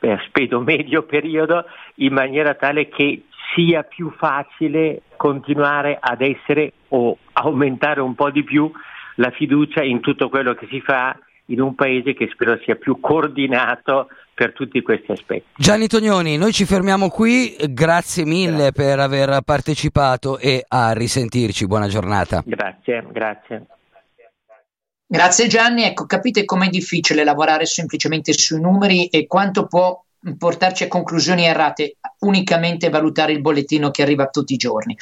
eh, 0.00 0.18
spedo 0.26 0.60
medio 0.60 1.04
periodo, 1.08 1.64
in 1.96 2.12
maniera 2.12 2.52
tale 2.52 2.90
che 2.90 3.22
sia 3.54 3.82
più 3.82 4.10
facile 4.10 5.02
continuare 5.16 5.96
ad 5.98 6.20
essere 6.20 6.74
o 6.88 7.16
aumentare 7.32 8.02
un 8.02 8.14
po' 8.14 8.30
di 8.30 8.44
più 8.44 8.70
la 9.14 9.30
fiducia 9.30 9.82
in 9.82 10.00
tutto 10.00 10.28
quello 10.28 10.52
che 10.52 10.66
si 10.66 10.82
fa 10.82 11.16
in 11.46 11.60
un 11.60 11.74
paese 11.74 12.14
che 12.14 12.28
spero 12.32 12.58
sia 12.64 12.74
più 12.74 12.98
coordinato 13.00 14.08
per 14.34 14.52
tutti 14.52 14.82
questi 14.82 15.12
aspetti. 15.12 15.46
Gianni 15.56 15.86
Tognoni, 15.86 16.36
noi 16.36 16.52
ci 16.52 16.64
fermiamo 16.64 17.08
qui, 17.08 17.56
grazie 17.70 18.24
mille 18.24 18.70
grazie. 18.70 18.72
per 18.72 19.00
aver 19.00 19.40
partecipato 19.42 20.38
e 20.38 20.64
a 20.68 20.92
risentirci, 20.92 21.66
buona 21.66 21.88
giornata. 21.88 22.42
Grazie, 22.44 23.06
grazie. 23.10 23.66
Grazie 25.08 25.46
Gianni, 25.46 25.84
ecco 25.84 26.04
capite 26.04 26.44
com'è 26.44 26.68
difficile 26.68 27.22
lavorare 27.22 27.64
semplicemente 27.64 28.32
sui 28.32 28.60
numeri 28.60 29.06
e 29.06 29.26
quanto 29.28 29.66
può 29.66 30.02
portarci 30.36 30.84
a 30.84 30.88
conclusioni 30.88 31.44
errate 31.44 31.98
unicamente 32.20 32.88
valutare 32.88 33.32
il 33.32 33.40
bollettino 33.40 33.90
che 33.90 34.02
arriva 34.02 34.26
tutti 34.26 34.54
i 34.54 34.56
giorni. 34.56 34.96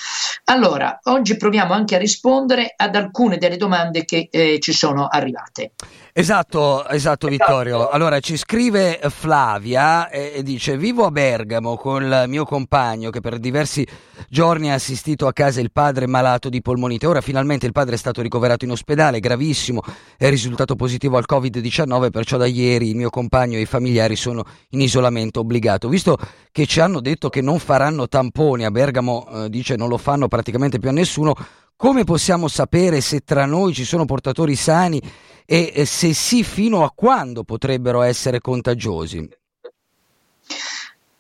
Allora, 0.45 0.99
oggi 1.05 1.37
proviamo 1.37 1.73
anche 1.73 1.95
a 1.95 1.99
rispondere 1.99 2.75
ad 2.77 2.95
alcune 2.95 3.39
delle 3.39 3.57
domande 3.57 4.05
che 4.05 4.29
eh, 4.31 4.59
ci 4.61 4.73
sono 4.73 5.07
arrivate. 5.07 5.73
Esatto, 6.17 6.87
esatto 6.87 7.27
Vittorio. 7.27 7.89
Allora 7.89 8.21
ci 8.21 8.37
scrive 8.37 9.01
Flavia 9.09 10.09
e, 10.09 10.45
dice 10.45 10.77
vivo 10.77 11.07
a 11.07 11.11
Bergamo 11.11 11.77
con 11.77 12.05
il 12.05 12.27
mio 12.29 12.45
compagno 12.45 13.11
che 13.11 13.19
per 13.19 13.41
diversi 13.41 13.85
giorni 14.29 14.71
ha 14.71 14.75
assistito 14.75 15.27
a 15.27 15.33
casa 15.33 15.61
il 15.61 15.73
padre 15.73 16.07
malato 16.07 16.49
di 16.49 16.63
polmonite. 16.63 17.09
Ora 17.09 17.21
finalmente 17.21 17.67
il 17.67 17.73
padre 17.73 17.97
è 17.97 17.99
stato 17.99 18.23
ricoverato 18.23 18.65
in 18.65 18.71
ospedale, 18.71 19.19
gravissimo, 19.19 19.83
è 20.17 20.31
risultato 20.31 20.77
positivo 20.77 21.17
al 21.17 21.25
Covid-19, 21.29 22.11
perciò 22.11 22.37
da 22.37 22.47
ieri 22.47 22.91
il 22.91 22.97
mio 22.97 23.11
compagno 23.11 23.59
e 23.59 23.63
i 23.63 23.67
familiari 23.67 24.15
sono 24.15 24.45
in 24.69 24.83
isolamento 24.83 25.41
obbligato. 25.41 25.89
Visto 25.89 26.17
che 26.53 26.65
ci 26.67 26.79
hanno 26.79 27.01
detto 27.01 27.29
che 27.29 27.41
non 27.41 27.59
faranno 27.59 28.07
tamponi, 28.07 28.65
a 28.65 28.71
Bergamo 28.71 29.27
eh, 29.27 29.51
dice 29.51 29.75
non 29.75 29.89
lo 29.89 29.99
fanno 29.99 30.29
praticamente 30.29 30.79
più 30.79 30.91
a 30.91 30.93
nessuno, 30.93 31.35
come 31.77 32.05
possiamo 32.05 32.47
sapere 32.47 33.01
se 33.01 33.23
tra 33.25 33.47
noi 33.47 33.75
ci 33.75 33.85
sono 33.85 34.05
portatori 34.05 34.55
sani 34.55 35.03
e 35.47 35.85
se 35.85 36.13
sì 36.15 36.43
fino 36.43 36.85
a 36.85 36.93
quando 36.95 37.45
potrebbero 37.45 38.03
essere 38.03 38.41
contagiosi? 38.41 39.29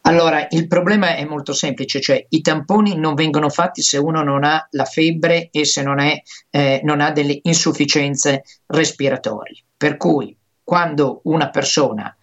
Allora, 0.06 0.46
il 0.50 0.66
problema 0.66 1.16
è 1.16 1.24
molto 1.24 1.54
semplice, 1.54 1.98
cioè 2.00 2.26
i 2.28 2.42
tamponi 2.42 2.94
non 2.96 3.14
vengono 3.14 3.48
fatti 3.48 3.80
se 3.80 3.96
uno 3.96 4.22
non 4.22 4.44
ha 4.44 4.66
la 4.72 4.84
febbre 4.84 5.48
e 5.50 5.64
se 5.64 5.82
non, 5.82 5.98
è, 5.98 6.20
eh, 6.50 6.80
non 6.84 7.00
ha 7.00 7.10
delle 7.10 7.38
insufficienze 7.42 8.44
respiratorie. 8.66 9.62
Per 9.74 9.96
cui 9.96 10.36
quando 10.62 11.20
una 11.24 11.48
persona 11.48 12.14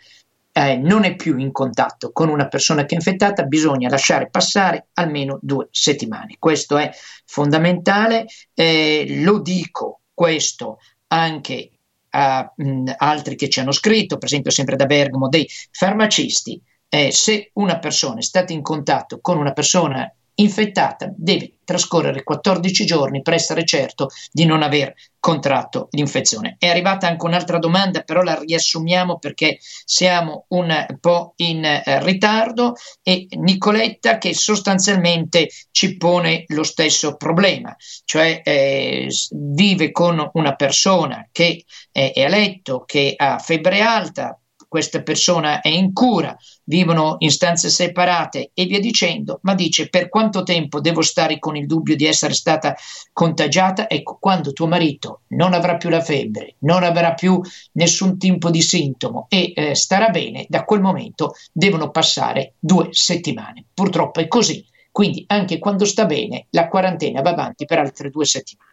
eh, 0.51 0.77
non 0.77 1.05
è 1.05 1.15
più 1.15 1.37
in 1.37 1.51
contatto 1.51 2.11
con 2.11 2.29
una 2.29 2.47
persona 2.47 2.85
che 2.85 2.93
è 2.93 2.97
infettata, 2.97 3.43
bisogna 3.43 3.89
lasciare 3.89 4.29
passare 4.29 4.87
almeno 4.93 5.39
due 5.41 5.67
settimane. 5.71 6.35
Questo 6.37 6.77
è 6.77 6.91
fondamentale, 7.25 8.27
eh, 8.53 9.21
lo 9.23 9.39
dico 9.39 10.01
questo 10.13 10.77
anche 11.07 11.71
a 12.11 12.53
mh, 12.55 12.91
altri 12.97 13.35
che 13.35 13.49
ci 13.49 13.59
hanno 13.59 13.71
scritto, 13.71 14.17
per 14.17 14.27
esempio 14.27 14.51
sempre 14.51 14.75
da 14.75 14.85
Bergamo, 14.85 15.27
dei 15.27 15.47
farmacisti 15.71 16.61
eh, 16.93 17.11
se 17.11 17.51
una 17.53 17.79
persona 17.79 18.19
è 18.19 18.21
stata 18.21 18.51
in 18.51 18.61
contatto 18.61 19.19
con 19.21 19.37
una 19.37 19.53
persona 19.53 20.13
infettata 20.35 21.11
deve 21.15 21.55
trascorrere 21.63 22.23
14 22.23 22.85
giorni 22.85 23.21
per 23.21 23.33
essere 23.33 23.63
certo 23.63 24.09
di 24.31 24.45
non 24.45 24.61
aver 24.61 24.93
contratto 25.19 25.87
l'infezione. 25.91 26.55
È 26.57 26.67
arrivata 26.67 27.07
anche 27.07 27.25
un'altra 27.25 27.59
domanda, 27.59 28.01
però 28.01 28.23
la 28.23 28.39
riassumiamo 28.39 29.19
perché 29.19 29.59
siamo 29.61 30.45
un 30.49 30.85
po' 30.99 31.33
in 31.37 31.63
eh, 31.63 31.83
ritardo 32.03 32.73
e 33.03 33.27
Nicoletta 33.29 34.17
che 34.17 34.33
sostanzialmente 34.33 35.49
ci 35.71 35.95
pone 35.95 36.43
lo 36.47 36.63
stesso 36.63 37.15
problema, 37.15 37.73
cioè 38.03 38.41
eh, 38.43 39.07
vive 39.31 39.91
con 39.91 40.29
una 40.33 40.55
persona 40.55 41.27
che 41.31 41.63
è 41.91 42.11
a 42.21 42.27
letto, 42.27 42.83
che 42.85 43.13
ha 43.15 43.37
febbre 43.37 43.81
alta, 43.81 44.40
questa 44.71 45.01
persona 45.01 45.59
è 45.59 45.67
in 45.67 45.91
cura, 45.91 46.33
vivono 46.63 47.17
in 47.19 47.29
stanze 47.29 47.67
separate 47.67 48.51
e 48.53 48.63
via 48.63 48.79
dicendo, 48.79 49.41
ma 49.41 49.53
dice 49.53 49.89
per 49.89 50.07
quanto 50.07 50.43
tempo 50.43 50.79
devo 50.79 51.01
stare 51.01 51.39
con 51.39 51.57
il 51.57 51.65
dubbio 51.65 51.97
di 51.97 52.05
essere 52.05 52.33
stata 52.33 52.73
contagiata? 53.11 53.89
Ecco, 53.89 54.15
quando 54.17 54.53
tuo 54.53 54.67
marito 54.67 55.23
non 55.31 55.53
avrà 55.53 55.75
più 55.75 55.89
la 55.89 55.99
febbre, 55.99 56.55
non 56.59 56.83
avrà 56.83 57.13
più 57.13 57.41
nessun 57.73 58.17
tipo 58.17 58.49
di 58.49 58.61
sintomo 58.61 59.25
e 59.27 59.51
eh, 59.53 59.75
starà 59.75 60.07
bene, 60.07 60.45
da 60.47 60.63
quel 60.63 60.79
momento 60.79 61.33
devono 61.51 61.91
passare 61.91 62.53
due 62.57 62.87
settimane. 62.91 63.65
Purtroppo 63.73 64.21
è 64.21 64.29
così. 64.29 64.65
Quindi 64.89 65.25
anche 65.27 65.59
quando 65.59 65.83
sta 65.83 66.05
bene, 66.05 66.47
la 66.51 66.69
quarantena 66.69 67.21
va 67.21 67.31
avanti 67.31 67.65
per 67.65 67.79
altre 67.79 68.09
due 68.09 68.23
settimane. 68.23 68.71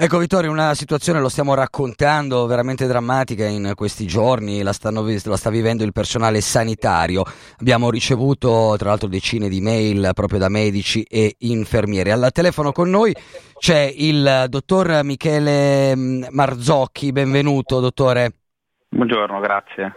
Ecco 0.00 0.18
Vittorio, 0.18 0.52
una 0.52 0.74
situazione, 0.74 1.18
lo 1.18 1.28
stiamo 1.28 1.54
raccontando, 1.54 2.46
veramente 2.46 2.86
drammatica 2.86 3.44
in 3.46 3.72
questi 3.74 4.06
giorni, 4.06 4.62
la, 4.62 4.72
stanno, 4.72 5.02
la, 5.02 5.36
sta 5.36 5.50
vivendo 5.50 5.82
il 5.82 5.90
personale 5.90 6.40
sanitario. 6.40 7.24
Abbiamo 7.58 7.90
ricevuto 7.90 8.76
tra 8.78 8.90
l'altro 8.90 9.08
decine 9.08 9.48
di 9.48 9.60
mail 9.60 10.10
proprio 10.14 10.38
da 10.38 10.48
medici 10.48 11.02
e 11.02 11.34
infermieri. 11.38 12.12
Al 12.12 12.30
telefono 12.30 12.70
con 12.70 12.88
noi 12.88 13.12
c'è 13.58 13.92
il 13.92 14.44
dottor 14.48 15.02
Michele 15.02 15.96
mm, 15.96 16.24
Marzocchi, 16.30 17.10
benvenuto 17.10 17.80
dottore. 17.80 18.34
Buongiorno, 18.90 19.40
grazie. 19.40 19.96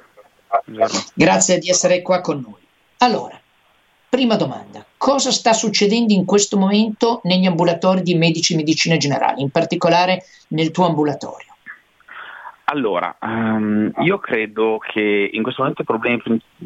Buongiorno. 0.65 0.99
Grazie 1.13 1.59
di 1.59 1.69
essere 1.69 2.01
qua 2.01 2.21
con 2.21 2.39
noi. 2.39 2.59
Allora, 2.97 3.39
Prima 4.11 4.35
domanda, 4.35 4.85
cosa 5.01 5.31
sta 5.31 5.51
succedendo 5.51 6.13
in 6.13 6.25
questo 6.25 6.59
momento 6.59 7.21
negli 7.23 7.47
ambulatori 7.47 8.03
di 8.03 8.13
medici 8.13 8.53
e 8.53 8.57
medicina 8.57 8.97
generale, 8.97 9.41
in 9.41 9.49
particolare 9.49 10.21
nel 10.49 10.69
tuo 10.69 10.85
ambulatorio? 10.85 11.55
Allora, 12.65 13.17
um, 13.19 13.91
io 14.01 14.19
credo 14.19 14.77
che 14.77 15.31
in 15.33 15.41
questo 15.41 15.63
momento 15.63 15.83
problemi, 15.83 16.21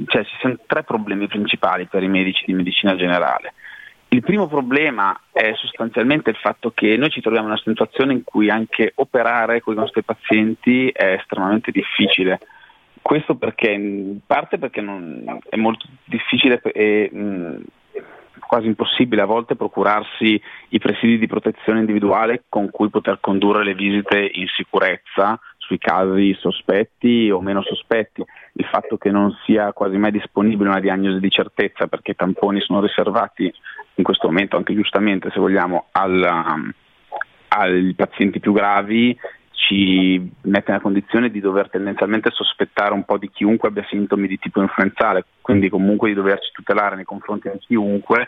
cioè, 0.08 0.26
ci 0.26 0.36
siano 0.42 0.58
tre 0.68 0.84
problemi 0.84 1.28
principali 1.28 1.86
per 1.86 2.04
i 2.04 2.10
medici 2.10 2.44
di 2.46 2.52
medicina 2.52 2.98
generale. 2.98 3.54
Il 4.10 4.22
primo 4.22 4.48
problema 4.48 5.18
è 5.32 5.54
sostanzialmente 5.56 6.30
il 6.30 6.36
fatto 6.36 6.72
che 6.76 6.98
noi 6.98 7.12
ci 7.12 7.22
troviamo 7.22 7.46
in 7.48 7.54
una 7.54 7.62
situazione 7.64 8.12
in 8.12 8.26
cui 8.26 8.50
anche 8.50 8.92
operare 8.96 9.62
con 9.62 9.76
i 9.76 9.78
nostri 9.78 10.04
pazienti 10.04 10.90
è 10.90 11.14
estremamente 11.14 11.72
difficile. 11.72 12.42
Questo 13.02 13.36
perché, 13.36 13.72
in 13.72 14.20
parte 14.28 14.58
perché 14.58 14.82
non, 14.82 15.40
è 15.48 15.56
molto 15.56 15.88
difficile 16.04 16.62
e 16.62 17.10
mh, 17.10 17.64
quasi 18.40 18.68
impossibile 18.68 19.22
a 19.22 19.26
volte 19.26 19.56
procurarsi 19.56 20.42
i 20.70 20.80
presidi 20.80 21.18
di 21.18 21.28
protezione 21.28 21.80
individuale 21.80 22.44
con 22.50 22.70
cui 22.70 22.90
poter 22.90 23.20
condurre 23.20 23.64
le 23.64 23.74
visite 23.74 24.30
in 24.34 24.48
sicurezza 24.48 25.40
sui 25.58 25.78
casi 25.78 26.36
sospetti 26.40 27.30
o 27.32 27.42
meno 27.42 27.62
sospetti. 27.64 28.24
Il 28.54 28.66
fatto 28.66 28.98
che 28.98 29.10
non 29.10 29.36
sia 29.46 29.74
quasi 29.74 29.98
mai 29.98 30.12
disponibile 30.12 30.70
una 30.70 30.80
diagnosi 30.80 31.20
di 31.20 31.30
certezza 31.30 31.88
perché 31.88 32.12
i 32.12 32.16
tamponi 32.16 32.62
sono 32.62 32.82
riservati 32.82 33.52
in 33.96 34.04
questo 34.04 34.28
momento, 34.28 34.58
anche 34.58 34.74
giustamente 34.74 35.30
se 35.32 35.40
vogliamo, 35.40 35.88
al, 35.92 36.74
ai 37.50 37.94
pazienti 37.94 38.40
più 38.40 38.52
gravi 38.54 39.18
ci 39.56 40.32
mette 40.42 40.72
nella 40.72 40.82
condizione 40.82 41.30
di 41.30 41.40
dover 41.40 41.70
tendenzialmente 41.70 42.30
sospettare 42.32 42.94
un 42.94 43.04
po' 43.04 43.18
di 43.18 43.30
chiunque 43.32 43.70
abbia 43.70 43.86
sintomi 43.90 44.28
di 44.28 44.38
tipo 44.38 44.62
influenzale, 44.62 45.26
quindi 45.42 45.70
comunque 45.70 46.10
di 46.10 46.16
doverci 46.16 46.52
tutelare 46.52 46.96
nei 46.96 47.06
confronti 47.06 47.50
di 47.50 47.60
chiunque 47.60 48.28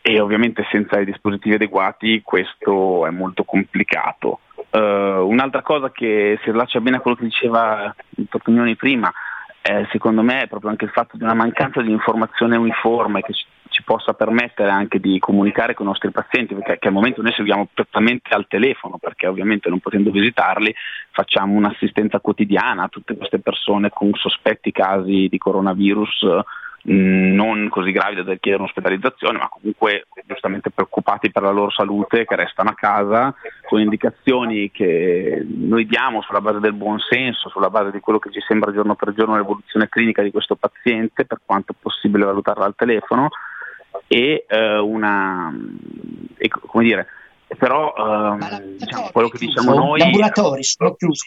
e 0.00 0.20
ovviamente 0.20 0.66
senza 0.70 0.98
i 0.98 1.04
dispositivi 1.04 1.54
adeguati 1.54 2.22
questo 2.22 3.06
è 3.06 3.10
molto 3.10 3.44
complicato. 3.44 4.40
Uh, 4.70 5.26
un'altra 5.28 5.62
cosa 5.62 5.90
che 5.90 6.38
si 6.42 6.50
rilaccia 6.50 6.80
bene 6.80 6.96
a 6.96 7.00
quello 7.00 7.16
che 7.16 7.24
diceva 7.24 7.94
il 8.16 8.26
Topignoni 8.28 8.74
prima, 8.74 9.12
eh, 9.62 9.86
secondo 9.92 10.22
me 10.22 10.42
è 10.42 10.48
proprio 10.48 10.70
anche 10.70 10.86
il 10.86 10.90
fatto 10.90 11.16
di 11.16 11.22
una 11.22 11.34
mancanza 11.34 11.82
di 11.82 11.90
informazione 11.92 12.56
uniforme 12.56 13.20
che 13.20 13.32
ci 13.32 13.44
ci 13.72 13.82
possa 13.82 14.12
permettere 14.12 14.70
anche 14.70 15.00
di 15.00 15.18
comunicare 15.18 15.74
con 15.74 15.86
i 15.86 15.88
nostri 15.88 16.10
pazienti, 16.12 16.54
perché 16.54 16.86
al 16.86 16.94
momento 16.94 17.22
noi 17.22 17.32
seguiamo 17.32 17.68
prettamente 17.74 18.34
al 18.34 18.46
telefono, 18.46 18.98
perché 18.98 19.26
ovviamente 19.26 19.68
non 19.68 19.80
potendo 19.80 20.10
visitarli 20.10 20.72
facciamo 21.10 21.54
un'assistenza 21.54 22.20
quotidiana 22.20 22.84
a 22.84 22.88
tutte 22.88 23.16
queste 23.16 23.40
persone 23.40 23.90
con 23.90 24.12
sospetti 24.14 24.70
casi 24.70 25.26
di 25.28 25.38
coronavirus 25.38 26.26
non 26.84 27.68
così 27.68 27.92
gravi 27.92 28.16
da 28.16 28.34
chiedere 28.34 28.62
un'ospedalizzazione, 28.62 29.38
ma 29.38 29.48
comunque 29.48 30.06
giustamente 30.26 30.70
preoccupati 30.70 31.30
per 31.30 31.42
la 31.42 31.50
loro 31.50 31.70
salute, 31.70 32.24
che 32.24 32.36
restano 32.36 32.70
a 32.70 32.74
casa, 32.74 33.34
con 33.68 33.80
indicazioni 33.80 34.70
che 34.70 35.44
noi 35.46 35.86
diamo 35.86 36.22
sulla 36.22 36.40
base 36.40 36.58
del 36.58 36.72
buon 36.72 36.98
senso, 36.98 37.48
sulla 37.50 37.70
base 37.70 37.92
di 37.92 38.00
quello 38.00 38.18
che 38.18 38.32
ci 38.32 38.40
sembra 38.40 38.72
giorno 38.72 38.96
per 38.96 39.14
giorno 39.14 39.36
l'evoluzione 39.36 39.88
clinica 39.88 40.22
di 40.22 40.32
questo 40.32 40.56
paziente, 40.56 41.24
per 41.24 41.40
quanto 41.44 41.74
possibile 41.78 42.24
valutarla 42.24 42.64
al 42.64 42.74
telefono, 42.74 43.28
e 44.06 44.44
eh, 44.48 44.78
una 44.78 45.52
e, 46.36 46.48
come 46.48 46.84
dire 46.84 47.06
però 47.58 47.94
eh, 47.94 48.76
diciamo, 48.76 49.10
quello 49.12 49.28
che 49.28 49.38
diciamo 49.38 49.74
noi 49.74 50.00
gli 50.00 50.04
ambulatori 50.04 50.62
sono 50.62 50.94
chiusi. 50.94 51.26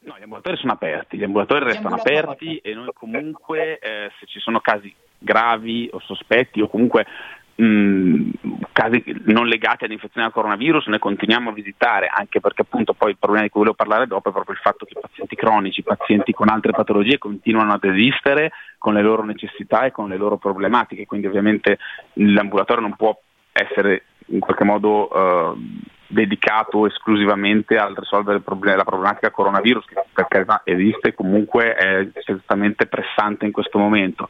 no 0.00 0.14
gli 0.18 0.22
ambulatori 0.22 0.56
sono 0.56 0.72
aperti 0.72 1.16
gli 1.16 1.24
ambulatori 1.24 1.64
restano 1.64 1.96
ambulatori. 1.96 2.18
aperti. 2.18 2.56
e 2.58 2.74
noi 2.74 2.90
comunque 2.94 3.78
eh, 3.78 4.10
se 4.18 4.26
ci 4.26 4.38
sono 4.38 4.60
casi 4.60 4.94
gravi 5.18 5.88
o 5.92 6.00
sospetti 6.00 6.60
o 6.60 6.68
comunque 6.68 7.06
mh, 7.54 8.30
casi 8.72 9.02
non 9.24 9.46
legati 9.46 9.84
ad 9.84 9.90
infezione 9.90 10.26
al 10.26 10.32
coronavirus 10.32 10.86
ne 10.86 10.98
continuiamo 10.98 11.50
a 11.50 11.52
visitare, 11.52 12.06
anche 12.06 12.40
perché 12.40 12.62
appunto 12.62 12.94
poi 12.94 13.10
il 13.10 13.18
problema 13.18 13.44
di 13.44 13.50
cui 13.50 13.60
volevo 13.60 13.76
parlare 13.76 14.06
dopo 14.06 14.28
è 14.28 14.32
proprio 14.32 14.54
il 14.54 14.60
fatto 14.60 14.84
che 14.84 14.94
i 14.96 15.00
pazienti 15.00 15.36
cronici, 15.36 15.80
i 15.80 15.84
pazienti 15.84 16.32
con 16.32 16.48
altre 16.48 16.72
patologie 16.72 17.18
continuano 17.18 17.72
ad 17.72 17.84
esistere 17.84 18.52
con 18.78 18.94
le 18.94 19.02
loro 19.02 19.24
necessità 19.24 19.84
e 19.84 19.90
con 19.90 20.08
le 20.08 20.16
loro 20.16 20.36
problematiche, 20.36 21.06
quindi 21.06 21.26
ovviamente 21.26 21.78
l'ambulatorio 22.14 22.82
non 22.82 22.96
può 22.96 23.16
essere 23.52 24.04
in 24.26 24.40
qualche 24.40 24.64
modo 24.64 25.10
eh, 25.12 25.52
dedicato 26.06 26.86
esclusivamente 26.86 27.76
al 27.76 27.94
risolvere 27.94 28.40
problem- 28.40 28.76
la 28.76 28.84
problematica 28.84 29.30
coronavirus, 29.30 29.84
che 29.86 29.94
per 30.12 30.26
carità 30.28 30.62
esiste 30.64 31.14
comunque 31.14 31.74
è 31.74 32.08
certamente 32.22 32.86
pressante 32.86 33.46
in 33.46 33.52
questo 33.52 33.78
momento 33.78 34.28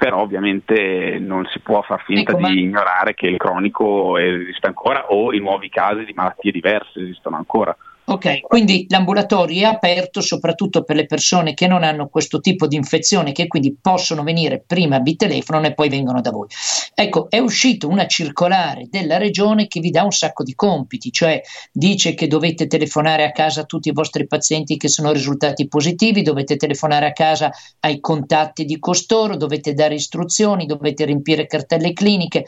però 0.00 0.22
ovviamente 0.22 1.18
non 1.20 1.44
si 1.52 1.58
può 1.58 1.82
far 1.82 2.02
finta 2.04 2.30
ecco, 2.30 2.38
di 2.38 2.42
ma... 2.42 2.48
ignorare 2.48 3.12
che 3.12 3.26
il 3.26 3.36
cronico 3.36 4.16
esiste 4.16 4.66
ancora 4.66 5.10
o 5.10 5.30
i 5.34 5.38
nuovi 5.40 5.68
casi 5.68 6.06
di 6.06 6.14
malattie 6.14 6.52
diverse 6.52 7.02
esistono 7.02 7.36
ancora. 7.36 7.76
Ok, 8.10 8.40
quindi 8.40 8.86
l'ambulatorio 8.88 9.60
è 9.60 9.64
aperto 9.72 10.20
soprattutto 10.20 10.82
per 10.82 10.96
le 10.96 11.06
persone 11.06 11.54
che 11.54 11.68
non 11.68 11.84
hanno 11.84 12.08
questo 12.08 12.40
tipo 12.40 12.66
di 12.66 12.74
infezione, 12.74 13.30
che 13.30 13.46
quindi 13.46 13.76
possono 13.80 14.24
venire 14.24 14.64
prima 14.66 14.98
vi 14.98 15.14
telefonano 15.14 15.68
e 15.68 15.74
poi 15.74 15.88
vengono 15.88 16.20
da 16.20 16.32
voi. 16.32 16.48
Ecco, 16.92 17.30
è 17.30 17.38
uscita 17.38 17.86
una 17.86 18.08
circolare 18.08 18.88
della 18.90 19.16
regione 19.16 19.68
che 19.68 19.78
vi 19.78 19.90
dà 19.90 20.02
un 20.02 20.10
sacco 20.10 20.42
di 20.42 20.56
compiti, 20.56 21.12
cioè 21.12 21.40
dice 21.70 22.14
che 22.14 22.26
dovete 22.26 22.66
telefonare 22.66 23.22
a 23.22 23.30
casa 23.30 23.60
a 23.60 23.64
tutti 23.64 23.90
i 23.90 23.92
vostri 23.92 24.26
pazienti 24.26 24.76
che 24.76 24.88
sono 24.88 25.12
risultati 25.12 25.68
positivi, 25.68 26.22
dovete 26.22 26.56
telefonare 26.56 27.06
a 27.06 27.12
casa 27.12 27.52
ai 27.78 28.00
contatti 28.00 28.64
di 28.64 28.80
costoro, 28.80 29.36
dovete 29.36 29.72
dare 29.72 29.94
istruzioni, 29.94 30.66
dovete 30.66 31.04
riempire 31.04 31.46
cartelle 31.46 31.92
cliniche, 31.92 32.44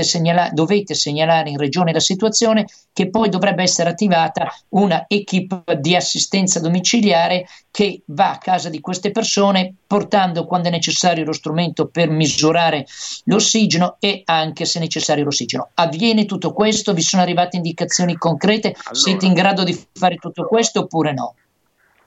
segnala- 0.00 0.48
dovete 0.54 0.94
segnalare 0.94 1.50
in 1.50 1.58
regione 1.58 1.92
la 1.92 2.00
situazione 2.00 2.64
che 2.94 3.10
poi 3.10 3.28
dovrebbe 3.28 3.62
essere 3.62 3.90
attivata 3.90 4.50
un 4.70 4.85
una 4.86 5.04
equip 5.08 5.72
di 5.74 5.94
assistenza 5.94 6.60
domiciliare 6.60 7.46
che 7.70 8.02
va 8.06 8.30
a 8.30 8.38
casa 8.38 8.70
di 8.70 8.80
queste 8.80 9.10
persone 9.10 9.74
portando 9.86 10.46
quando 10.46 10.68
è 10.68 10.70
necessario 10.70 11.24
lo 11.24 11.32
strumento 11.32 11.88
per 11.88 12.08
misurare 12.08 12.86
l'ossigeno 13.24 13.96
e 14.00 14.22
anche 14.24 14.64
se 14.64 14.78
necessario 14.78 15.24
l'ossigeno. 15.24 15.70
Avviene 15.74 16.24
tutto 16.24 16.52
questo? 16.52 16.94
Vi 16.94 17.02
sono 17.02 17.22
arrivate 17.22 17.56
indicazioni 17.56 18.16
concrete? 18.16 18.68
Allora, 18.68 18.94
Siete 18.94 19.26
in 19.26 19.34
grado 19.34 19.64
di 19.64 19.78
fare 19.92 20.16
tutto 20.16 20.46
questo 20.46 20.80
oppure 20.80 21.12
no? 21.12 21.34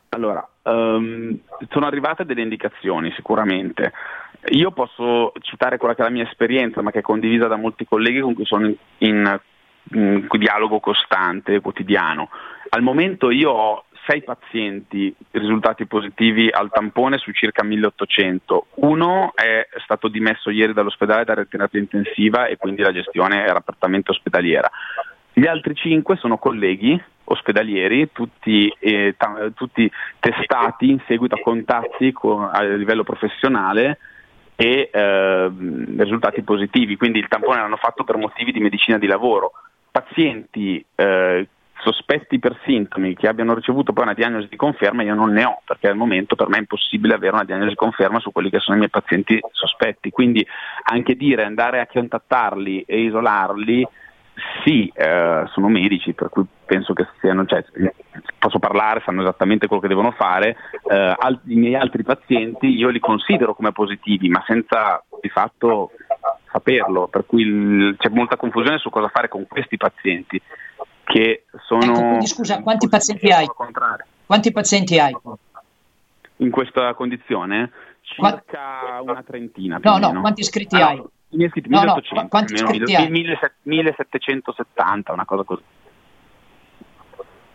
Allora, 0.10 0.48
um, 0.64 1.38
sono 1.70 1.86
arrivate 1.86 2.26
delle 2.26 2.42
indicazioni 2.42 3.12
sicuramente. 3.16 3.92
Io 4.52 4.72
posso 4.72 5.34
citare 5.42 5.78
quella 5.78 5.94
che 5.94 6.02
è 6.02 6.06
la 6.06 6.12
mia 6.12 6.24
esperienza, 6.24 6.82
ma 6.82 6.92
che 6.92 7.00
è 7.00 7.04
condivisa 7.04 7.48
da 7.48 7.58
molti 7.58 7.86
colleghi 7.86 8.22
con 8.22 8.34
cui 8.34 8.46
sono 8.46 8.66
in, 8.66 8.76
in, 9.00 9.40
in 9.92 10.28
dialogo 10.38 10.80
costante, 10.80 11.60
quotidiano. 11.60 12.30
Al 12.70 12.82
momento 12.84 13.32
io 13.32 13.52
ho 13.52 13.84
sei 14.06 14.24
pazienti 14.24 15.14
risultati 15.32 15.86
positivi 15.86 16.50
al 16.50 16.70
tampone 16.72 17.18
su 17.18 17.32
circa 17.32 17.64
1800. 17.64 18.68
Uno 18.76 19.32
è 19.36 19.68
stato 19.84 20.08
dimesso 20.08 20.50
ieri 20.50 20.74
dall'ospedale 20.74 21.26
da 21.26 21.46
terapia 21.46 21.80
intensiva 21.80 22.46
e 22.46 22.58
quindi 22.58 22.82
la 22.82 22.92
gestione 22.92 23.44
era 23.44 23.58
apertamente 23.58 24.12
ospedaliera. 24.12 24.70
Gli 25.34 25.48
altri 25.48 25.76
cinque 25.76 26.18
sono 26.18 26.38
colleghi 26.38 27.02
ospedalieri, 27.26 28.12
tutti, 28.12 28.74
eh, 28.80 29.16
t- 29.18 29.54
tutti 29.54 29.90
testati 30.20 30.90
in 30.90 31.00
seguito 31.06 31.36
a 31.36 31.42
contatti 31.42 32.12
con, 32.12 32.50
a 32.52 32.64
livello 32.64 33.04
professionale 33.04 34.00
e 34.56 34.90
eh, 34.92 35.52
risultati 35.98 36.42
positivi, 36.42 36.98
quindi 36.98 37.20
il 37.20 37.28
tampone 37.28 37.62
l'hanno 37.62 37.78
fatto 37.78 38.04
per 38.04 38.18
motivi 38.18 38.52
di 38.52 38.60
medicina 38.60 38.98
di 38.98 39.08
lavoro. 39.08 39.52
Pazienti 39.92 40.84
eh, 40.96 41.48
sospetti 41.82 42.40
per 42.40 42.60
sintomi 42.66 43.16
che 43.16 43.28
abbiano 43.28 43.54
ricevuto 43.54 43.94
poi 43.94 44.04
una 44.04 44.14
diagnosi 44.14 44.48
di 44.50 44.56
conferma 44.56 45.04
io 45.04 45.16
non 45.16 45.32
ne 45.32 45.46
ho 45.46 45.62
perché 45.66 45.88
al 45.88 45.96
momento 45.96 46.36
per 46.36 46.50
me 46.50 46.58
è 46.58 46.60
impossibile 46.60 47.16
avere 47.16 47.34
una 47.34 47.46
diagnosi 47.46 47.70
di 47.70 47.76
conferma 47.76 48.20
su 48.20 48.32
quelli 48.32 48.50
che 48.50 48.60
sono 48.60 48.76
i 48.76 48.80
miei 48.80 48.90
pazienti 48.92 49.40
sospetti 49.52 50.10
quindi 50.10 50.46
anche 50.84 51.16
dire 51.16 51.44
andare 51.44 51.80
a 51.80 51.88
contattarli 51.88 52.82
e 52.82 53.02
isolarli 53.02 53.88
sì, 54.64 54.92
eh, 54.94 55.44
sono 55.48 55.68
medici, 55.68 56.14
per 56.14 56.30
cui 56.30 56.46
penso 56.66 56.94
che 56.94 57.08
siano, 57.20 57.46
cioè, 57.46 57.64
posso 58.38 58.60
parlare, 58.60 59.02
sanno 59.06 59.22
esattamente 59.22 59.68
quello 59.68 59.82
che 59.82 59.90
devono 59.90 60.12
fare. 60.12 60.56
Eh, 60.90 61.16
al, 61.18 61.40
I 61.46 61.56
miei 61.56 61.76
altri 61.76 62.04
pazienti 62.04 62.68
io 62.68 62.90
li 62.90 63.00
considero 63.00 63.54
come 63.54 63.74
positivi, 63.74 64.30
ma 64.30 64.42
senza 64.48 65.04
di 65.22 65.30
fatto 65.30 65.92
saperlo, 66.52 67.08
per 67.08 67.26
cui 67.26 67.42
il, 67.42 67.96
c'è 67.98 68.10
molta 68.10 68.38
confusione 68.38 68.78
su 68.78 68.90
cosa 68.90 69.10
fare 69.10 69.28
con 69.28 69.46
questi 69.48 69.78
pazienti 69.78 70.42
che 71.10 71.46
sono... 71.66 71.82
Ecco, 71.82 72.02
quindi, 72.02 72.28
scusa, 72.28 72.62
quanti 72.62 72.88
pazienti 72.88 73.32
hai? 73.32 73.48
Quanti 74.28 74.52
pazienti 74.52 75.00
hai? 75.00 75.18
In 76.38 76.52
questa 76.52 76.94
condizione? 76.94 77.72
Circa 78.02 78.44
Qua... 78.44 79.02
una 79.02 79.24
trentina. 79.24 79.80
No, 79.82 79.98
no, 79.98 80.22
quanti 80.22 80.42
iscritti 80.42 80.76
ah, 80.76 80.90
hai? 80.90 81.04
Iscritti 81.30 81.70
no, 81.70 81.80
1800, 81.80 82.22
no, 82.22 82.28
quanti 82.28 82.54
iscritti 82.54 82.96
hai? 82.96 83.10
1770, 83.10 85.12
una 85.12 85.26
cosa 85.26 85.44
così. 85.44 85.64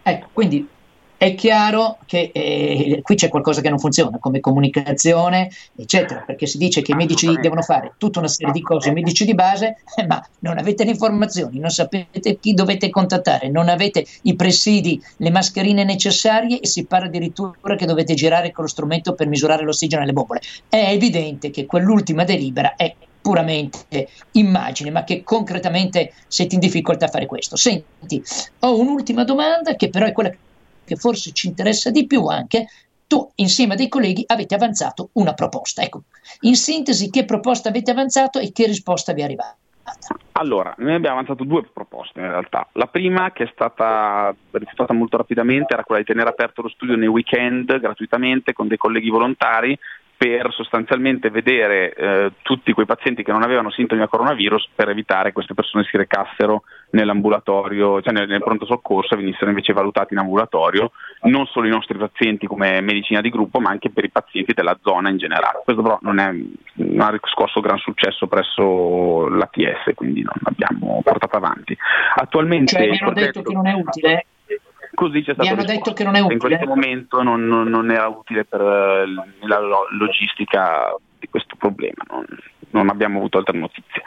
Ecco, 0.02 0.28
quindi 0.32 0.68
è 1.16 1.34
chiaro 1.34 1.98
che 2.06 2.30
eh, 2.32 3.00
qui 3.02 3.14
c'è 3.14 3.28
qualcosa 3.28 3.60
che 3.60 3.70
non 3.70 3.78
funziona 3.78 4.18
come 4.18 4.40
comunicazione, 4.40 5.50
eccetera, 5.76 6.20
perché 6.20 6.46
si 6.46 6.58
dice 6.58 6.82
che 6.82 6.92
i 6.92 6.94
medici 6.94 7.32
devono 7.40 7.62
fare 7.62 7.94
tutta 7.96 8.18
una 8.18 8.28
serie 8.28 8.52
di 8.52 8.60
cose, 8.60 8.90
i 8.90 8.92
medici 8.92 9.24
di 9.24 9.34
base, 9.34 9.76
eh, 9.96 10.06
ma 10.06 10.24
non 10.40 10.58
avete 10.58 10.84
le 10.84 10.90
informazioni, 10.90 11.58
non 11.58 11.70
sapete 11.70 12.38
chi 12.38 12.54
dovete 12.54 12.90
contattare, 12.90 13.48
non 13.48 13.68
avete 13.68 14.04
i 14.22 14.34
presidi, 14.34 15.02
le 15.18 15.30
mascherine 15.30 15.84
necessarie 15.84 16.60
e 16.60 16.66
si 16.66 16.84
parla 16.84 17.06
addirittura 17.06 17.76
che 17.76 17.86
dovete 17.86 18.14
girare 18.14 18.52
con 18.52 18.64
lo 18.64 18.70
strumento 18.70 19.14
per 19.14 19.26
misurare 19.26 19.62
l'ossigeno 19.62 20.00
nelle 20.00 20.12
bombole. 20.12 20.40
È 20.68 20.76
evidente 20.76 21.50
che 21.50 21.66
quell'ultima 21.66 22.24
delibera 22.24 22.74
è 22.76 22.94
puramente 23.24 24.08
immagine, 24.32 24.90
ma 24.90 25.02
che 25.02 25.22
concretamente 25.22 26.12
siete 26.28 26.56
in 26.56 26.60
difficoltà 26.60 27.06
a 27.06 27.08
fare 27.08 27.24
questo. 27.24 27.56
Senti, 27.56 28.22
ho 28.58 28.78
un'ultima 28.78 29.24
domanda 29.24 29.76
che 29.76 29.88
però 29.88 30.04
è 30.04 30.12
quella 30.12 30.28
che 30.28 30.36
forse 30.96 31.32
ci 31.32 31.48
interessa 31.48 31.90
di 31.90 32.06
più 32.06 32.26
anche. 32.26 32.66
Tu 33.06 33.30
insieme 33.36 33.74
a 33.74 33.76
dei 33.76 33.88
colleghi 33.88 34.24
avete 34.26 34.54
avanzato 34.54 35.10
una 35.12 35.34
proposta. 35.34 35.82
Ecco, 35.82 36.04
in 36.40 36.56
sintesi 36.56 37.10
che 37.10 37.24
proposta 37.24 37.68
avete 37.68 37.90
avanzato 37.90 38.38
e 38.38 38.52
che 38.52 38.66
risposta 38.66 39.12
vi 39.12 39.20
è 39.20 39.24
arrivata? 39.24 39.56
Allora, 40.32 40.74
noi 40.78 40.94
abbiamo 40.94 41.16
avanzato 41.16 41.44
due 41.44 41.62
proposte 41.62 42.20
in 42.20 42.28
realtà. 42.28 42.66
La 42.72 42.86
prima, 42.86 43.30
che 43.32 43.44
è 43.44 43.50
stata 43.52 44.34
rifiutata 44.50 44.92
molto 44.92 45.16
rapidamente, 45.16 45.74
era 45.74 45.84
quella 45.84 46.00
di 46.00 46.06
tenere 46.06 46.30
aperto 46.30 46.62
lo 46.62 46.68
studio 46.68 46.96
nei 46.96 47.06
weekend 47.06 47.78
gratuitamente 47.78 48.52
con 48.52 48.66
dei 48.66 48.78
colleghi 48.78 49.10
volontari 49.10 49.78
per 50.16 50.52
sostanzialmente 50.52 51.30
vedere 51.30 51.92
eh, 51.92 52.32
tutti 52.42 52.72
quei 52.72 52.86
pazienti 52.86 53.22
che 53.22 53.32
non 53.32 53.42
avevano 53.42 53.70
sintomi 53.70 54.02
a 54.02 54.08
coronavirus 54.08 54.70
per 54.74 54.88
evitare 54.88 55.28
che 55.28 55.34
queste 55.34 55.54
persone 55.54 55.84
si 55.84 55.96
recassero 55.96 56.62
nell'ambulatorio, 56.90 58.00
cioè 58.00 58.12
nel, 58.12 58.28
nel 58.28 58.42
pronto 58.42 58.64
soccorso 58.64 59.14
e 59.14 59.16
venissero 59.16 59.50
invece 59.50 59.72
valutati 59.72 60.14
in 60.14 60.20
ambulatorio, 60.20 60.92
non 61.22 61.46
solo 61.46 61.66
i 61.66 61.70
nostri 61.70 61.98
pazienti 61.98 62.46
come 62.46 62.80
medicina 62.80 63.20
di 63.20 63.30
gruppo, 63.30 63.60
ma 63.60 63.70
anche 63.70 63.90
per 63.90 64.04
i 64.04 64.10
pazienti 64.10 64.52
della 64.52 64.78
zona 64.82 65.08
in 65.08 65.18
generale. 65.18 65.62
Questo 65.64 65.82
però 65.82 65.98
non, 66.02 66.18
è, 66.18 66.32
non 66.74 67.00
ha 67.00 67.10
riscosso 67.10 67.60
gran 67.60 67.78
successo 67.78 68.26
presso 68.26 69.28
l'ATS, 69.28 69.94
quindi 69.94 70.22
non 70.22 70.34
l'abbiamo 70.42 71.00
portato 71.02 71.36
avanti. 71.36 71.76
Attualmente 72.14 72.72
cioè, 72.72 72.88
mi 72.88 72.98
hanno 72.98 73.12
detto 73.12 73.42
che 73.42 73.52
non 73.52 73.66
è 73.66 73.72
utile? 73.72 74.26
Così 74.94 75.22
c'è 75.22 75.32
stato 75.32 75.42
Mi 75.42 75.48
hanno 75.48 75.64
detto 75.64 75.92
che 75.92 76.04
non 76.04 76.14
è 76.14 76.20
utile. 76.20 76.34
In 76.34 76.38
questo 76.40 76.66
momento 76.66 77.22
non, 77.22 77.44
non, 77.46 77.68
non 77.68 77.90
era 77.90 78.06
utile 78.08 78.44
per 78.44 78.60
eh, 78.60 79.06
la 79.46 79.60
logistica 79.90 80.94
di 81.18 81.28
questo 81.28 81.56
problema, 81.56 82.04
non, 82.10 82.24
non 82.70 82.88
abbiamo 82.88 83.18
avuto 83.18 83.38
altre 83.38 83.58
notizie. 83.58 84.02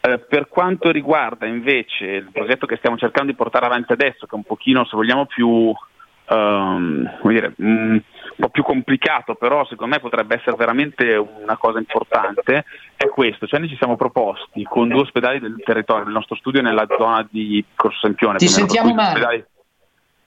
Eh, 0.00 0.18
per 0.18 0.48
quanto 0.48 0.90
riguarda 0.90 1.46
invece 1.46 2.04
il 2.04 2.30
progetto 2.32 2.66
che 2.66 2.76
stiamo 2.76 2.96
cercando 2.96 3.30
di 3.30 3.36
portare 3.36 3.66
avanti 3.66 3.92
adesso, 3.92 4.26
che 4.26 4.32
è 4.32 4.36
un 4.36 4.44
pochino, 4.44 4.84
se 4.84 4.96
vogliamo, 4.96 5.26
più 5.26 5.74
Um, 6.30 7.08
dire, 7.22 7.54
un 7.56 8.02
po' 8.36 8.50
più 8.50 8.62
complicato, 8.62 9.34
però 9.34 9.64
secondo 9.64 9.94
me 9.94 9.98
potrebbe 9.98 10.34
essere 10.34 10.56
veramente 10.56 11.16
una 11.16 11.56
cosa 11.56 11.78
importante, 11.78 12.66
è 12.96 13.08
questo, 13.08 13.46
cioè 13.46 13.60
noi 13.60 13.70
ci 13.70 13.78
siamo 13.78 13.96
proposti 13.96 14.62
con 14.64 14.88
due 14.88 15.00
ospedali 15.00 15.40
del 15.40 15.56
territorio, 15.64 16.04
il 16.04 16.12
nostro 16.12 16.36
studio 16.36 16.60
nella 16.60 16.84
zona 16.98 17.26
di 17.30 17.64
Corso 17.74 18.00
Sempione. 18.00 18.36
Ti 18.36 18.46
sentiamo 18.46 18.92
male. 18.92 19.48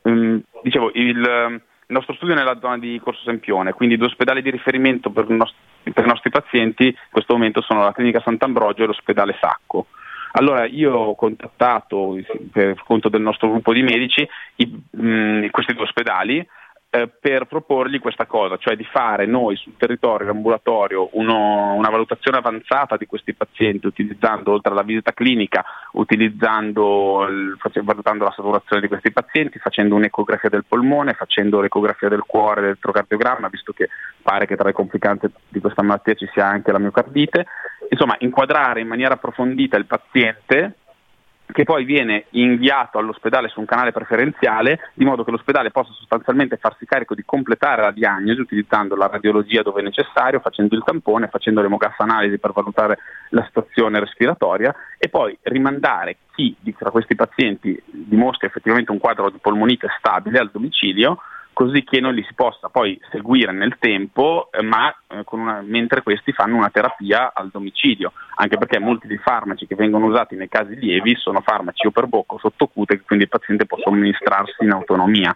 Mm, 0.09 0.39
dicevo, 0.63 0.91
il, 0.93 1.23
ehm, 1.23 1.53
il, 1.53 1.61
nostro 1.97 2.13
studio 2.15 2.33
è 2.33 2.37
nella 2.37 2.59
zona 2.59 2.77
di 2.77 2.99
Corso 3.03 3.21
Sempione, 3.23 3.73
quindi 3.73 3.97
due 3.97 4.07
ospedali 4.07 4.41
di 4.41 4.49
riferimento 4.49 5.09
per, 5.09 5.29
nostri, 5.29 5.91
per 5.91 6.05
i 6.05 6.07
nostri 6.07 6.29
pazienti 6.29 6.85
in 6.85 6.95
questo 7.11 7.33
momento 7.33 7.61
sono 7.61 7.83
la 7.83 7.91
Clinica 7.91 8.21
Sant'Ambrogio 8.21 8.83
e 8.83 8.87
l'ospedale 8.87 9.37
Sacco. 9.39 9.87
Allora 10.33 10.65
io 10.65 10.93
ho 10.93 11.15
contattato 11.15 12.17
per 12.51 12.81
conto 12.85 13.09
del 13.09 13.21
nostro 13.21 13.49
gruppo 13.49 13.73
di 13.73 13.83
medici 13.83 14.25
i, 14.55 14.81
mh, 14.91 15.05
mm, 15.05 15.47
questi 15.49 15.73
due 15.73 15.83
ospedali 15.83 16.47
eh, 16.93 17.07
per 17.07 17.45
proporgli 17.45 17.99
questa 17.99 18.25
cosa, 18.25 18.57
cioè 18.57 18.75
di 18.75 18.83
fare 18.83 19.25
noi 19.25 19.55
sul 19.55 19.77
territorio 19.77 20.29
ambulatorio 20.29 21.07
uno, 21.13 21.73
una 21.73 21.89
valutazione 21.89 22.37
avanzata 22.37 22.97
di 22.97 23.05
questi 23.05 23.33
pazienti 23.33 23.87
utilizzando 23.87 24.51
oltre 24.51 24.73
alla 24.73 24.83
visita 24.83 25.13
clinica, 25.13 25.63
utilizzando 25.93 27.25
il, 27.29 27.57
valutando 27.83 28.25
la 28.25 28.33
saturazione 28.35 28.81
di 28.81 28.89
questi 28.89 29.09
pazienti, 29.11 29.57
facendo 29.57 29.95
un'ecografia 29.95 30.49
del 30.49 30.65
polmone, 30.67 31.13
facendo 31.13 31.61
l'ecografia 31.61 32.09
del 32.09 32.23
cuore, 32.27 32.59
l'elettrocardiogramma, 32.59 33.47
visto 33.47 33.71
che 33.71 33.87
pare 34.21 34.45
che 34.45 34.57
tra 34.57 34.67
le 34.67 34.73
complicanze 34.73 35.31
di 35.47 35.61
questa 35.61 35.83
malattia 35.83 36.15
ci 36.15 36.29
sia 36.33 36.45
anche 36.45 36.73
la 36.73 36.79
miocardite, 36.79 37.45
insomma 37.89 38.17
inquadrare 38.19 38.81
in 38.81 38.87
maniera 38.87 39.13
approfondita 39.13 39.77
il 39.77 39.85
paziente 39.85 40.75
che 41.51 41.63
poi 41.63 41.85
viene 41.85 42.25
inviato 42.31 42.97
all'ospedale 42.97 43.49
su 43.49 43.59
un 43.59 43.65
canale 43.65 43.91
preferenziale, 43.91 44.91
di 44.93 45.05
modo 45.05 45.23
che 45.23 45.31
l'ospedale 45.31 45.71
possa 45.71 45.91
sostanzialmente 45.93 46.57
farsi 46.57 46.85
carico 46.85 47.15
di 47.15 47.23
completare 47.25 47.81
la 47.81 47.91
diagnosi 47.91 48.39
utilizzando 48.39 48.95
la 48.95 49.07
radiologia 49.07 49.61
dove 49.61 49.81
è 49.81 49.83
necessario, 49.83 50.39
facendo 50.39 50.75
il 50.75 50.83
tampone, 50.83 51.27
facendo 51.27 51.61
l'emograffa-analisi 51.61 52.39
per 52.39 52.51
valutare 52.51 52.97
la 53.29 53.43
situazione 53.45 53.99
respiratoria 53.99 54.73
e 54.97 55.09
poi 55.09 55.37
rimandare 55.43 56.17
chi 56.33 56.55
tra 56.77 56.91
questi 56.91 57.15
pazienti 57.15 57.81
dimostra 57.85 58.47
effettivamente 58.47 58.91
un 58.91 58.99
quadro 58.99 59.29
di 59.29 59.37
polmonite 59.39 59.87
stabile 59.97 60.39
al 60.39 60.49
domicilio 60.51 61.19
così 61.53 61.83
che 61.83 61.99
non 61.99 62.13
li 62.13 62.23
si 62.23 62.33
possa 62.33 62.69
poi 62.69 62.99
seguire 63.11 63.51
nel 63.51 63.77
tempo, 63.79 64.49
eh, 64.51 64.61
ma 64.61 64.93
eh, 65.07 65.23
una, 65.31 65.61
mentre 65.61 66.01
questi 66.01 66.31
fanno 66.31 66.55
una 66.55 66.69
terapia 66.69 67.31
al 67.33 67.49
domicilio, 67.51 68.13
anche 68.35 68.57
perché 68.57 68.79
molti 68.79 69.07
dei 69.07 69.17
farmaci 69.17 69.67
che 69.67 69.75
vengono 69.75 70.05
usati 70.05 70.35
nei 70.35 70.49
casi 70.49 70.75
lievi 70.75 71.15
sono 71.15 71.41
farmaci 71.41 71.87
o 71.87 71.91
per 71.91 72.07
bocca 72.07 72.35
o 72.35 72.39
sottocute, 72.39 73.01
quindi 73.01 73.25
il 73.25 73.29
paziente 73.29 73.65
può 73.65 73.77
somministrarsi 73.79 74.63
in 74.63 74.71
autonomia. 74.71 75.35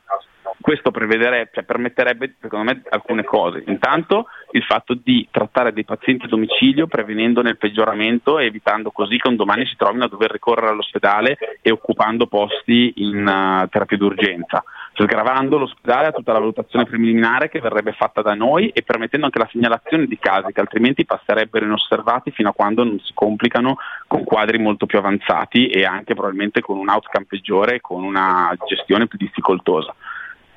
Questo 0.59 0.91
cioè, 0.91 1.63
permetterebbe, 1.63 2.35
secondo 2.41 2.71
me, 2.71 2.81
alcune 2.89 3.23
cose. 3.23 3.63
Intanto 3.67 4.27
il 4.51 4.63
fatto 4.63 4.95
di 4.95 5.27
trattare 5.29 5.73
dei 5.73 5.83
pazienti 5.83 6.25
a 6.25 6.29
domicilio 6.29 6.87
prevenendone 6.87 7.49
il 7.49 7.57
peggioramento 7.57 8.39
e 8.39 8.45
evitando 8.45 8.89
così 8.89 9.17
che 9.17 9.27
un 9.27 9.35
domani 9.35 9.65
si 9.67 9.75
trovino 9.75 10.05
a 10.05 10.07
dover 10.07 10.31
ricorrere 10.31 10.71
all'ospedale 10.71 11.37
e 11.61 11.71
occupando 11.71 12.25
posti 12.25 12.93
in 12.95 13.27
uh, 13.27 13.67
terapia 13.69 13.97
d'urgenza 13.97 14.63
sgravando 14.95 15.57
l'ospedale 15.57 16.07
a 16.07 16.11
tutta 16.11 16.31
la 16.31 16.39
valutazione 16.39 16.85
preliminare 16.85 17.49
che 17.49 17.59
verrebbe 17.59 17.91
fatta 17.91 18.21
da 18.21 18.33
noi 18.33 18.69
e 18.69 18.81
permettendo 18.81 19.25
anche 19.25 19.39
la 19.39 19.49
segnalazione 19.51 20.05
di 20.05 20.17
casi 20.17 20.53
che 20.53 20.61
altrimenti 20.61 21.05
passerebbero 21.05 21.65
inosservati 21.65 22.31
fino 22.31 22.49
a 22.49 22.53
quando 22.53 22.83
non 22.83 22.99
si 22.99 23.11
complicano 23.13 23.77
con 24.07 24.23
quadri 24.23 24.57
molto 24.57 24.85
più 24.85 24.97
avanzati 24.97 25.67
e 25.67 25.83
anche 25.85 26.13
probabilmente 26.13 26.61
con 26.61 26.77
un 26.77 26.89
outcome 26.89 27.25
peggiore 27.27 27.75
e 27.75 27.81
con 27.81 28.03
una 28.03 28.55
gestione 28.67 29.07
più 29.07 29.17
difficoltosa 29.17 29.93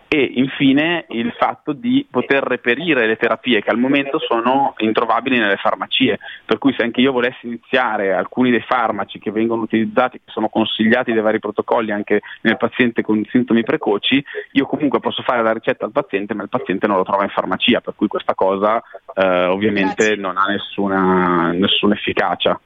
e 0.09 0.33
infine 0.37 1.05
il 1.11 1.35
fatto 1.38 1.73
di 1.75 2.07
poter 2.11 2.42
reperire 2.42 3.07
le 3.07 3.16
terapie 3.16 3.62
che 3.62 3.68
al 3.68 3.77
momento 3.77 4.18
sono 4.18 4.75
introvabili 4.79 5.38
nelle 5.38 5.57
farmacie, 5.57 6.18
per 6.47 6.57
cui 6.57 6.73
se 6.75 6.83
anche 6.83 7.03
io 7.03 7.12
volessi 7.12 7.47
iniziare 7.47 8.14
alcuni 8.14 8.51
dei 8.51 8.64
farmaci 8.66 9.18
che 9.18 9.31
vengono 9.31 9.62
utilizzati, 9.62 10.18
che 10.18 10.31
sono 10.33 10.49
consigliati 10.49 11.12
dai 11.12 11.23
vari 11.23 11.38
protocolli 11.38 11.92
anche 11.92 12.23
nel 12.40 12.57
paziente 12.57 13.03
con 13.03 13.23
sintomi 13.31 13.62
precoci, 13.62 14.25
io 14.53 14.64
comunque 14.64 14.99
posso 14.99 15.23
fare 15.23 15.42
la 15.42 15.53
ricetta 15.53 15.85
al 15.85 15.92
paziente, 15.92 16.33
ma 16.33 16.42
il 16.42 16.49
paziente 16.49 16.87
non 16.87 16.97
lo 16.97 17.05
trova 17.05 17.25
in 17.25 17.31
farmacia, 17.31 17.83
per 17.83 17.92
cui 17.94 18.07
questa 18.09 18.35
cosa 18.35 18.83
eh, 19.14 19.44
ovviamente 19.44 20.07
Grazie. 20.07 20.16
non 20.16 20.38
ha 20.38 20.47
nessuna, 20.47 21.53
nessuna 21.53 21.94
efficacia. 21.94 22.59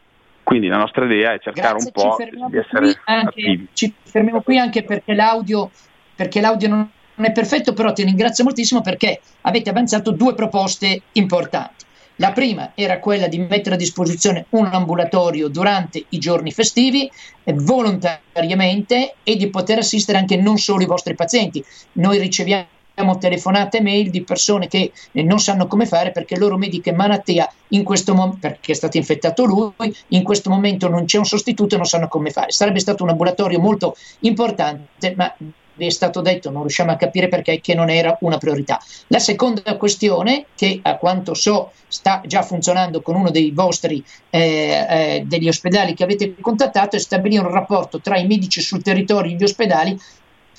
Quindi 0.45 0.69
la 0.69 0.77
nostra 0.77 1.05
idea 1.07 1.33
è 1.33 1.41
cercare 1.41 1.79
Grazie, 1.79 1.93
un 1.95 2.39
po' 2.39 2.49
di 2.49 2.57
essere 2.57 3.01
anche, 3.05 3.29
attivi. 3.29 3.69
Ci 3.73 3.93
fermiamo 4.05 4.43
qui 4.43 4.59
anche 4.59 4.85
perché 4.85 5.15
l'audio, 5.15 5.71
perché 6.15 6.41
l'audio 6.41 6.69
non 6.69 6.79
non 6.79 6.91
è 7.17 7.33
perfetto, 7.33 7.73
però 7.73 7.93
ti 7.93 8.05
ringrazio 8.05 8.45
moltissimo 8.45 8.81
perché 8.81 9.21
avete 9.43 9.71
avanzato 9.71 10.11
due 10.11 10.35
proposte 10.35 11.03
importanti. 11.13 11.85
La 12.17 12.33
prima 12.33 12.73
era 12.75 12.99
quella 12.99 13.27
di 13.27 13.39
mettere 13.39 13.75
a 13.75 13.79
disposizione 13.79 14.47
un 14.51 14.67
ambulatorio 14.67 15.49
durante 15.49 16.05
i 16.11 16.19
giorni 16.19 16.53
festivi 16.53 17.11
eh, 17.43 17.53
volontariamente 17.55 19.15
e 19.23 19.37
di 19.37 19.49
poter 19.49 19.79
assistere 19.79 20.19
anche 20.19 20.37
non 20.37 20.59
solo 20.59 20.83
i 20.83 20.87
vostri 20.87 21.15
pazienti. 21.15 21.65
Noi 21.93 22.19
riceviamo 22.19 23.19
telefonate 23.19 23.79
e 23.79 23.83
mail 23.83 24.11
di 24.11 24.23
persone 24.23 24.69
che 24.69 24.93
eh, 25.11 25.23
non 25.23 25.41
sanno 25.41 25.67
come 25.67 25.87
fare 25.87 26.13
perché 26.13 26.35
il 26.35 26.41
loro 26.41 26.59
medico 26.59 26.91
è 26.91 26.93
malattia 26.93 27.51
in 27.69 27.83
questo 27.83 28.15
momento 28.15 28.39
perché 28.41 28.73
è 28.73 28.75
stato 28.75 28.99
infettato 28.99 29.45
lui, 29.45 29.73
in 30.09 30.23
questo 30.23 30.51
momento 30.51 30.89
non 30.89 31.07
c'è 31.07 31.17
un 31.17 31.25
sostituto 31.25 31.75
e 31.75 31.79
non 31.79 31.87
sanno 31.87 32.09
come 32.09 32.31
fare. 32.31 32.53
Sarebbe 32.53 32.79
stato 32.79 33.03
un 33.03 33.09
ambulatorio 33.09 33.59
molto 33.59 33.97
importante, 34.21 35.15
ma 35.17 35.35
è 35.77 35.91
stato 35.91 36.21
detto, 36.21 36.51
non 36.51 36.63
riusciamo 36.63 36.91
a 36.91 36.97
capire 36.97 37.29
perché, 37.29 37.61
che 37.61 37.75
non 37.75 37.91
era 37.91 38.17
una 38.21 38.39
priorità. 38.39 38.81
La 39.09 39.19
seconda 39.19 39.77
questione, 39.77 40.47
che 40.55 40.81
a 40.83 40.97
quanto 40.97 41.35
so 41.35 41.73
sta 41.89 42.23
già 42.27 42.43
funzionando 42.43 43.03
con 43.03 43.15
uno 43.15 43.31
dei 43.31 43.51
vostri 43.51 44.05
eh, 44.31 44.41
eh, 44.41 45.25
degli 45.27 45.49
ospedali 45.49 45.95
che 45.95 46.05
avete 46.05 46.35
contattato, 46.41 46.97
è 46.97 46.99
stabilire 46.99 47.45
un 47.45 47.53
rapporto 47.53 48.01
tra 48.01 48.19
i 48.19 48.27
medici 48.27 48.61
sul 48.61 48.83
territorio 48.83 49.33
e 49.33 49.37
gli 49.37 49.43
ospedali 49.43 49.99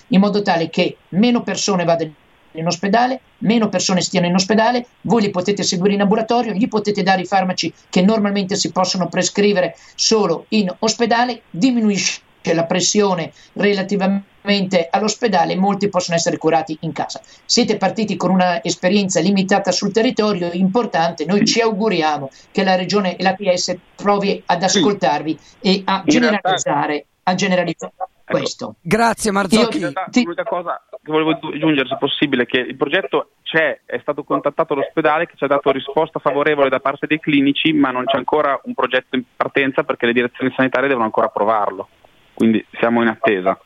in 0.07 0.19
modo 0.19 0.41
tale 0.41 0.69
che 0.69 0.97
meno 1.09 1.41
persone 1.43 1.83
vadano 1.83 2.13
in 2.55 2.67
ospedale, 2.67 3.19
meno 3.39 3.69
persone 3.69 4.01
stiano 4.01 4.27
in 4.27 4.35
ospedale, 4.35 4.85
voi 5.01 5.23
li 5.23 5.29
potete 5.29 5.63
seguire 5.63 5.95
in 5.95 6.01
ambulatorio, 6.01 6.53
gli 6.53 6.67
potete 6.67 7.01
dare 7.03 7.21
i 7.21 7.25
farmaci 7.25 7.73
che 7.89 8.01
normalmente 8.01 8.55
si 8.55 8.71
possono 8.71 9.07
prescrivere 9.07 9.75
solo 9.95 10.45
in 10.49 10.73
ospedale, 10.79 11.41
diminuisce 11.49 12.21
la 12.51 12.65
pressione 12.65 13.31
relativamente 13.53 14.87
all'ospedale, 14.89 15.55
molti 15.55 15.87
possono 15.87 16.17
essere 16.17 16.37
curati 16.37 16.77
in 16.81 16.91
casa. 16.91 17.21
Siete 17.45 17.77
partiti 17.77 18.17
con 18.17 18.31
una 18.31 18.61
esperienza 18.61 19.21
limitata 19.21 19.71
sul 19.71 19.93
territorio, 19.93 20.49
importante, 20.51 21.25
noi 21.25 21.45
ci 21.45 21.61
auguriamo 21.61 22.29
che 22.51 22.63
la 22.63 22.75
Regione 22.75 23.15
e 23.15 23.23
la 23.23 23.33
PS 23.33 23.77
provi 23.95 24.43
ad 24.45 24.61
ascoltarvi 24.61 25.39
e 25.61 25.83
a 25.85 26.03
generalizzare, 26.05 27.05
a 27.23 27.35
generalizzare 27.35 27.93
ecco. 27.97 28.37
questo. 28.37 28.75
Grazie 28.81 29.31
Marzocchi. 29.31 29.79
L'unica 29.79 30.43
cosa 30.43 30.81
che 31.03 31.11
volevo 31.11 31.31
aggiungere, 31.31 31.87
se 31.87 31.97
possibile, 31.99 32.43
è 32.43 32.45
che 32.45 32.59
il 32.59 32.77
progetto 32.77 33.31
c'è, 33.43 33.81
è 33.85 33.99
stato 33.99 34.23
contattato 34.23 34.73
l'ospedale 34.73 35.27
che 35.27 35.35
ci 35.35 35.43
ha 35.43 35.47
dato 35.47 35.69
risposta 35.71 36.19
favorevole 36.19 36.69
da 36.69 36.79
parte 36.79 37.07
dei 37.07 37.19
clinici, 37.19 37.73
ma 37.73 37.91
non 37.91 38.05
c'è 38.05 38.17
ancora 38.17 38.59
un 38.63 38.73
progetto 38.73 39.15
in 39.15 39.23
partenza 39.35 39.83
perché 39.83 40.05
le 40.05 40.13
direzioni 40.13 40.53
sanitarie 40.55 40.87
devono 40.87 41.05
ancora 41.05 41.27
approvarlo. 41.27 41.89
Quindi 42.33 42.65
siamo 42.79 43.01
in 43.01 43.07
attesa. 43.09 43.59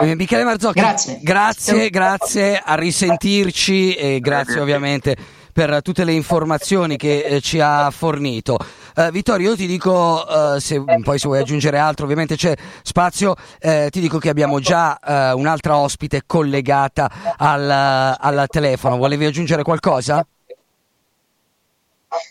Eh, 0.00 0.14
Michele 0.14 0.44
Marzocchi, 0.44 0.78
grazie. 0.78 1.18
grazie, 1.22 1.90
grazie, 1.90 2.62
a 2.64 2.74
risentirci 2.76 3.94
e 3.94 4.20
grazie 4.20 4.60
ovviamente 4.60 5.16
per 5.58 5.82
tutte 5.82 6.04
le 6.04 6.12
informazioni 6.12 6.96
che 6.96 7.24
eh, 7.24 7.40
ci 7.40 7.58
ha 7.58 7.90
fornito. 7.90 8.56
Uh, 8.94 9.10
Vittorio, 9.10 9.50
io 9.50 9.56
ti 9.56 9.66
dico, 9.66 10.24
uh, 10.24 10.58
se 10.58 10.80
poi 11.02 11.18
se 11.18 11.26
vuoi 11.26 11.40
aggiungere 11.40 11.78
altro, 11.78 12.04
ovviamente 12.04 12.36
c'è 12.36 12.54
spazio, 12.82 13.34
eh, 13.58 13.88
ti 13.90 13.98
dico 13.98 14.18
che 14.18 14.28
abbiamo 14.28 14.60
già 14.60 14.96
uh, 15.04 15.36
un'altra 15.36 15.76
ospite 15.76 16.22
collegata 16.26 17.10
al, 17.36 17.68
al 17.68 18.46
telefono. 18.48 18.98
Volevi 18.98 19.24
aggiungere 19.24 19.64
qualcosa? 19.64 20.24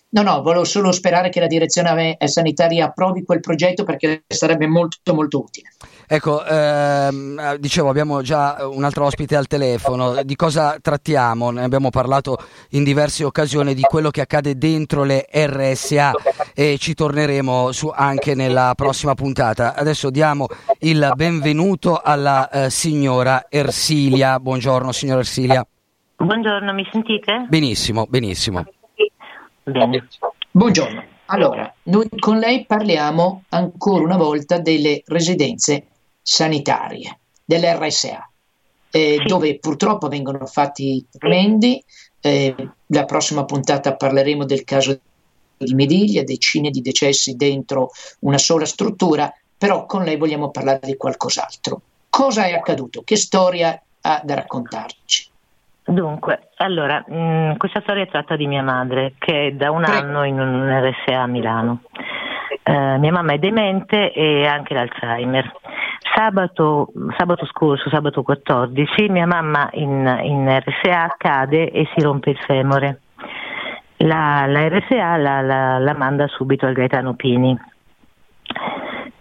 No, 0.10 0.22
no, 0.22 0.42
volevo 0.42 0.64
solo 0.64 0.92
sperare 0.92 1.30
che 1.30 1.40
la 1.40 1.48
direzione 1.48 2.18
sanitaria 2.26 2.86
approvi 2.86 3.24
quel 3.24 3.40
progetto 3.40 3.84
perché 3.84 4.24
sarebbe 4.28 4.68
molto 4.68 5.14
molto 5.14 5.42
utile. 5.42 5.70
Ecco, 6.08 6.44
ehm, 6.46 7.58
dicevo, 7.58 7.90
abbiamo 7.90 8.22
già 8.22 8.58
un 8.62 8.84
altro 8.86 9.06
ospite 9.06 9.36
al 9.36 9.48
telefono. 9.48 10.24
Di 10.24 10.36
cosa 10.36 10.78
trattiamo? 10.82 11.52
Ne 11.52 11.64
abbiamo 11.64 11.90
parlato 11.90 12.38
in 12.72 12.84
diverse 12.84 13.26
occasioni 13.26 13.74
di 13.74 13.82
quello 13.82 14.10
che 14.10 14.22
accade 14.22 14.58
dentro 14.58 15.04
le 15.04 15.28
RSA 15.30 16.14
e 16.56 16.78
ci 16.80 16.94
torneremo 16.94 17.72
su 17.74 17.92
anche 17.94 18.36
nella 18.36 18.72
prossima 18.76 19.14
puntata. 19.16 19.76
Adesso 19.76 20.10
diamo 20.10 20.48
il 20.80 21.12
benvenuto 21.16 22.00
alla 22.02 22.50
eh, 22.50 22.70
signora 22.70 23.46
Ersilia. 23.50 24.40
Buongiorno, 24.40 24.92
signora 24.94 25.20
Ersilia. 25.20 25.68
Buongiorno, 26.16 26.74
mi 26.74 26.88
sentite? 26.92 27.46
Benissimo, 27.50 28.06
benissimo. 28.10 28.64
Bene. 29.68 30.08
Buongiorno. 30.50 31.04
Allora, 31.26 31.74
noi 31.84 32.08
con 32.18 32.38
lei 32.38 32.66
parliamo 32.66 33.44
ancora 33.50 34.02
una 34.02 34.16
volta 34.16 34.60
delle 34.60 35.02
residenze 35.08 35.88
sanitarie, 36.22 37.20
dell'RSA, 37.44 38.32
eh, 38.90 39.22
dove 39.26 39.60
purtroppo 39.60 40.08
vengono 40.08 40.46
fatti 40.46 41.06
tremendi. 41.12 41.84
Eh, 42.22 42.56
la 42.86 43.04
prossima 43.04 43.44
puntata 43.44 43.94
parleremo 43.94 44.46
del 44.46 44.64
caso 44.64 44.98
di 45.58 45.74
Mediglia, 45.74 46.24
decine 46.24 46.70
di 46.70 46.80
decessi 46.80 47.36
dentro 47.36 47.90
una 48.22 48.38
sola 48.38 48.66
struttura, 48.66 49.34
però 49.58 49.86
con 49.86 50.04
lei 50.04 50.16
vogliamo 50.16 50.50
parlare 50.50 50.80
di 50.84 50.96
qualcos'altro. 50.96 51.82
Cosa 52.08 52.46
è 52.46 52.54
accaduto? 52.54 53.02
Che 53.04 53.18
storia 53.18 53.78
ha 54.00 54.22
da 54.24 54.36
raccontarci? 54.36 55.30
Dunque, 55.90 56.50
allora, 56.58 57.02
mh, 57.08 57.16
mm, 57.16 57.52
questa 57.56 57.80
storia 57.80 58.06
tratta 58.08 58.36
di 58.36 58.46
mia 58.46 58.62
madre 58.62 59.14
che 59.18 59.48
è 59.48 59.52
da 59.54 59.72
un 59.72 59.86
anno 59.86 60.26
in 60.26 60.38
un 60.38 60.68
RSA 60.70 61.22
a 61.22 61.28
Milano. 61.28 61.84
Uh, 62.64 63.00
mia 63.00 63.14
mamma 63.14 63.32
è 63.32 63.38
demente 63.38 64.12
e 64.12 64.46
anche 64.46 64.74
l'Alzheimer. 64.74 65.50
Sabato, 66.14 66.92
sabato, 67.16 67.46
scorso, 67.46 67.90
sabato 67.90 68.22
14, 68.22 69.08
mia 69.08 69.26
mamma 69.26 69.70
in, 69.74 70.20
in, 70.24 70.60
RSA 70.60 71.16
cade 71.18 71.72
e 71.72 71.88
si 71.96 72.04
rompe 72.04 72.32
il 72.32 72.38
femore. 72.40 73.00
La, 73.98 74.46
la 74.46 74.68
RSA 74.68 75.16
la, 75.16 75.40
la, 75.40 75.78
la, 75.78 75.94
manda 75.94 76.28
subito 76.28 76.66
al 76.66 76.74
Gaetano 76.74 77.14
Pini 77.14 77.58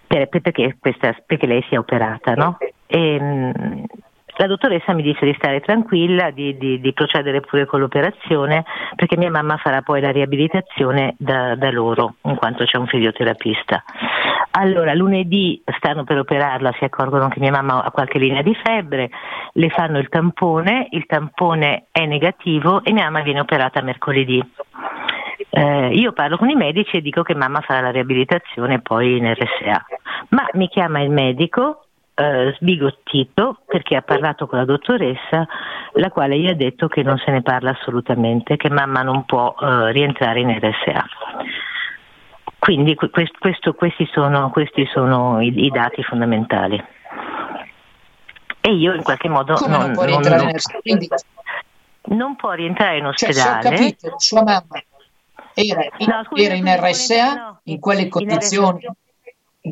per, 0.04 0.28
perché, 0.28 0.76
questa, 0.80 1.14
perché, 1.24 1.46
lei 1.46 1.64
si 1.68 1.76
è 1.76 1.78
operata, 1.78 2.34
no? 2.34 2.58
E, 2.86 3.52
la 4.37 4.47
dottoressa 4.47 4.93
mi 4.93 5.03
dice 5.03 5.24
di 5.24 5.34
stare 5.39 5.61
tranquilla, 5.61 6.30
di, 6.30 6.57
di, 6.57 6.80
di, 6.80 6.93
procedere 6.93 7.41
pure 7.41 7.64
con 7.64 7.80
l'operazione, 7.80 8.64
perché 8.95 9.16
mia 9.16 9.30
mamma 9.30 9.57
farà 9.57 9.82
poi 9.82 10.01
la 10.01 10.11
riabilitazione 10.11 11.14
da, 11.18 11.55
da 11.55 11.70
loro, 11.70 12.16
in 12.22 12.37
quanto 12.37 12.64
c'è 12.64 12.76
un 12.76 12.87
fisioterapista. 12.87 13.82
Allora, 14.53 14.95
lunedì 14.95 15.62
stanno 15.78 16.05
per 16.05 16.18
operarla, 16.18 16.74
si 16.78 16.84
accorgono 16.84 17.28
che 17.28 17.41
mia 17.41 17.51
mamma 17.51 17.82
ha 17.82 17.91
qualche 17.91 18.18
linea 18.18 18.43
di 18.43 18.55
febbre, 18.55 19.11
le 19.53 19.68
fanno 19.70 19.99
il 19.99 20.09
tampone, 20.09 20.89
il 20.91 21.07
tampone 21.07 21.87
è 21.91 22.05
negativo 22.07 22.82
e 22.82 22.93
mia 22.93 23.05
mamma 23.05 23.22
viene 23.22 23.41
operata 23.41 23.82
mercoledì. 23.82 24.43
Eh, 25.49 25.89
io 25.95 26.12
parlo 26.12 26.37
con 26.37 26.51
i 26.51 26.55
medici 26.55 26.97
e 26.97 27.01
dico 27.01 27.22
che 27.22 27.34
mamma 27.34 27.61
farà 27.61 27.80
la 27.80 27.91
riabilitazione 27.91 28.80
poi 28.80 29.16
in 29.16 29.32
RSA, 29.32 29.87
ma 30.30 30.47
mi 30.53 30.68
chiama 30.68 31.01
il 31.01 31.11
medico 31.11 31.86
eh, 32.18 32.54
sbigottito 32.58 33.60
perché 33.66 33.94
ha 33.94 34.02
parlato 34.02 34.46
con 34.46 34.58
la 34.58 34.64
dottoressa, 34.64 35.46
la 35.92 36.10
quale 36.10 36.38
gli 36.38 36.48
ha 36.48 36.54
detto 36.54 36.88
che 36.88 37.02
non 37.02 37.18
se 37.18 37.30
ne 37.30 37.42
parla 37.42 37.70
assolutamente, 37.70 38.56
che 38.56 38.70
mamma 38.70 39.02
non 39.02 39.24
può 39.26 39.54
eh, 39.60 39.92
rientrare 39.92 40.40
in 40.40 40.58
RSA. 40.58 41.04
Quindi 42.58 42.94
questo, 42.94 43.36
questo, 43.38 43.74
questi 43.74 44.08
sono, 44.12 44.50
questi 44.50 44.86
sono 44.86 45.42
i, 45.42 45.52
i, 45.64 45.70
dati 45.70 46.02
fondamentali. 46.02 46.82
E 48.60 48.72
io 48.72 48.94
in 48.94 49.02
qualche 49.02 49.28
modo 49.28 49.54
Come 49.54 49.76
non, 49.76 49.80
non 49.86 49.92
può 49.92 50.04
rientrare 50.04 50.36
non, 50.36 50.48
in 50.48 50.56
RSA? 50.56 50.78
Quindi... 50.80 51.08
Non 52.08 52.36
può 52.36 52.52
rientrare 52.52 52.98
in 52.98 53.06
ospedale. 53.06 53.62
Cioè, 53.62 53.72
capito, 53.72 54.14
sua 54.16 54.42
mamma 54.42 54.82
era 55.52 55.82
in, 55.98 56.06
no, 56.08 56.24
scusa, 56.24 56.42
era 56.42 56.54
in 56.54 56.66
RSA, 56.66 57.34
no, 57.34 57.60
in 57.64 57.78
quelle 57.78 58.08
condizioni... 58.08 58.84
In 58.84 58.94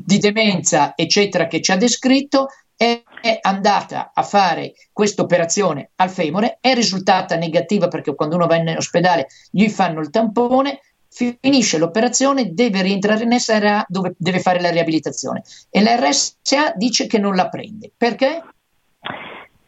di 0.05 0.18
demenza, 0.18 0.95
eccetera, 0.97 1.47
che 1.47 1.61
ci 1.61 1.72
ha 1.72 1.76
descritto, 1.76 2.49
è 2.76 3.03
andata 3.40 4.11
a 4.12 4.22
fare 4.22 4.74
questa 4.92 5.22
operazione 5.22 5.90
al 5.97 6.11
femore, 6.11 6.59
è 6.61 6.74
risultata 6.74 7.36
negativa 7.36 7.88
perché 7.88 8.14
quando 8.14 8.36
uno 8.36 8.47
va 8.47 8.57
in 8.57 8.74
ospedale 8.76 9.28
gli 9.51 9.68
fanno 9.68 10.01
il 10.01 10.11
tampone, 10.11 10.80
finisce 11.09 11.78
l'operazione, 11.78 12.53
deve 12.53 12.82
rientrare 12.82 13.22
in 13.22 13.38
SRA 13.38 13.84
dove 13.88 14.14
deve 14.18 14.40
fare 14.40 14.61
la 14.61 14.70
riabilitazione 14.70 15.42
e 15.70 15.80
la 15.80 15.95
RSA 15.97 16.72
dice 16.74 17.07
che 17.07 17.18
non 17.18 17.36
la 17.36 17.49
prende. 17.49 17.92
Perché? 17.97 18.42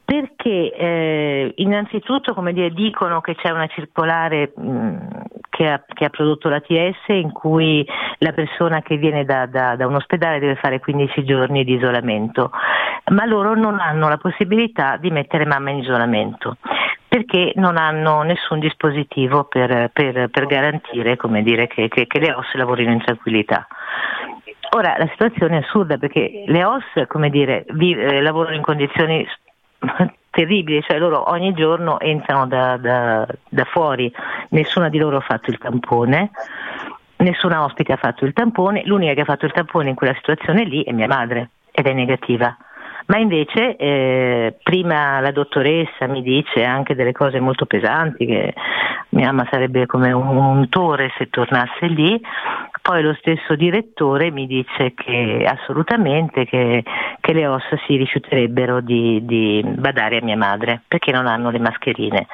Perché 0.07 0.73
eh, 0.73 1.53
innanzitutto 1.57 2.33
come 2.33 2.53
dire, 2.53 2.71
dicono 2.71 3.21
che 3.21 3.35
c'è 3.35 3.51
una 3.51 3.67
circolare 3.67 4.53
mh, 4.55 4.97
che, 5.51 5.69
ha, 5.69 5.83
che, 5.85 6.05
ha, 6.05 6.11
prodotto 6.11 6.49
l'ATS 6.49 7.09
in 7.09 7.33
cui 7.33 7.85
la 8.19 8.31
persona 8.33 8.83
che 8.83 8.99
viene 8.99 9.25
da, 9.25 9.47
da, 9.47 9.75
da, 9.75 9.85
un 9.89 9.97
ospedale 9.97 10.39
deve 10.39 10.55
fare 10.55 10.79
15 10.79 11.25
giorni 11.25 11.65
di 11.65 11.75
isolamento, 11.75 12.53
ma 13.11 13.25
loro 13.25 13.57
non 13.57 13.81
hanno 13.81 14.09
la 14.09 14.17
possibilità 14.17 14.97
di 14.97 15.11
mettere 15.11 15.45
mamma 15.45 15.71
in 15.71 15.79
isolamento 15.79 16.57
perché 17.09 17.53
non 17.57 17.77
hanno 17.77 18.23
nessun 18.23 18.61
dispositivo 18.61 19.45
per, 19.45 19.91
per, 19.93 20.29
per 20.29 20.47
garantire 20.47 21.17
dire, 21.43 21.67
che, 21.67 21.89
che, 21.89 22.07
che 22.07 22.19
le 22.21 22.33
OS 22.33 22.55
lavorino 22.55 22.93
in 22.93 23.03
tranquillità. 23.03 23.67
Ora 24.77 24.97
la 24.99 25.09
situazione 25.11 25.59
è 25.59 25.63
assurda 25.63 25.97
perché 25.97 26.45
le 26.47 26.65
OS 26.65 27.07
come 27.09 27.31
dire, 27.31 27.65
vive, 27.71 28.19
eh, 28.19 28.21
lavorano 28.21 28.55
in 28.55 28.63
condizioni 28.63 29.27
terribili, 30.31 30.83
cioè 30.83 30.99
loro 30.99 31.31
ogni 31.31 31.55
giorno 31.55 31.99
entrano 31.99 32.47
da, 32.47 32.77
da, 32.77 33.27
da 33.49 33.65
fuori, 33.65 34.13
nessuna 34.51 34.89
di 34.89 34.99
loro 34.99 35.17
ha 35.17 35.21
fatto 35.21 35.51
il 35.51 35.59
tampone, 35.59 36.31
nessuna 37.17 37.65
ospite 37.65 37.93
ha 37.93 37.97
fatto 37.97 38.25
il 38.25 38.33
tampone, 38.33 38.83
l'unica 38.85 39.15
che 39.15 39.23
ha 39.23 39.25
fatto 39.25 39.47
il 39.47 39.53
tampone 39.53 39.89
in 39.89 39.95
quella 39.95 40.15
situazione 40.15 40.65
lì 40.65 40.83
è 40.85 40.93
mia 40.93 41.09
madre 41.09 41.51
ed 41.71 41.87
è 41.87 41.93
negativa. 41.93 42.57
Ma 43.07 43.19
invece 43.19 43.77
eh, 43.77 44.57
prima 44.63 45.21
la 45.21 45.31
dottoressa 45.31 46.07
mi 46.09 46.23
dice 46.23 46.65
anche 46.65 46.95
delle 46.95 47.13
cose 47.13 47.39
molto 47.39 47.65
pesanti, 47.65 48.27
che 48.27 48.53
mia 49.11 49.27
mamma 49.27 49.49
sarebbe 49.51 49.87
come 49.87 50.11
un 50.13 50.37
untore 50.37 51.13
se 51.17 51.29
tornasse 51.31 51.87
lì, 51.87 52.21
poi 52.83 53.03
lo 53.03 53.15
stesso 53.15 53.55
direttore 53.57 54.31
mi 54.31 54.47
dice 54.47 54.93
che 54.95 55.45
assolutamente 55.45 56.45
che, 56.45 56.85
che 57.21 57.33
le 57.33 57.47
ossa 57.47 57.77
si 57.87 57.97
rifiuterebbero 57.97 58.81
di, 58.81 59.25
di, 59.25 59.61
badare 59.65 60.19
a 60.19 60.25
mia 60.25 60.37
madre 60.37 60.83
perché 60.87 61.11
non 61.11 61.27
hanno 61.27 61.51
le 61.51 61.59
mascherine. 61.59 62.27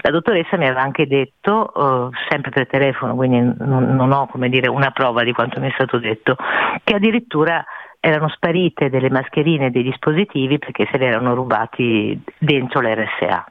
La 0.00 0.10
dottoressa 0.10 0.56
mi 0.56 0.64
aveva 0.64 0.80
anche 0.80 1.06
detto, 1.06 1.72
uh, 1.74 2.10
sempre 2.28 2.50
per 2.50 2.66
telefono, 2.68 3.14
quindi 3.16 3.52
non, 3.58 3.94
non 3.96 4.12
ho 4.12 4.28
dire, 4.48 4.68
una 4.68 4.92
prova 4.92 5.24
di 5.24 5.32
quanto 5.32 5.60
mi 5.60 5.68
è 5.68 5.72
stato 5.74 5.98
detto, 5.98 6.36
che 6.84 6.94
addirittura 6.94 7.62
erano 8.00 8.28
sparite 8.28 8.90
delle 8.90 9.10
mascherine 9.10 9.66
e 9.66 9.70
dei 9.70 9.82
dispositivi 9.82 10.58
perché 10.58 10.88
se 10.90 10.98
le 10.98 11.06
erano 11.06 11.34
rubati 11.34 12.20
dentro 12.38 12.80
l'RSA. 12.80 13.44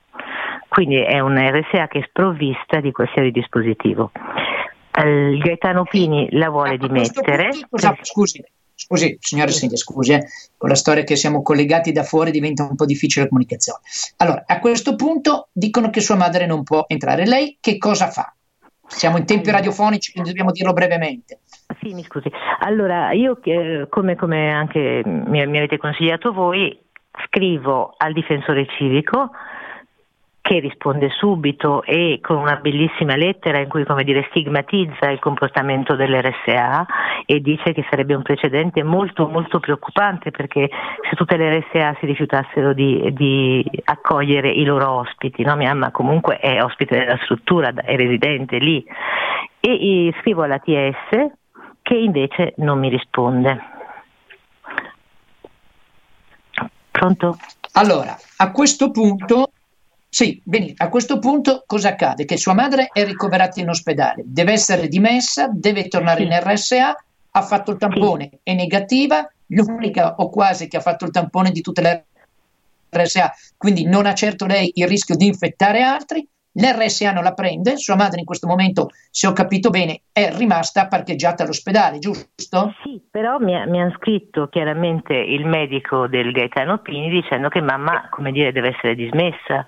Quindi 0.67 0.97
è 0.97 1.19
una 1.19 1.49
RSA 1.49 1.87
che 1.87 1.99
è 1.99 2.05
sprovvista 2.07 2.79
di 2.79 2.91
qualsiasi 2.91 3.31
dispositivo. 3.31 4.11
Il 5.03 5.39
Gaetano 5.39 5.83
Pini 5.83 6.27
la 6.31 6.49
vuole 6.49 6.73
ah, 6.73 6.77
dimettere. 6.77 7.49
Cosa, 7.69 7.95
scusi, 8.01 8.43
scusi, 8.73 9.17
signora 9.19 9.51
Cindia, 9.51 9.77
scusi, 9.77 10.13
eh, 10.13 10.25
con 10.57 10.69
la 10.69 10.75
storia 10.75 11.03
che 11.03 11.15
siamo 11.15 11.41
collegati 11.41 11.91
da 11.91 12.03
fuori 12.03 12.31
diventa 12.31 12.63
un 12.63 12.75
po' 12.75 12.85
difficile 12.85 13.23
la 13.23 13.29
comunicazione. 13.29 13.79
Allora, 14.17 14.43
a 14.45 14.59
questo 14.59 14.95
punto 14.95 15.49
dicono 15.51 15.89
che 15.89 16.01
sua 16.01 16.15
madre 16.15 16.45
non 16.45 16.63
può 16.63 16.85
entrare. 16.87 17.25
Lei 17.25 17.57
che 17.59 17.77
cosa 17.77 18.09
fa? 18.09 18.35
Siamo 18.88 19.17
in 19.17 19.25
tempi 19.25 19.51
radiofonici, 19.51 20.11
quindi 20.11 20.29
dobbiamo 20.29 20.51
dirlo 20.51 20.73
brevemente. 20.73 21.39
Sì, 21.81 21.93
mi 21.93 22.03
scusi. 22.03 22.31
Allora, 22.59 23.11
io 23.11 23.38
eh, 23.43 23.88
come, 23.89 24.15
come, 24.15 24.51
anche 24.51 25.01
mi, 25.05 25.45
mi 25.45 25.57
avete 25.57 25.77
consigliato 25.77 26.31
voi, 26.31 26.77
scrivo 27.25 27.93
al 27.97 28.13
difensore 28.13 28.65
civico 28.77 29.31
che 30.47 30.59
risponde 30.59 31.09
subito 31.09 31.83
e 31.83 32.19
con 32.21 32.37
una 32.37 32.55
bellissima 32.55 33.17
lettera 33.17 33.59
in 33.59 33.67
cui 33.67 33.83
come 33.83 34.05
dire, 34.05 34.25
stigmatizza 34.29 35.09
il 35.09 35.19
comportamento 35.19 35.97
dell'RSA 35.97 36.85
e 37.25 37.41
dice 37.41 37.73
che 37.73 37.85
sarebbe 37.89 38.13
un 38.13 38.21
precedente 38.21 38.81
molto 38.81 39.27
molto 39.27 39.59
preoccupante 39.59 40.31
perché 40.31 40.69
se 41.09 41.17
tutte 41.17 41.35
le 41.35 41.59
RSA 41.59 41.97
si 41.99 42.05
rifiutassero 42.05 42.71
di, 42.71 43.11
di 43.11 43.69
accogliere 43.83 44.49
i 44.49 44.63
loro 44.63 44.89
ospiti, 44.89 45.43
no? 45.43 45.57
mia 45.57 45.73
mamma 45.73 45.91
comunque 45.91 46.37
è 46.37 46.63
ospite 46.63 46.97
della 46.97 47.19
struttura, 47.23 47.73
è 47.73 47.97
residente 47.97 48.57
lì 48.57 48.81
e, 49.59 50.07
e 50.07 50.13
scrivo 50.21 50.43
all'ATS 50.43 51.33
che 51.81 51.93
invece 51.93 52.53
non 52.57 52.79
mi 52.79 52.87
risponde. 52.87 53.61
Pronto? 56.89 57.37
Allora, 57.73 58.15
a 58.37 58.51
questo 58.51 58.91
punto 58.91 59.51
sì, 60.09 60.41
benissimo. 60.43 60.77
A 60.79 60.89
questo 60.89 61.19
punto 61.19 61.63
cosa 61.65 61.89
accade? 61.89 62.25
Che 62.25 62.37
sua 62.37 62.53
madre 62.53 62.89
è 62.91 63.03
ricoverata 63.03 63.59
in 63.59 63.69
ospedale, 63.69 64.23
deve 64.25 64.53
essere 64.53 64.87
dimessa, 64.87 65.49
deve 65.51 65.87
tornare 65.87 66.23
in 66.23 66.31
RSA, 66.31 66.95
ha 67.31 67.41
fatto 67.41 67.71
il 67.71 67.77
tampone, 67.77 68.39
è 68.43 68.53
negativa, 68.53 69.29
l'unica 69.47 70.15
o 70.15 70.29
quasi 70.29 70.67
che 70.67 70.77
ha 70.77 70.81
fatto 70.81 71.05
il 71.05 71.11
tampone 71.11 71.51
di 71.51 71.61
tutte 71.61 71.81
le 71.81 72.05
RSA, 72.89 73.33
quindi 73.57 73.85
non 73.85 74.05
ha 74.05 74.13
certo 74.13 74.45
lei 74.45 74.71
il 74.75 74.87
rischio 74.87 75.15
di 75.15 75.27
infettare 75.27 75.81
altri. 75.81 76.27
L'RSA 76.59 77.11
non 77.11 77.23
la 77.23 77.33
prende, 77.33 77.77
sua 77.77 77.95
madre 77.95 78.19
in 78.19 78.25
questo 78.25 78.47
momento, 78.47 78.89
se 79.11 79.27
ho 79.27 79.33
capito 79.33 79.69
bene, 79.69 80.01
è 80.11 80.31
rimasta 80.35 80.87
parcheggiata 80.87 81.43
all'ospedale, 81.43 81.99
giusto? 81.99 82.73
Sì, 82.83 82.99
però 83.09 83.37
mi 83.37 83.55
mi 83.67 83.81
ha 83.81 83.91
scritto 83.97 84.47
chiaramente 84.47 85.13
il 85.13 85.45
medico 85.45 86.07
del 86.07 86.31
Gaetano 86.31 86.79
Pini 86.79 87.09
dicendo 87.09 87.49
che 87.49 87.61
mamma, 87.61 88.07
come 88.09 88.31
dire, 88.31 88.51
deve 88.51 88.69
essere 88.69 88.95
dismessa 88.95 89.67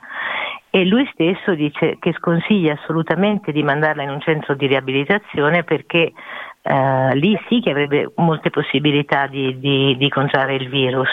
e 0.72 0.86
lui 0.86 1.08
stesso 1.14 1.56
dice 1.56 1.98
che 2.00 2.14
sconsiglia 2.14 2.74
assolutamente 2.74 3.52
di 3.52 3.64
mandarla 3.64 4.04
in 4.04 4.12
un 4.12 4.22
centro 4.22 4.54
di 4.54 4.68
riabilitazione 4.68 5.64
perché 5.64 6.14
eh, 6.70 7.16
lì 7.16 7.36
sì 7.48 7.62
che 7.62 7.72
avrebbe 7.72 8.12
molte 8.18 8.52
possibilità 8.52 9.26
di, 9.26 9.58
di, 9.58 9.98
di, 9.98 10.08
contrarre 10.08 10.54
il 10.54 10.70
virus. 10.70 11.10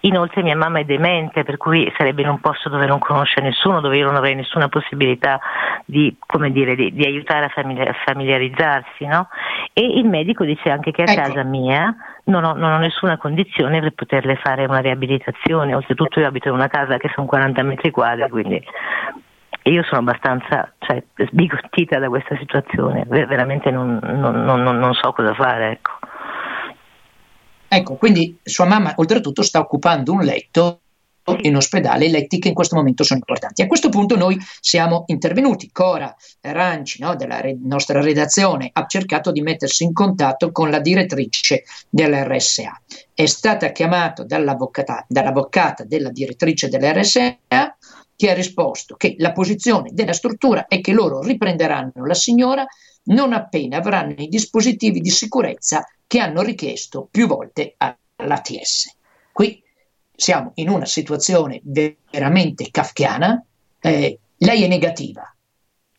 Inoltre 0.00 0.42
mia 0.42 0.56
mamma 0.56 0.78
è 0.78 0.84
demente, 0.84 1.44
per 1.44 1.58
cui 1.58 1.92
sarebbe 1.98 2.22
in 2.22 2.28
un 2.28 2.40
posto 2.40 2.70
dove 2.70 2.86
non 2.86 2.98
conosce 2.98 3.42
nessuno, 3.42 3.82
dove 3.82 3.98
io 3.98 4.06
non 4.06 4.16
avrei 4.16 4.34
nessuna 4.34 4.68
possibilità 4.68 5.38
di, 5.84 6.16
dire, 6.50 6.74
di, 6.74 7.04
aiutare 7.04 7.44
a 7.44 7.94
familiarizzarsi. 8.06 9.04
No? 9.04 9.28
E 9.74 9.84
il 9.84 10.06
medico 10.06 10.42
dice 10.42 10.70
anche 10.70 10.90
che 10.90 11.02
a 11.02 11.12
ecco. 11.12 11.20
casa 11.20 11.42
mia 11.42 11.94
non 12.24 12.42
ho, 12.42 12.54
non 12.54 12.72
ho, 12.72 12.78
nessuna 12.78 13.18
condizione 13.18 13.80
per 13.80 13.92
poterle 13.92 14.36
fare 14.36 14.64
una 14.64 14.80
riabilitazione, 14.80 15.74
oltretutto 15.74 16.18
io 16.18 16.26
abito 16.26 16.48
in 16.48 16.54
una 16.54 16.68
casa 16.68 16.96
che 16.96 17.10
sono 17.14 17.26
40 17.26 17.62
metri 17.62 17.90
quadri, 17.90 18.30
quindi 18.30 18.62
io 19.70 19.82
sono 19.84 20.00
abbastanza 20.00 20.72
cioè, 20.78 21.02
sbigottita 21.16 21.98
da 21.98 22.08
questa 22.08 22.36
situazione, 22.36 23.04
veramente 23.08 23.70
non, 23.70 23.98
non, 24.02 24.42
non, 24.42 24.62
non 24.62 24.94
so 24.94 25.12
cosa 25.12 25.32
fare. 25.34 25.70
Ecco. 25.72 25.90
ecco, 27.68 27.94
quindi 27.96 28.38
sua 28.42 28.66
mamma 28.66 28.92
oltretutto 28.96 29.42
sta 29.42 29.60
occupando 29.60 30.12
un 30.12 30.20
letto 30.20 30.80
in 31.40 31.56
ospedale, 31.56 32.04
i 32.04 32.10
letti 32.10 32.38
che 32.38 32.48
in 32.48 32.54
questo 32.54 32.76
momento 32.76 33.02
sono 33.02 33.20
importanti. 33.20 33.62
A 33.62 33.66
questo 33.66 33.88
punto 33.88 34.16
noi 34.16 34.38
siamo 34.60 35.04
intervenuti. 35.06 35.70
Cora 35.72 36.14
Ranci, 36.42 37.00
no, 37.00 37.16
della 37.16 37.40
re- 37.40 37.56
nostra 37.62 38.02
redazione, 38.02 38.68
ha 38.70 38.84
cercato 38.86 39.32
di 39.32 39.40
mettersi 39.40 39.84
in 39.84 39.94
contatto 39.94 40.52
con 40.52 40.68
la 40.68 40.80
direttrice 40.80 41.64
dell'RSA. 41.88 42.82
È 43.14 43.24
stata 43.24 43.72
chiamata 43.72 44.24
dall'avvocata, 44.24 45.06
dall'avvocata 45.08 45.84
della 45.84 46.10
direttrice 46.10 46.68
dell'RSA 46.68 47.38
che 48.16 48.30
ha 48.30 48.34
risposto 48.34 48.96
che 48.96 49.16
la 49.18 49.32
posizione 49.32 49.90
della 49.92 50.12
struttura 50.12 50.66
è 50.66 50.80
che 50.80 50.92
loro 50.92 51.20
riprenderanno 51.20 52.06
la 52.06 52.14
signora 52.14 52.66
non 53.04 53.32
appena 53.32 53.78
avranno 53.78 54.14
i 54.16 54.28
dispositivi 54.28 55.00
di 55.00 55.10
sicurezza 55.10 55.84
che 56.06 56.18
hanno 56.20 56.42
richiesto 56.42 57.08
più 57.10 57.26
volte 57.26 57.74
all'ATS. 57.76 58.96
Qui 59.32 59.62
siamo 60.14 60.52
in 60.54 60.68
una 60.68 60.86
situazione 60.86 61.60
veramente 61.64 62.70
kafkiana, 62.70 63.44
eh, 63.80 64.18
lei 64.36 64.62
è 64.62 64.68
negativa, 64.68 65.34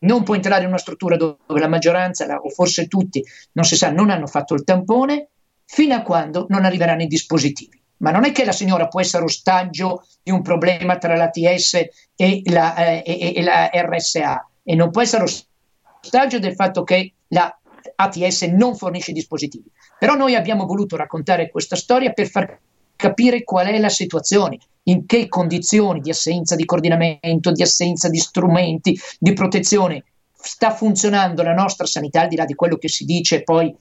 non 0.00 0.22
può 0.22 0.34
entrare 0.34 0.62
in 0.62 0.68
una 0.68 0.78
struttura 0.78 1.16
dove 1.16 1.38
la 1.46 1.68
maggioranza, 1.68 2.26
o 2.36 2.48
forse 2.48 2.88
tutti, 2.88 3.22
non 3.52 3.64
si 3.64 3.76
sa, 3.76 3.90
non 3.90 4.10
hanno 4.10 4.26
fatto 4.26 4.54
il 4.54 4.64
tampone, 4.64 5.28
fino 5.64 5.94
a 5.94 6.02
quando 6.02 6.46
non 6.48 6.64
arriveranno 6.64 7.02
i 7.02 7.06
dispositivi. 7.06 7.80
Ma 7.98 8.10
non 8.10 8.24
è 8.24 8.32
che 8.32 8.44
la 8.44 8.52
signora 8.52 8.88
può 8.88 9.00
essere 9.00 9.24
ostaggio 9.24 10.04
di 10.22 10.30
un 10.30 10.42
problema 10.42 10.98
tra 10.98 11.16
l'ATS 11.16 11.74
e 12.14 12.42
la, 12.44 12.74
eh, 12.74 13.02
e, 13.06 13.32
e 13.36 13.42
la 13.42 13.70
RSA 13.72 14.48
e 14.62 14.74
non 14.74 14.90
può 14.90 15.00
essere 15.00 15.24
ostaggio 15.24 16.38
del 16.38 16.54
fatto 16.54 16.82
che 16.82 17.14
la 17.28 17.56
ATS 17.94 18.42
non 18.42 18.76
fornisce 18.76 19.12
dispositivi. 19.12 19.70
Però 19.98 20.14
noi 20.14 20.34
abbiamo 20.34 20.66
voluto 20.66 20.96
raccontare 20.96 21.50
questa 21.50 21.76
storia 21.76 22.12
per 22.12 22.28
far 22.28 22.58
capire 22.96 23.44
qual 23.44 23.66
è 23.66 23.78
la 23.78 23.88
situazione, 23.88 24.58
in 24.84 25.06
che 25.06 25.28
condizioni 25.28 26.00
di 26.00 26.10
assenza 26.10 26.56
di 26.56 26.64
coordinamento, 26.64 27.52
di 27.52 27.62
assenza 27.62 28.08
di 28.08 28.18
strumenti, 28.18 28.98
di 29.18 29.32
protezione 29.32 30.04
sta 30.32 30.70
funzionando 30.70 31.42
la 31.42 31.54
nostra 31.54 31.86
sanità, 31.86 32.22
al 32.22 32.28
di 32.28 32.36
là 32.36 32.44
di 32.44 32.54
quello 32.54 32.76
che 32.76 32.88
si 32.88 33.04
dice 33.04 33.42
poi 33.42 33.74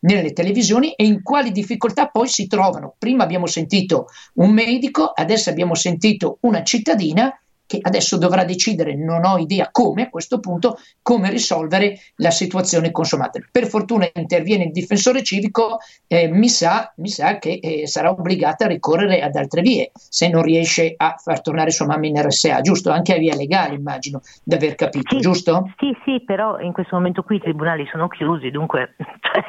nelle 0.00 0.32
televisioni 0.32 0.92
e 0.92 1.04
in 1.04 1.22
quali 1.22 1.50
difficoltà 1.50 2.08
poi 2.08 2.28
si 2.28 2.46
trovano. 2.46 2.94
Prima 2.98 3.24
abbiamo 3.24 3.46
sentito 3.46 4.06
un 4.34 4.52
medico, 4.52 5.04
adesso 5.04 5.50
abbiamo 5.50 5.74
sentito 5.74 6.38
una 6.40 6.62
cittadina 6.62 7.34
che 7.70 7.78
adesso 7.80 8.18
dovrà 8.18 8.42
decidere, 8.42 8.96
non 8.96 9.24
ho 9.24 9.38
idea 9.38 9.68
come 9.70 10.02
a 10.02 10.08
questo 10.08 10.40
punto, 10.40 10.78
come 11.02 11.30
risolvere 11.30 12.00
la 12.16 12.32
situazione 12.32 12.90
consumata. 12.90 13.38
Per 13.48 13.68
fortuna 13.68 14.08
interviene 14.12 14.64
il 14.64 14.72
difensore 14.72 15.22
civico, 15.22 15.78
eh, 16.08 16.26
mi, 16.26 16.48
sa, 16.48 16.92
mi, 16.96 17.06
sa, 17.06 17.38
che 17.38 17.60
eh, 17.62 17.86
sarà 17.86 18.10
obbligata 18.10 18.64
a 18.64 18.66
ricorrere 18.68 19.20
ad 19.20 19.36
altre 19.36 19.62
vie 19.62 19.92
se 19.94 20.28
non 20.28 20.42
riesce 20.42 20.94
a 20.96 21.14
far 21.16 21.42
tornare 21.42 21.70
sua 21.70 21.86
mamma 21.86 22.08
in 22.08 22.20
RSA, 22.20 22.60
giusto? 22.60 22.90
Anche 22.90 23.14
a 23.14 23.18
via 23.18 23.36
legale, 23.36 23.76
immagino, 23.76 24.20
di 24.42 24.56
aver 24.56 24.74
capito, 24.74 25.14
sì, 25.14 25.20
giusto? 25.20 25.72
Sì, 25.78 25.96
sì, 26.04 26.24
però 26.24 26.58
in 26.58 26.72
questo 26.72 26.96
momento 26.96 27.22
qui 27.22 27.36
i 27.36 27.40
tribunali 27.40 27.86
sono 27.92 28.08
chiusi, 28.08 28.50
dunque, 28.50 28.96
cioè, 28.98 29.44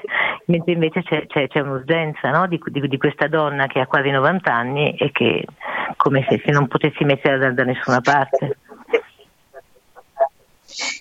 mentre 0.45 0.73
invece 0.73 1.01
c'è, 1.01 1.25
c'è, 1.25 1.47
c'è 1.47 1.61
un'urgenza 1.61 2.29
no? 2.29 2.45
di, 2.45 2.61
di, 2.63 2.87
di, 2.87 2.97
questa 2.97 3.27
donna 3.27 3.65
che 3.65 3.79
ha 3.79 3.87
quasi 3.87 4.11
90 4.11 4.53
anni 4.53 4.95
e 4.95 5.11
che 5.11 5.43
come 5.95 6.23
se, 6.29 6.39
se 6.43 6.51
non 6.51 6.67
potessi 6.67 7.03
mettere 7.03 7.39
da, 7.39 7.51
da 7.51 7.63
nessuna 7.63 7.99
parte 7.99 8.10
parte. 8.11 8.57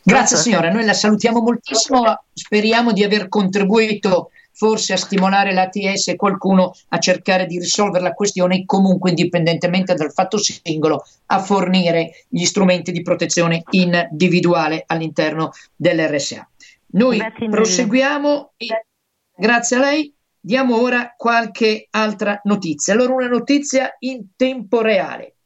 Grazie 0.02 0.36
signora, 0.36 0.70
noi 0.70 0.84
la 0.84 0.92
salutiamo 0.92 1.40
moltissimo, 1.40 2.24
speriamo 2.32 2.92
di 2.92 3.04
aver 3.04 3.28
contribuito 3.28 4.30
forse 4.52 4.92
a 4.92 4.96
stimolare 4.96 5.52
l'ATS 5.52 6.08
e 6.08 6.16
qualcuno 6.16 6.74
a 6.88 6.98
cercare 6.98 7.46
di 7.46 7.58
risolvere 7.58 8.04
la 8.04 8.12
questione 8.12 8.56
e 8.56 8.64
comunque 8.66 9.10
indipendentemente 9.10 9.94
dal 9.94 10.12
fatto 10.12 10.36
singolo 10.38 11.04
a 11.26 11.38
fornire 11.38 12.26
gli 12.28 12.44
strumenti 12.44 12.92
di 12.92 13.00
protezione 13.00 13.62
individuale 13.70 14.84
all'interno 14.86 15.52
dell'RSA. 15.74 16.46
Noi 16.92 17.18
grazie 17.18 17.48
proseguiamo 17.48 18.52
e 18.56 18.66
grazie 19.34 19.76
a 19.76 19.80
lei 19.80 20.12
diamo 20.38 20.80
ora 20.80 21.14
qualche 21.16 21.86
altra 21.90 22.40
notizia. 22.44 22.92
Allora 22.92 23.14
una 23.14 23.28
notizia 23.28 23.96
in 24.00 24.26
tempo 24.36 24.82
reale 24.82 25.36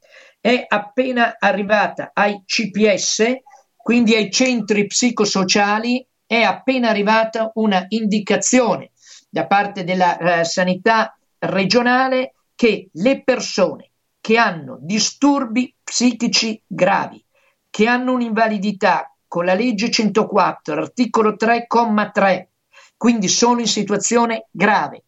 è 0.44 0.62
appena 0.68 1.36
arrivata 1.38 2.10
ai 2.12 2.42
CPS, 2.44 3.38
quindi 3.74 4.14
ai 4.14 4.30
centri 4.30 4.86
psicosociali, 4.86 6.06
è 6.26 6.42
appena 6.42 6.90
arrivata 6.90 7.50
una 7.54 7.86
indicazione 7.88 8.90
da 9.30 9.46
parte 9.46 9.84
della 9.84 10.18
eh, 10.18 10.44
sanità 10.44 11.16
regionale 11.38 12.34
che 12.54 12.90
le 12.92 13.22
persone 13.22 13.92
che 14.20 14.36
hanno 14.36 14.76
disturbi 14.82 15.74
psichici 15.82 16.60
gravi, 16.66 17.24
che 17.70 17.86
hanno 17.86 18.12
un'invalidità 18.12 19.16
con 19.26 19.46
la 19.46 19.54
legge 19.54 19.90
104, 19.90 20.74
articolo 20.74 21.36
3,3, 21.40 22.48
quindi 22.98 23.28
sono 23.28 23.60
in 23.60 23.66
situazione 23.66 24.48
grave, 24.50 25.04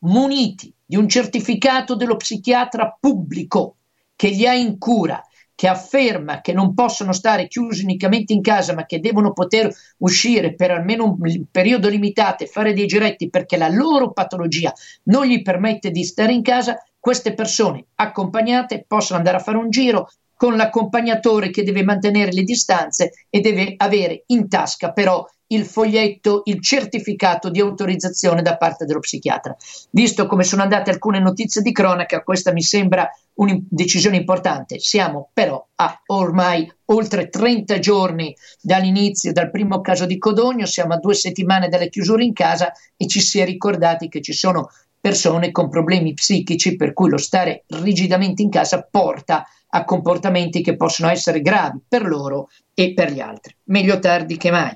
muniti 0.00 0.70
di 0.84 0.96
un 0.96 1.08
certificato 1.08 1.96
dello 1.96 2.16
psichiatra 2.16 2.94
pubblico 3.00 3.76
che 4.16 4.28
li 4.28 4.46
ha 4.46 4.54
in 4.54 4.78
cura, 4.78 5.22
che 5.54 5.68
afferma 5.68 6.40
che 6.40 6.52
non 6.52 6.74
possono 6.74 7.12
stare 7.12 7.46
chiusi 7.46 7.84
unicamente 7.84 8.32
in 8.32 8.42
casa, 8.42 8.74
ma 8.74 8.86
che 8.86 8.98
devono 8.98 9.32
poter 9.32 9.72
uscire 9.98 10.54
per 10.54 10.72
almeno 10.72 11.04
un 11.04 11.44
periodo 11.50 11.88
limitato 11.88 12.42
e 12.42 12.48
fare 12.48 12.72
dei 12.72 12.86
giretti 12.86 13.30
perché 13.30 13.56
la 13.56 13.68
loro 13.68 14.12
patologia 14.12 14.72
non 15.04 15.26
gli 15.26 15.42
permette 15.42 15.90
di 15.90 16.04
stare 16.04 16.32
in 16.32 16.42
casa, 16.42 16.76
queste 16.98 17.34
persone 17.34 17.86
accompagnate 17.96 18.84
possono 18.86 19.18
andare 19.18 19.36
a 19.36 19.40
fare 19.40 19.58
un 19.58 19.70
giro 19.70 20.08
con 20.34 20.56
l'accompagnatore 20.56 21.50
che 21.50 21.62
deve 21.62 21.84
mantenere 21.84 22.32
le 22.32 22.42
distanze 22.42 23.12
e 23.30 23.40
deve 23.40 23.74
avere 23.76 24.24
in 24.26 24.48
tasca 24.48 24.92
però 24.92 25.24
il 25.48 25.66
foglietto, 25.66 26.42
il 26.44 26.60
certificato 26.62 27.50
di 27.50 27.60
autorizzazione 27.60 28.42
da 28.42 28.56
parte 28.56 28.84
dello 28.84 29.00
psichiatra. 29.00 29.56
Visto 29.90 30.26
come 30.26 30.44
sono 30.44 30.62
andate 30.62 30.90
alcune 30.90 31.20
notizie 31.20 31.60
di 31.60 31.72
cronaca, 31.72 32.22
questa 32.22 32.52
mi 32.52 32.62
sembra 32.62 33.08
una 33.34 33.56
decisione 33.68 34.16
importante. 34.16 34.78
Siamo 34.78 35.30
però 35.32 35.64
a 35.76 36.02
ormai 36.06 36.70
oltre 36.86 37.28
30 37.28 37.78
giorni 37.78 38.34
dall'inizio, 38.60 39.32
dal 39.32 39.50
primo 39.50 39.80
caso 39.80 40.06
di 40.06 40.18
Codogno, 40.18 40.66
siamo 40.66 40.94
a 40.94 40.98
due 40.98 41.14
settimane 41.14 41.68
dalle 41.68 41.88
chiusure 41.88 42.24
in 42.24 42.32
casa 42.32 42.72
e 42.96 43.06
ci 43.06 43.20
si 43.20 43.40
è 43.40 43.44
ricordati 43.44 44.08
che 44.08 44.20
ci 44.20 44.32
sono 44.32 44.70
persone 45.00 45.50
con 45.50 45.68
problemi 45.68 46.14
psichici 46.14 46.76
per 46.76 46.94
cui 46.94 47.10
lo 47.10 47.18
stare 47.18 47.64
rigidamente 47.66 48.40
in 48.40 48.48
casa 48.48 48.88
porta 48.90 49.46
a 49.68 49.84
comportamenti 49.84 50.62
che 50.62 50.76
possono 50.76 51.10
essere 51.10 51.42
gravi 51.42 51.80
per 51.86 52.06
loro 52.06 52.48
e 52.72 52.94
per 52.94 53.12
gli 53.12 53.20
altri. 53.20 53.54
Meglio 53.64 53.98
tardi 53.98 54.38
che 54.38 54.50
mai. 54.50 54.72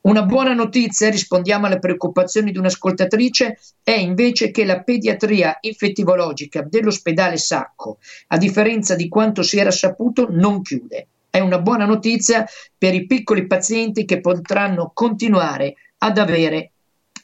Una 0.00 0.22
buona 0.22 0.54
notizia, 0.54 1.10
rispondiamo 1.10 1.66
alle 1.66 1.80
preoccupazioni 1.80 2.52
di 2.52 2.58
un'ascoltatrice, 2.58 3.58
è 3.82 3.92
invece 3.92 4.50
che 4.52 4.64
la 4.64 4.82
pediatria 4.82 5.58
infettivologica 5.60 6.62
dell'ospedale 6.62 7.36
Sacco, 7.36 7.98
a 8.28 8.38
differenza 8.38 8.94
di 8.94 9.08
quanto 9.08 9.42
si 9.42 9.58
era 9.58 9.72
saputo, 9.72 10.28
non 10.30 10.62
chiude. 10.62 11.08
È 11.28 11.40
una 11.40 11.60
buona 11.60 11.84
notizia 11.84 12.46
per 12.76 12.94
i 12.94 13.06
piccoli 13.06 13.46
pazienti 13.46 14.04
che 14.04 14.20
potranno 14.20 14.92
continuare 14.94 15.74
ad 15.98 16.16
avere 16.16 16.72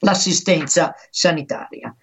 l'assistenza 0.00 0.94
sanitaria. 1.10 1.94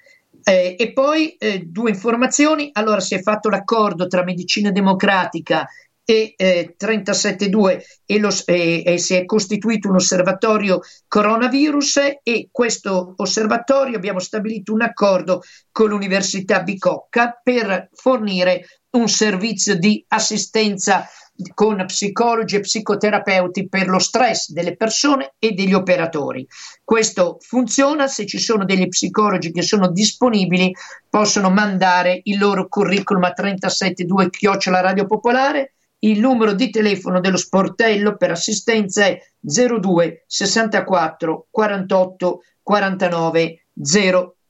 Eh, 0.44 0.76
e 0.80 0.94
poi 0.94 1.36
eh, 1.38 1.64
due 1.66 1.92
informazioni. 1.92 2.70
Allora, 2.74 3.00
si 3.00 3.14
è 3.14 3.22
fatto 3.22 3.50
l'accordo 3.50 4.08
tra 4.08 4.24
Medicina 4.24 4.72
Democratica 4.72 5.68
e 6.04 6.34
eh, 6.36 6.76
37.2 6.80 7.82
e, 8.06 8.20
lo, 8.20 8.30
e, 8.46 8.84
e, 8.86 8.98
si 8.98 9.16
è 9.16 9.26
costituito 9.26 9.90
un 9.90 9.96
osservatorio 9.96 10.82
coronavirus 11.08 11.98
e 12.24 12.50
questo 12.52 13.14
osservatorio 13.18 13.98
abbiamo 13.98 14.20
stabilito 14.20 14.74
un 14.74 14.82
accordo 14.82 15.42
con 15.72 15.90
l'Università 15.90 16.64
Bicocca 16.64 17.40
per 17.42 17.90
fornire 17.94 18.66
un 18.92 19.08
servizio 19.08 19.78
di 19.78 20.04
assistenza 20.08 21.08
con 21.54 21.84
psicologi 21.88 22.58
e 22.58 22.60
psicoterapeuti 22.60 23.68
per 23.68 23.88
lo 23.88 24.00
stress 24.00 24.52
delle 24.52 24.76
persone 24.76 25.34
e 25.40 25.52
degli 25.52 25.74
operatori. 25.74 26.46
Questo 26.84 27.38
funziona 27.40 28.08
se 28.08 28.26
ci 28.26 28.38
sono 28.38 28.66
degli 28.66 28.88
psicologi 28.88 29.52
che 29.52 29.62
sono 29.62 29.90
disponibili, 29.90 30.74
possono 31.10 31.50
mandare 31.50 32.20
il 32.26 32.38
loro 32.38 32.68
curriculum 32.68 33.24
a 33.24 33.32
372 33.32 34.30
chiocciola 34.30 34.82
Radio 34.82 35.06
Popolare 35.06 35.74
il 36.04 36.20
numero 36.20 36.54
di 36.54 36.70
telefono 36.70 37.20
dello 37.20 37.38
sportello 37.38 38.16
per 38.16 38.32
assistenza 38.32 39.06
è 39.06 39.20
02 39.40 40.24
64 40.26 41.48
48 41.50 42.42
49 42.64 43.66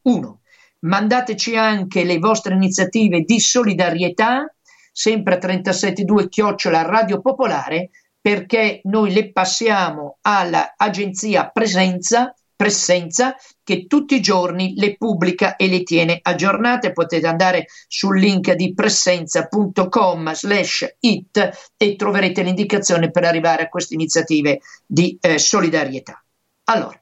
01. 0.04 0.40
Mandateci 0.80 1.56
anche 1.56 2.04
le 2.04 2.18
vostre 2.18 2.56
iniziative 2.56 3.22
di 3.22 3.40
solidarietà, 3.40 4.52
sempre 4.92 5.36
a 5.36 5.38
372 5.38 6.30
chiocciola 6.30 6.82
Radio 6.84 7.22
Popolare, 7.22 7.90
perché 8.20 8.82
noi 8.86 9.14
le 9.14 9.32
passiamo 9.32 10.18
all'agenzia 10.22 11.50
Presenza 11.50 12.34
Presenza 12.62 13.36
che 13.64 13.88
tutti 13.88 14.14
i 14.14 14.22
giorni 14.22 14.76
le 14.76 14.96
pubblica 14.96 15.56
e 15.56 15.68
le 15.68 15.82
tiene 15.82 16.20
aggiornate. 16.22 16.92
Potete 16.92 17.26
andare 17.26 17.66
sul 17.88 18.20
link 18.20 18.52
di 18.52 18.76
presenza.com 18.76 20.32
slash 20.34 20.98
it 21.00 21.72
e 21.76 21.96
troverete 21.96 22.44
l'indicazione 22.44 23.10
per 23.10 23.24
arrivare 23.24 23.64
a 23.64 23.68
queste 23.68 23.96
iniziative 23.96 24.60
di 24.86 25.18
eh, 25.20 25.40
solidarietà. 25.40 26.24
Allora, 26.66 27.02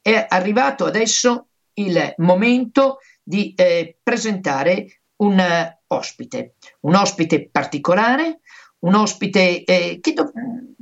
è 0.00 0.26
arrivato 0.28 0.84
adesso 0.84 1.48
il 1.72 2.14
momento 2.18 2.98
di 3.20 3.52
eh, 3.56 3.96
presentare 4.00 5.00
un 5.16 5.38
uh, 5.38 5.76
ospite, 5.88 6.54
un 6.82 6.94
ospite 6.94 7.48
particolare, 7.50 8.42
un 8.80 8.94
ospite 8.94 9.64
eh, 9.64 9.98
che 10.00 10.12
do- 10.12 10.32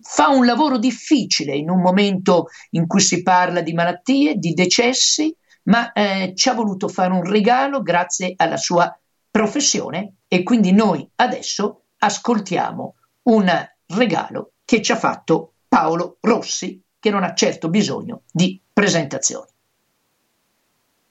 fa 0.01 0.29
un 0.29 0.45
lavoro 0.45 0.79
difficile 0.79 1.55
in 1.55 1.71
un 1.71 1.81
momento 1.81 2.47
in 2.71 2.87
cui 2.87 3.01
si 3.01 3.23
parla 3.23 3.61
di 3.61 3.73
malattie, 3.73 4.37
di 4.37 4.53
decessi, 4.53 5.35
ma 5.65 5.93
eh, 5.93 6.33
ci 6.35 6.49
ha 6.49 6.55
voluto 6.55 6.89
fare 6.89 7.13
un 7.13 7.25
regalo 7.25 7.83
grazie 7.83 8.33
alla 8.37 8.57
sua 8.57 8.97
professione 9.31 10.15
e 10.29 10.43
quindi 10.43 10.73
noi 10.73 11.09
adesso 11.17 11.83
ascoltiamo 11.99 12.95
un 13.25 13.69
regalo 13.87 14.53
che 14.65 14.81
ci 14.83 14.93
ha 14.93 14.97
fatto 14.97 15.53
Paolo 15.69 16.17
Rossi, 16.21 16.81
che 16.99 17.11
non 17.11 17.23
ha 17.23 17.35
certo 17.35 17.69
bisogno 17.69 18.23
di 18.31 18.61
presentazioni. 18.73 19.47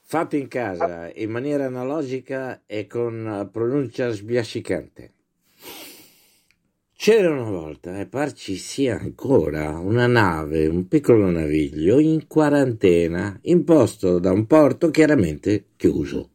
Fatto 0.01 0.35
in 0.38 0.47
casa 0.47 1.11
in 1.13 1.29
maniera 1.29 1.65
analogica 1.65 2.61
e 2.65 2.88
con 2.88 3.49
pronuncia 3.51 4.09
sbiascicante. 4.09 5.11
C'era 6.99 7.29
una 7.29 7.49
volta, 7.49 7.99
e 7.99 8.07
par 8.07 8.33
ci 8.33 8.55
sia 8.55 8.97
ancora, 8.99 9.77
una 9.77 10.07
nave, 10.07 10.65
un 10.65 10.87
piccolo 10.87 11.29
naviglio 11.29 11.99
in 11.99 12.25
quarantena, 12.25 13.39
imposto 13.43 14.17
da 14.17 14.31
un 14.31 14.47
porto 14.47 14.89
chiaramente 14.89 15.67
chiuso. 15.75 16.31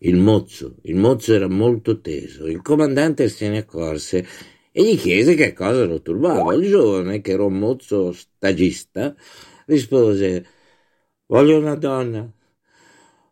Il 0.00 0.16
mozzo, 0.16 0.76
il 0.82 0.96
mozzo 0.96 1.32
era 1.32 1.48
molto 1.48 2.00
teso, 2.02 2.46
il 2.46 2.60
comandante 2.60 3.30
se 3.30 3.48
ne 3.48 3.58
accorse 3.58 4.26
e 4.72 4.84
gli 4.84 4.98
chiese 4.98 5.34
che 5.34 5.54
cosa 5.54 5.84
lo 5.86 6.02
turbava. 6.02 6.52
Il 6.54 6.68
giovane, 6.68 7.22
che 7.22 7.32
era 7.32 7.44
un 7.44 7.58
mozzo 7.58 8.12
stagista, 8.12 9.14
rispose: 9.66 10.46
Voglio 11.26 11.58
una 11.58 11.76
donna, 11.76 12.30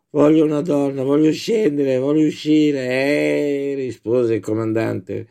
Voglio 0.09 0.43
una 0.45 0.61
donna, 0.61 1.03
voglio 1.03 1.31
scendere, 1.31 1.97
voglio 1.97 2.27
uscire. 2.27 2.87
Eh, 2.87 3.73
rispose 3.75 4.35
il 4.35 4.41
comandante. 4.41 5.27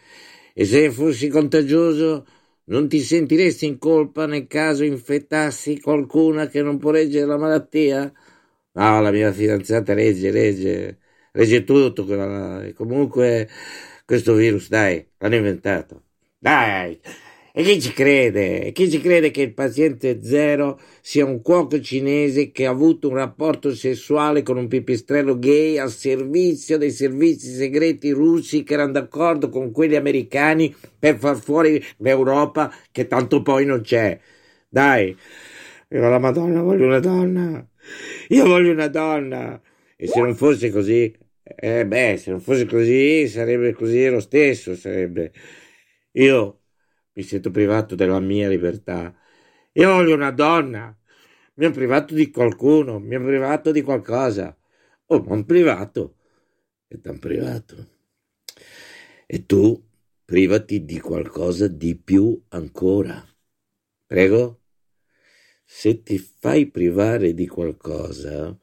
E 0.54 0.64
se 0.64 0.90
fossi 0.90 1.28
contagioso, 1.28 2.26
non 2.64 2.88
ti 2.88 3.00
sentiresti 3.00 3.66
in 3.66 3.78
colpa 3.78 4.26
nel 4.26 4.46
caso 4.46 4.84
infettassi 4.84 5.80
qualcuna 5.80 6.46
che 6.46 6.62
non 6.62 6.78
può 6.78 6.90
reggere 6.90 7.26
la 7.26 7.38
malattia? 7.38 8.12
No, 8.72 9.00
la 9.00 9.10
mia 9.10 9.32
fidanzata 9.32 9.94
regge, 9.94 10.30
regge, 10.30 10.98
regge 11.32 11.64
tutto. 11.64 12.04
Comunque, 12.74 13.48
questo 14.04 14.34
virus, 14.34 14.68
dai, 14.68 15.06
l'hanno 15.18 15.34
inventato. 15.36 16.02
Dai! 16.38 17.00
E 17.54 17.62
chi 17.64 17.80
ci 17.82 17.92
crede? 17.92 18.64
E 18.64 18.72
chi 18.72 18.90
ci 18.90 18.98
crede 18.98 19.30
che 19.30 19.42
il 19.42 19.52
paziente 19.52 20.22
zero 20.22 20.80
sia 21.02 21.26
un 21.26 21.42
cuoco 21.42 21.78
cinese 21.80 22.50
che 22.50 22.64
ha 22.64 22.70
avuto 22.70 23.08
un 23.08 23.16
rapporto 23.16 23.74
sessuale 23.74 24.42
con 24.42 24.56
un 24.56 24.68
pipistrello 24.68 25.38
gay 25.38 25.76
al 25.76 25.90
servizio 25.90 26.78
dei 26.78 26.90
servizi 26.90 27.52
segreti 27.52 28.10
russi 28.10 28.62
che 28.62 28.72
erano 28.72 28.92
d'accordo 28.92 29.50
con 29.50 29.70
quelli 29.70 29.96
americani 29.96 30.74
per 30.98 31.18
far 31.18 31.36
fuori 31.36 31.82
l'Europa 31.98 32.72
che 32.90 33.06
tanto 33.06 33.42
poi 33.42 33.66
non 33.66 33.82
c'è? 33.82 34.18
Dai, 34.68 35.14
io 35.90 36.08
la 36.08 36.18
Madonna 36.18 36.62
voglio 36.62 36.86
una 36.86 37.00
donna. 37.00 37.66
Io 38.28 38.46
voglio 38.46 38.72
una 38.72 38.88
donna. 38.88 39.60
E 39.96 40.06
se 40.06 40.20
non 40.20 40.34
fosse 40.34 40.70
così, 40.70 41.14
eh 41.42 41.86
beh, 41.86 42.16
se 42.16 42.30
non 42.30 42.40
fosse 42.40 42.64
così, 42.64 43.28
sarebbe 43.28 43.72
così 43.74 44.08
lo 44.08 44.20
stesso, 44.20 44.74
sarebbe. 44.74 45.32
Io 46.12 46.61
mi 47.14 47.22
sento 47.22 47.50
privato 47.50 47.94
della 47.94 48.20
mia 48.20 48.48
libertà. 48.48 49.14
Io 49.72 49.92
voglio 49.92 50.14
una 50.14 50.30
donna. 50.30 50.96
Mi 51.54 51.64
hanno 51.66 51.74
privato 51.74 52.14
di 52.14 52.30
qualcuno, 52.30 52.98
mi 52.98 53.14
hanno 53.14 53.26
privato 53.26 53.70
di 53.70 53.82
qualcosa. 53.82 54.56
Oh, 55.06 55.22
ma 55.22 55.34
un 55.34 55.44
privato 55.44 56.16
è 56.86 56.98
tan 57.00 57.18
privato. 57.18 57.88
E 59.26 59.46
tu 59.46 59.82
privati 60.24 60.84
di 60.84 60.98
qualcosa 61.00 61.68
di 61.68 61.96
più 61.96 62.42
ancora. 62.48 63.22
Prego? 64.06 64.60
Se 65.64 66.02
ti 66.02 66.18
fai 66.18 66.70
privare 66.70 67.34
di 67.34 67.46
qualcosa 67.46 68.56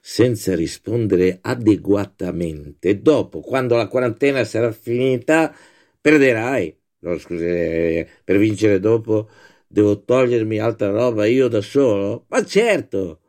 senza 0.00 0.54
rispondere 0.54 1.38
adeguatamente, 1.42 3.02
dopo, 3.02 3.40
quando 3.40 3.76
la 3.76 3.88
quarantena 3.88 4.44
sarà 4.44 4.72
finita, 4.72 5.54
perderai 6.00 6.77
No, 7.00 7.16
scusi, 7.18 7.44
eh, 7.44 8.08
per 8.24 8.38
vincere 8.38 8.80
dopo 8.80 9.28
devo 9.66 10.02
togliermi 10.02 10.58
altra 10.58 10.90
roba 10.90 11.26
io 11.26 11.48
da 11.48 11.60
solo? 11.60 12.24
Ma 12.28 12.44
certo! 12.44 13.20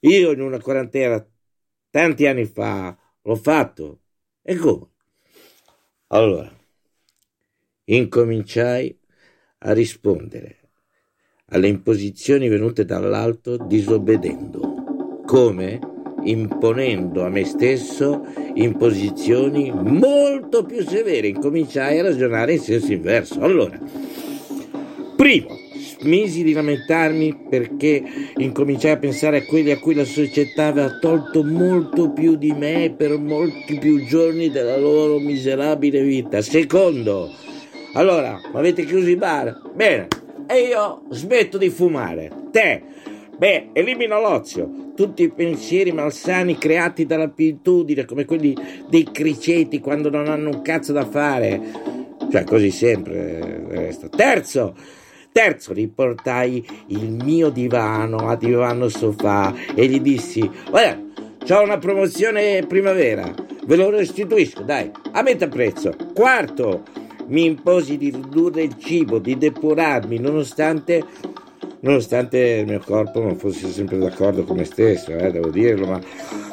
Io 0.00 0.32
in 0.32 0.40
una 0.40 0.60
quarantena 0.60 1.26
tanti 1.90 2.26
anni 2.26 2.44
fa 2.46 2.96
l'ho 3.22 3.36
fatto. 3.36 4.00
E 4.42 4.56
come? 4.56 4.88
Allora, 6.08 6.50
incominciai 7.84 8.98
a 9.58 9.72
rispondere 9.72 10.58
alle 11.46 11.68
imposizioni 11.68 12.48
venute 12.48 12.84
dall'alto 12.84 13.56
disobbedendo. 13.56 15.22
Come? 15.24 15.93
Imponendo 16.24 17.24
a 17.24 17.28
me 17.28 17.44
stesso 17.44 18.24
imposizioni 18.54 19.72
molto 19.72 20.64
più 20.64 20.82
severe. 20.82 21.28
Incominciai 21.28 21.98
a 21.98 22.02
ragionare 22.02 22.54
in 22.54 22.60
senso 22.60 22.92
inverso. 22.92 23.40
Allora, 23.40 23.78
primo, 25.16 25.56
smisi 26.04 26.42
di 26.42 26.52
lamentarmi 26.52 27.46
perché 27.48 28.02
incominciai 28.36 28.92
a 28.92 28.98
pensare 28.98 29.38
a 29.38 29.44
quelli 29.44 29.70
a 29.70 29.78
cui 29.78 29.94
la 29.94 30.04
società 30.04 30.66
aveva 30.66 30.98
tolto 30.98 31.42
molto 31.42 32.10
più 32.10 32.36
di 32.36 32.52
me 32.52 32.94
per 32.96 33.18
molti 33.18 33.78
più 33.78 34.04
giorni 34.04 34.50
della 34.50 34.76
loro 34.76 35.18
miserabile 35.18 36.02
vita. 36.02 36.42
Secondo, 36.42 37.30
allora, 37.94 38.40
avete 38.52 38.84
chiuso 38.84 39.08
i 39.08 39.16
bar? 39.16 39.60
Bene, 39.74 40.08
e 40.46 40.60
io 40.68 41.02
smetto 41.10 41.56
di 41.56 41.70
fumare. 41.70 42.30
Te, 42.50 42.82
beh, 43.36 43.70
elimino 43.72 44.20
l'ozio 44.20 44.84
tutti 44.94 45.24
i 45.24 45.30
pensieri 45.30 45.92
malsani 45.92 46.56
creati 46.56 47.04
dall'abitudine, 47.04 48.04
come 48.04 48.24
quelli 48.24 48.56
dei 48.88 49.04
criceti 49.10 49.80
quando 49.80 50.08
non 50.08 50.28
hanno 50.28 50.50
un 50.50 50.62
cazzo 50.62 50.92
da 50.92 51.04
fare. 51.04 51.60
Cioè, 52.30 52.44
così 52.44 52.70
sempre 52.70 53.64
resta. 53.68 54.08
Terzo, 54.08 54.74
terzo, 55.32 55.72
riportai 55.72 56.64
il 56.88 57.10
mio 57.10 57.50
divano 57.50 58.28
a 58.28 58.36
divano 58.36 58.88
sofà 58.88 59.52
e 59.74 59.86
gli 59.86 60.00
dissi, 60.00 60.48
guarda, 60.70 61.02
ho 61.46 61.62
una 61.62 61.78
promozione 61.78 62.64
primavera, 62.66 63.32
ve 63.66 63.76
lo 63.76 63.90
restituisco, 63.90 64.62
dai, 64.62 64.90
a 65.12 65.22
metà 65.22 65.48
prezzo. 65.48 65.94
Quarto, 66.14 66.82
mi 67.26 67.44
imposi 67.44 67.96
di 67.96 68.10
ridurre 68.10 68.62
il 68.62 68.76
cibo, 68.78 69.18
di 69.18 69.36
depurarmi, 69.36 70.18
nonostante 70.18 71.04
nonostante 71.84 72.38
il 72.38 72.66
mio 72.66 72.80
corpo 72.84 73.20
non 73.20 73.36
fosse 73.36 73.70
sempre 73.70 73.98
d'accordo 73.98 74.42
con 74.44 74.56
me 74.56 74.64
stesso, 74.64 75.12
eh, 75.12 75.30
devo 75.30 75.50
dirlo, 75.50 75.86
ma 75.86 76.00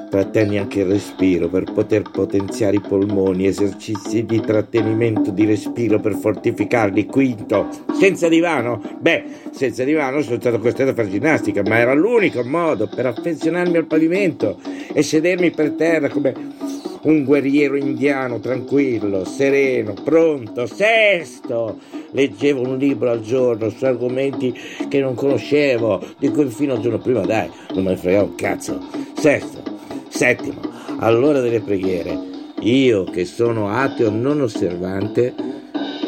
trattenni 0.10 0.60
anche 0.60 0.82
il 0.82 0.88
respiro 0.88 1.48
per 1.48 1.64
poter 1.72 2.02
potenziare 2.12 2.76
i 2.76 2.82
polmoni, 2.82 3.48
esercizi 3.48 4.26
di 4.26 4.42
trattenimento 4.42 5.32
di 5.32 5.46
respiro 5.46 6.00
per 6.00 6.16
fortificarli. 6.16 7.06
Quinto, 7.06 7.70
senza 7.98 8.28
divano? 8.28 8.82
Beh, 9.00 9.24
senza 9.52 9.86
divano 9.86 10.22
sono 10.22 10.40
stato 10.40 10.60
costretto 10.60 10.92
a 10.92 10.94
fare 10.94 11.10
ginnastica, 11.10 11.62
ma 11.64 11.78
era 11.78 11.94
l'unico 11.94 12.44
modo 12.44 12.88
per 12.88 13.06
affezionarmi 13.06 13.78
al 13.78 13.86
pavimento 13.86 14.60
e 14.94 15.02
sedermi 15.02 15.52
per 15.52 15.72
terra 15.72 16.10
come 16.10 16.81
un 17.04 17.24
guerriero 17.24 17.76
indiano 17.76 18.40
tranquillo, 18.40 19.26
sereno, 19.26 19.94
pronto. 20.04 20.66
Sesto, 20.68 21.80
leggevo 22.12 22.62
un 22.62 22.78
libro 22.78 23.10
al 23.10 23.22
giorno 23.22 23.70
su 23.70 23.84
argomenti 23.86 24.54
che 24.88 25.00
non 25.00 25.16
conoscevo, 25.16 26.04
di 26.20 26.30
cui 26.30 26.50
fino 26.50 26.74
al 26.74 26.82
giorno 26.82 27.00
prima, 27.00 27.22
dai, 27.22 27.50
non 27.74 27.84
me 27.84 27.92
ne 27.92 27.98
fregavo 27.98 28.28
un 28.28 28.36
cazzo. 28.36 28.80
Sesto, 29.18 29.64
settimo, 30.10 30.60
all'ora 31.00 31.40
delle 31.40 31.62
preghiere, 31.62 32.18
io 32.60 33.04
che 33.06 33.26
sono 33.26 33.70
ateo 33.70 34.12
non 34.12 34.42
osservante, 34.42 35.34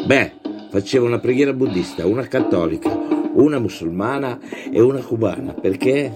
beh, 0.06 0.32
facevo 0.70 1.06
una 1.06 1.18
preghiera 1.18 1.52
buddista, 1.52 2.06
una 2.06 2.26
cattolica, 2.26 2.90
una 3.34 3.58
musulmana 3.58 4.38
e 4.70 4.80
una 4.80 5.00
cubana, 5.00 5.52
perché 5.52 6.12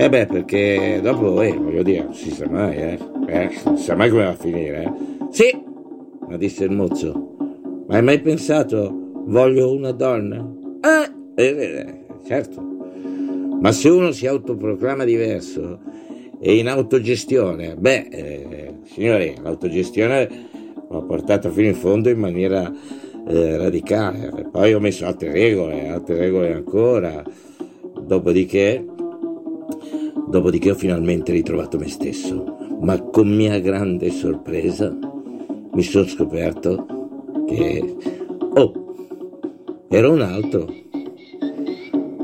eh 0.00 0.08
beh, 0.08 0.26
perché 0.26 1.00
dopo, 1.02 1.42
eh, 1.42 1.52
voglio 1.54 1.82
dire, 1.82 2.04
non 2.04 2.14
si 2.14 2.30
sa 2.30 2.48
mai, 2.48 2.76
eh. 2.76 2.98
eh 3.26 3.50
non 3.64 3.76
si 3.76 3.82
sa 3.82 3.96
mai 3.96 4.08
come 4.08 4.22
va 4.22 4.30
a 4.30 4.34
finire, 4.36 4.82
eh. 4.84 4.92
Sì, 5.30 5.60
ma 6.28 6.36
disse 6.36 6.62
il 6.62 6.70
mozzo. 6.70 7.34
Ma 7.88 7.96
hai 7.96 8.02
mai 8.04 8.20
pensato, 8.20 8.94
voglio 9.26 9.72
una 9.72 9.90
donna? 9.90 10.48
Eh, 11.34 11.42
eh, 11.42 11.46
eh, 11.46 12.04
certo. 12.28 12.62
Ma 13.60 13.72
se 13.72 13.88
uno 13.88 14.12
si 14.12 14.28
autoproclama 14.28 15.02
diverso 15.02 15.80
e 16.38 16.58
in 16.58 16.68
autogestione, 16.68 17.74
beh, 17.74 18.06
eh, 18.08 18.74
signori, 18.84 19.34
l'autogestione 19.42 20.28
l'ho 20.88 21.02
portata 21.06 21.50
fino 21.50 21.66
in 21.66 21.74
fondo 21.74 22.08
in 22.08 22.20
maniera 22.20 22.72
eh, 23.26 23.56
radicale. 23.56 24.48
Poi 24.52 24.74
ho 24.74 24.78
messo 24.78 25.06
altre 25.06 25.32
regole, 25.32 25.88
altre 25.88 26.18
regole 26.18 26.52
ancora. 26.52 27.20
Dopodiché 28.00 28.84
Dopodiché 30.28 30.72
ho 30.72 30.74
finalmente 30.74 31.32
ritrovato 31.32 31.78
me 31.78 31.88
stesso, 31.88 32.56
ma 32.80 33.00
con 33.00 33.28
mia 33.28 33.58
grande 33.60 34.10
sorpresa 34.10 34.96
mi 35.72 35.82
sono 35.82 36.06
scoperto 36.06 36.86
che... 37.46 37.96
Oh, 38.54 38.72
ero 39.88 40.12
un 40.12 40.20
altro. 40.20 40.66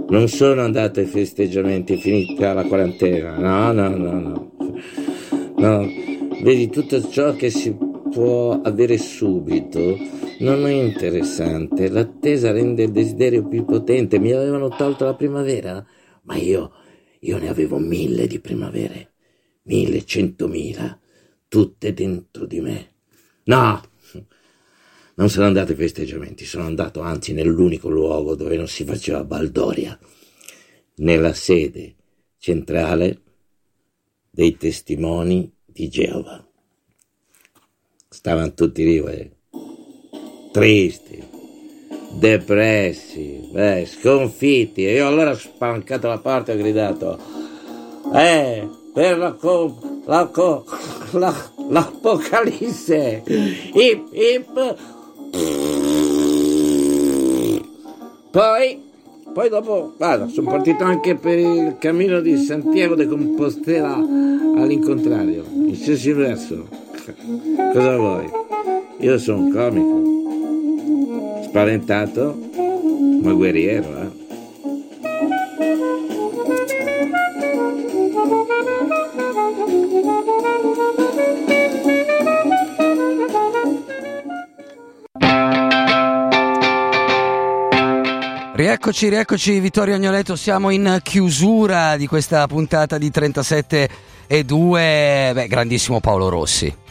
Non 0.09 0.29
sono 0.29 0.61
andato 0.61 1.01
ai 1.01 1.07
festeggiamenti, 1.07 1.95
è 1.95 1.97
finita 1.97 2.53
la 2.53 2.65
quarantena. 2.65 3.39
No, 3.39 3.73
no, 3.73 3.97
no, 3.97 4.21
no. 4.21 4.53
No, 5.57 5.89
vedi, 6.43 6.69
tutto 6.69 7.01
ciò 7.09 7.33
che 7.33 7.49
si 7.49 7.75
può 8.11 8.61
avere 8.61 8.99
subito 8.99 9.97
non 10.41 10.67
è 10.67 10.73
interessante. 10.73 11.89
L'attesa 11.89 12.53
rende 12.53 12.83
il 12.83 12.93
desiderio 12.93 13.49
più 13.49 13.65
potente. 13.65 14.19
Mi 14.19 14.33
avevano 14.33 14.69
tolto 14.69 15.05
la 15.07 15.15
primavera, 15.15 15.85
ma 16.25 16.37
io 16.37 16.71
io 17.25 17.39
ne 17.39 17.49
avevo 17.49 17.79
mille 17.79 18.27
di 18.27 18.39
primavere, 18.39 19.13
mille, 19.63 20.05
centomila, 20.05 20.99
tutte 21.49 21.95
dentro 21.95 22.45
di 22.47 22.61
me. 22.61 22.93
No, 23.45 23.83
non 25.15 25.31
sono 25.31 25.47
andato 25.47 25.73
ai 25.73 25.79
festeggiamenti, 25.79 26.45
sono 26.45 26.65
andato 26.65 27.01
anzi 27.01 27.33
nell'unico 27.33 27.89
luogo 27.89 28.35
dove 28.35 28.57
non 28.57 28.69
si 28.69 28.85
faceva 28.85 29.25
baldoria, 29.25 29.99
nella 30.97 31.33
sede 31.33 31.95
centrale 32.37 33.23
dei 34.31 34.57
testimoni 34.57 35.51
di 35.65 35.89
Geova. 35.89 36.47
Stavano 38.09 38.53
tutti 38.53 38.85
lì, 38.85 38.99
eh, 38.99 39.37
tristi, 40.53 41.34
depressi, 42.19 43.49
beh, 43.51 43.87
sconfitti. 43.87 44.87
E 44.87 44.95
io 44.95 45.07
allora 45.07 45.31
ho 45.31 45.37
spalancato 45.37 46.09
la 46.09 46.19
porta 46.19 46.53
e 46.53 46.55
ho 46.55 46.59
gridato, 46.59 47.19
eh, 48.15 48.69
per 48.93 49.19
la, 49.19 49.37
la, 50.05 50.31
la, 51.13 51.35
l'Apocalisse. 51.69 53.23
Ip, 53.27 54.09
ip. 54.13 54.77
Poi, 58.31 58.83
poi 59.33 59.49
dopo, 59.49 59.95
guarda, 59.97 60.29
sono 60.29 60.51
partito 60.51 60.85
anche 60.85 61.15
per 61.17 61.39
il 61.39 61.77
cammino 61.79 62.21
di 62.21 62.37
Santiago 62.37 62.95
de 62.95 63.07
Compostela 63.07 63.95
all'incontrario, 63.95 65.45
in 65.53 65.75
senso 65.77 66.09
inverso. 66.09 66.69
Cosa 67.73 67.97
vuoi? 67.97 68.29
Io 68.99 69.19
sono 69.19 69.45
un 69.45 69.53
comico, 69.53 70.03
spaventato, 71.55 72.37
ma 73.23 73.33
guerriero, 73.33 74.03
eh. 74.03 74.23
Rieccoci, 88.57 89.09
rieccoci 89.09 89.61
Vittorio 89.61 89.95
Agnoletto, 89.95 90.35
siamo 90.35 90.71
in 90.71 90.99
chiusura 91.05 91.97
di 91.97 92.09
questa 92.09 92.45
puntata 92.49 92.99
di 92.99 93.13
37 93.13 93.89
e 94.27 94.43
2, 94.43 95.31
beh, 95.33 95.47
grandissimo 95.47 96.01
Paolo 96.01 96.29
Rossi. 96.29 96.83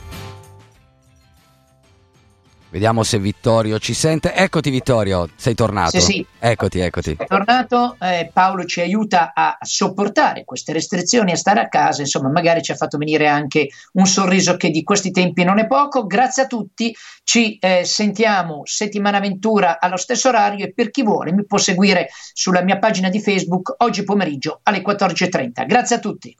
Vediamo 2.73 3.03
se 3.03 3.19
Vittorio 3.19 3.77
ci 3.77 3.93
sente. 3.93 4.33
Eccoti 4.33 4.71
Vittorio, 4.71 5.29
sei 5.35 5.53
tornato. 5.53 5.99
Sì, 5.99 6.01
sì. 6.01 6.25
Eccoti, 6.39 6.79
eccoti. 6.79 7.15
È 7.19 7.27
tornato, 7.27 7.97
eh, 7.99 8.31
Paolo 8.33 8.65
ci 8.65 8.81
aiuta 8.81 9.31
a 9.35 9.59
sopportare 9.61 10.43
queste 10.43 10.73
restrizioni, 10.73 11.33
a 11.33 11.35
stare 11.35 11.59
a 11.59 11.69
casa, 11.69 12.01
insomma 12.01 12.29
magari 12.29 12.63
ci 12.63 12.71
ha 12.71 12.75
fatto 12.75 12.97
venire 12.97 13.27
anche 13.27 13.67
un 13.91 14.07
sorriso 14.07 14.57
che 14.57 14.71
di 14.71 14.81
questi 14.81 15.11
tempi 15.11 15.43
non 15.43 15.59
è 15.59 15.67
poco. 15.67 16.07
Grazie 16.07 16.43
a 16.43 16.47
tutti, 16.47 16.95
ci 17.23 17.59
eh, 17.59 17.85
sentiamo 17.85 18.61
settimana 18.65 19.19
Ventura 19.19 19.79
allo 19.79 19.97
stesso 19.97 20.29
orario 20.29 20.65
e 20.65 20.73
per 20.73 20.89
chi 20.89 21.03
vuole 21.03 21.31
mi 21.31 21.45
può 21.45 21.59
seguire 21.59 22.09
sulla 22.33 22.63
mia 22.63 22.79
pagina 22.79 23.09
di 23.09 23.21
Facebook 23.21 23.75
oggi 23.83 24.03
pomeriggio 24.03 24.61
alle 24.63 24.81
14.30. 24.81 25.67
Grazie 25.67 25.97
a 25.97 25.99
tutti. 25.99 26.35